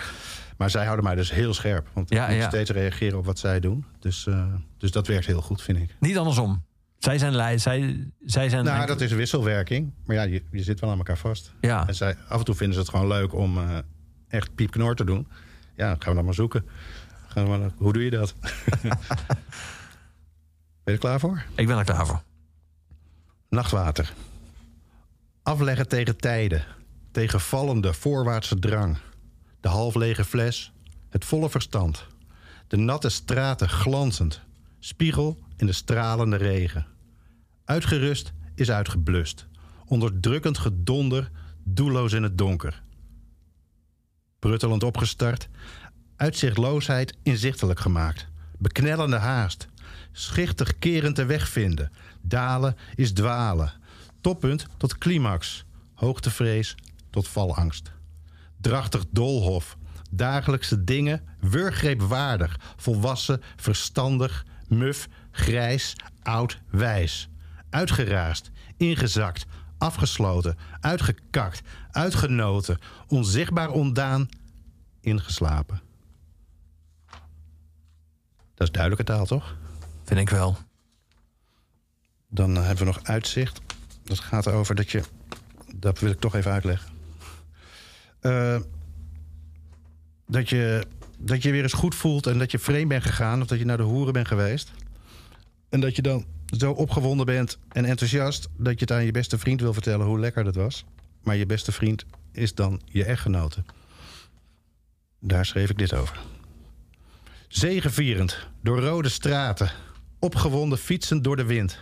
[0.57, 1.87] Maar zij houden mij dus heel scherp.
[1.93, 2.47] Want ik Ja, moet ja.
[2.47, 3.85] steeds reageren op wat zij doen.
[3.99, 4.45] Dus, eh,
[4.77, 5.95] dus dat werkt heel goed, vind ik.
[5.99, 6.63] Niet andersom.
[6.97, 8.63] Zij zijn lei, zij, zij zijn.
[8.65, 9.91] Nou, dat is een wisselwerking.
[10.05, 11.53] Maar ja, je, je zit wel aan elkaar vast.
[11.61, 11.87] Ja.
[11.87, 13.77] En zij, af en toe vinden ze het gewoon leuk om eh,
[14.27, 15.27] echt piepknor te doen.
[15.75, 16.65] Ja, gaan we dan maar zoeken.
[17.33, 18.35] Gaan we maar, hoe doe je dat?
[18.83, 18.93] ben
[20.83, 21.43] je er klaar voor?
[21.55, 22.23] Ik ben er klaar voor.
[23.49, 24.13] Nachtwater.
[25.43, 26.65] Afleggen tegen tijden.
[27.11, 28.97] Tegen vallende voorwaartse drang.
[29.61, 30.71] De half lege fles,
[31.09, 32.05] het volle verstand.
[32.67, 34.41] De natte straten glanzend.
[34.79, 36.85] Spiegel in de stralende regen.
[37.65, 39.47] Uitgerust is uitgeblust.
[39.85, 41.31] Onderdrukkend gedonder,
[41.63, 42.81] doelloos in het donker.
[44.39, 45.49] Pruttelend opgestart,
[46.23, 48.27] uitzichtloosheid inzichtelijk gemaakt.
[48.57, 49.67] Beknellende haast,
[50.11, 51.91] schichtig kerend de weg vinden.
[52.21, 53.73] Dalen is dwalen.
[54.21, 55.65] Toppunt tot climax.
[55.93, 56.75] Hoogtevrees
[57.09, 57.91] tot valangst.
[58.61, 59.77] Drachtig doolhof.
[60.11, 62.59] Dagelijkse dingen, wurggreepwaardig.
[62.75, 67.29] Volwassen, verstandig, muf, grijs, oud, wijs.
[67.69, 69.45] Uitgeraasd, ingezakt,
[69.77, 72.77] afgesloten, uitgekakt, uitgenoten,
[73.07, 74.29] onzichtbaar ondaan,
[75.01, 75.91] ingeslapen.
[78.55, 79.55] Dat is duidelijke taal, toch?
[80.03, 80.57] Vind ik wel.
[82.27, 83.61] Dan eh, hebben we nog uitzicht.
[84.03, 85.01] Dat gaat over dat je.
[85.75, 86.91] Dat wil ik toch even uitleggen.
[88.19, 88.59] Eh,
[90.27, 90.85] dat, je,
[91.17, 93.65] dat je weer eens goed voelt en dat je vreemd bent gegaan of dat je
[93.65, 94.71] naar de hoeren bent geweest.
[95.69, 96.25] En dat je dan
[96.57, 100.19] zo opgewonden bent en enthousiast dat je het aan je beste vriend wil vertellen hoe
[100.19, 100.85] lekker dat was.
[101.23, 103.63] Maar je beste vriend is dan je echtgenote.
[105.19, 106.19] Daar schreef ik dit over.
[107.53, 109.71] Zegevierend door rode straten,
[110.19, 111.77] opgewonden fietsend door de wind,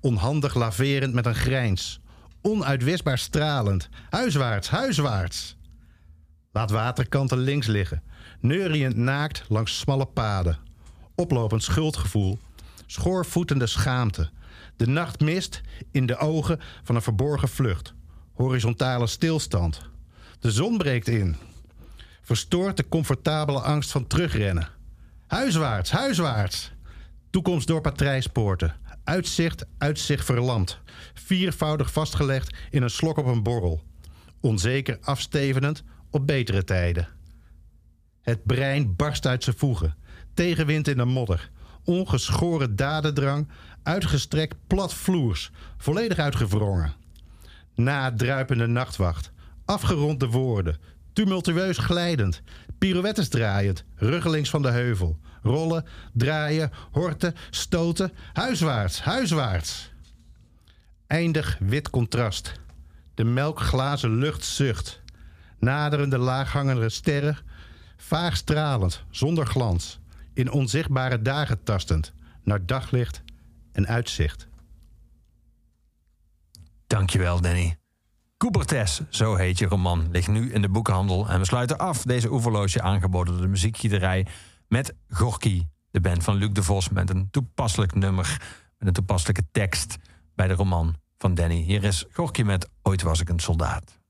[0.00, 2.00] onhandig laverend met een grijns,
[2.40, 5.56] onuitwisbaar stralend, huiswaarts, huiswaarts.
[6.52, 8.02] Laat waterkanten links liggen,
[8.40, 10.58] neuriënd naakt langs smalle paden,
[11.14, 12.38] oplopend schuldgevoel,
[12.86, 14.30] schoorvoetende schaamte,
[14.76, 17.94] de nachtmist in de ogen van een verborgen vlucht,
[18.32, 19.80] horizontale stilstand.
[20.40, 21.36] De zon breekt in,
[22.22, 24.80] verstoort de comfortabele angst van terugrennen.
[25.32, 26.72] Huiswaarts, huiswaarts.
[27.30, 28.74] Toekomst door patrijspoorten.
[29.04, 30.80] Uitzicht, uitzicht verlamd.
[31.14, 33.82] Viervoudig vastgelegd in een slok op een borrel.
[34.40, 37.08] Onzeker afstevenend op betere tijden.
[38.22, 39.96] Het brein barst uit zijn voegen.
[40.34, 41.50] Tegenwind in de modder.
[41.84, 43.48] Ongeschoren dadendrang.
[43.82, 45.50] Uitgestrekt platvloers.
[45.76, 46.92] Volledig uitgewrongen.
[47.74, 49.32] Na druipende nachtwacht.
[49.64, 50.78] Afgeronde woorden.
[51.12, 52.42] Tumultueus glijdend.
[52.82, 53.84] Pirouettes draaiend.
[53.94, 55.18] Ruggelings van de heuvel.
[55.42, 58.12] Rollen, draaien, horten, stoten.
[58.32, 59.92] Huiswaarts, huiswaarts.
[61.06, 62.52] Eindig wit contrast.
[63.14, 65.02] De melkglazen lucht zucht.
[65.58, 67.36] Naderende laaghangende sterren.
[67.96, 69.98] Vaag stralend, zonder glans.
[70.34, 72.12] In onzichtbare dagen tastend.
[72.44, 73.22] Naar daglicht
[73.72, 74.48] en uitzicht.
[76.86, 77.81] Dankjewel, Danny.
[78.42, 81.28] Coubertes, zo heet je roman, ligt nu in de boekhandel.
[81.28, 84.26] En we sluiten af deze oeverloosje aangeboden door de muziekgiederij...
[84.68, 86.88] met Gorky, de band van Luc de Vos...
[86.88, 88.40] met een toepasselijk nummer,
[88.78, 89.96] met een toepasselijke tekst...
[90.34, 91.62] bij de roman van Danny.
[91.62, 94.01] Hier is Gorky met Ooit was ik een soldaat.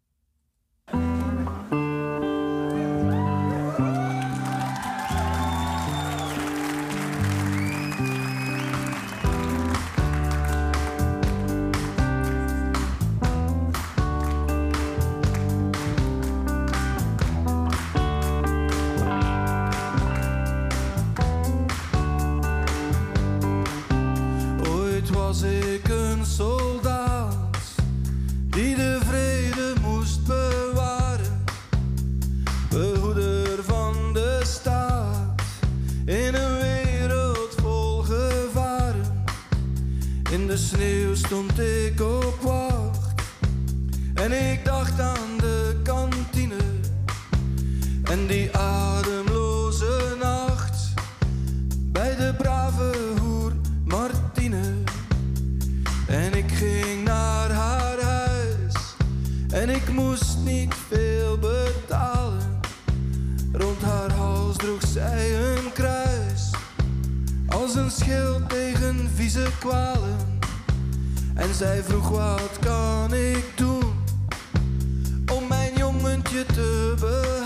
[41.32, 43.20] Stond ik op wacht
[44.14, 46.56] en ik dacht aan de kantine
[48.02, 50.94] en die ademloze nacht
[51.92, 53.52] bij de brave hoer
[53.84, 54.60] Martine.
[56.06, 58.94] En ik ging naar haar huis
[59.50, 62.60] en ik moest niet veel betalen.
[63.52, 66.50] Rond haar hals droeg zij een kruis
[67.48, 70.31] als een schild tegen vieze kwalen.
[71.34, 73.92] En zij vroeg wat kan ik doen
[75.34, 77.41] om mijn jongentje te behagen.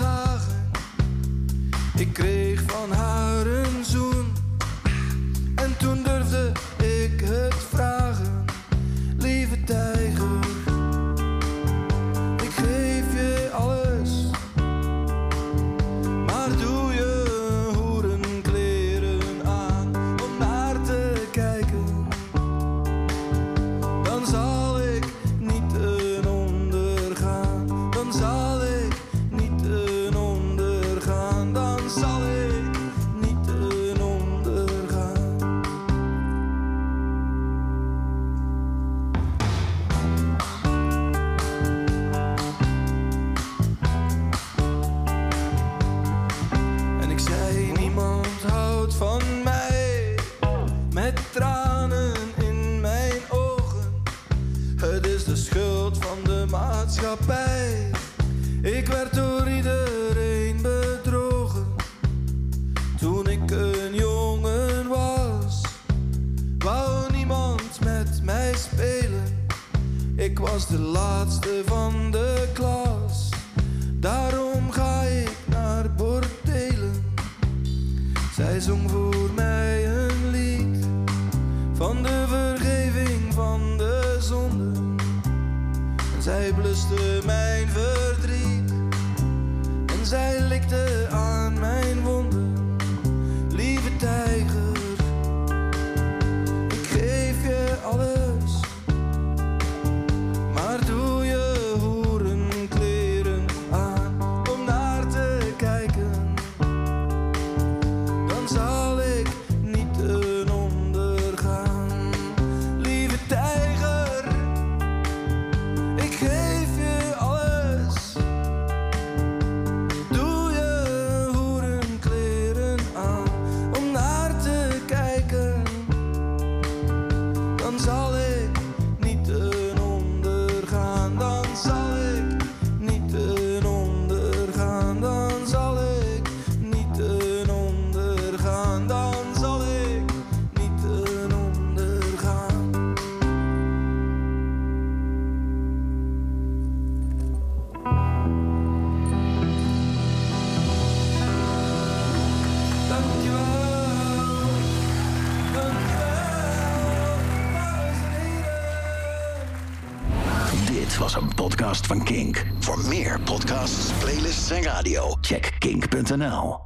[162.59, 166.56] Voor meer podcasts, playlists en radio, check kink.nl.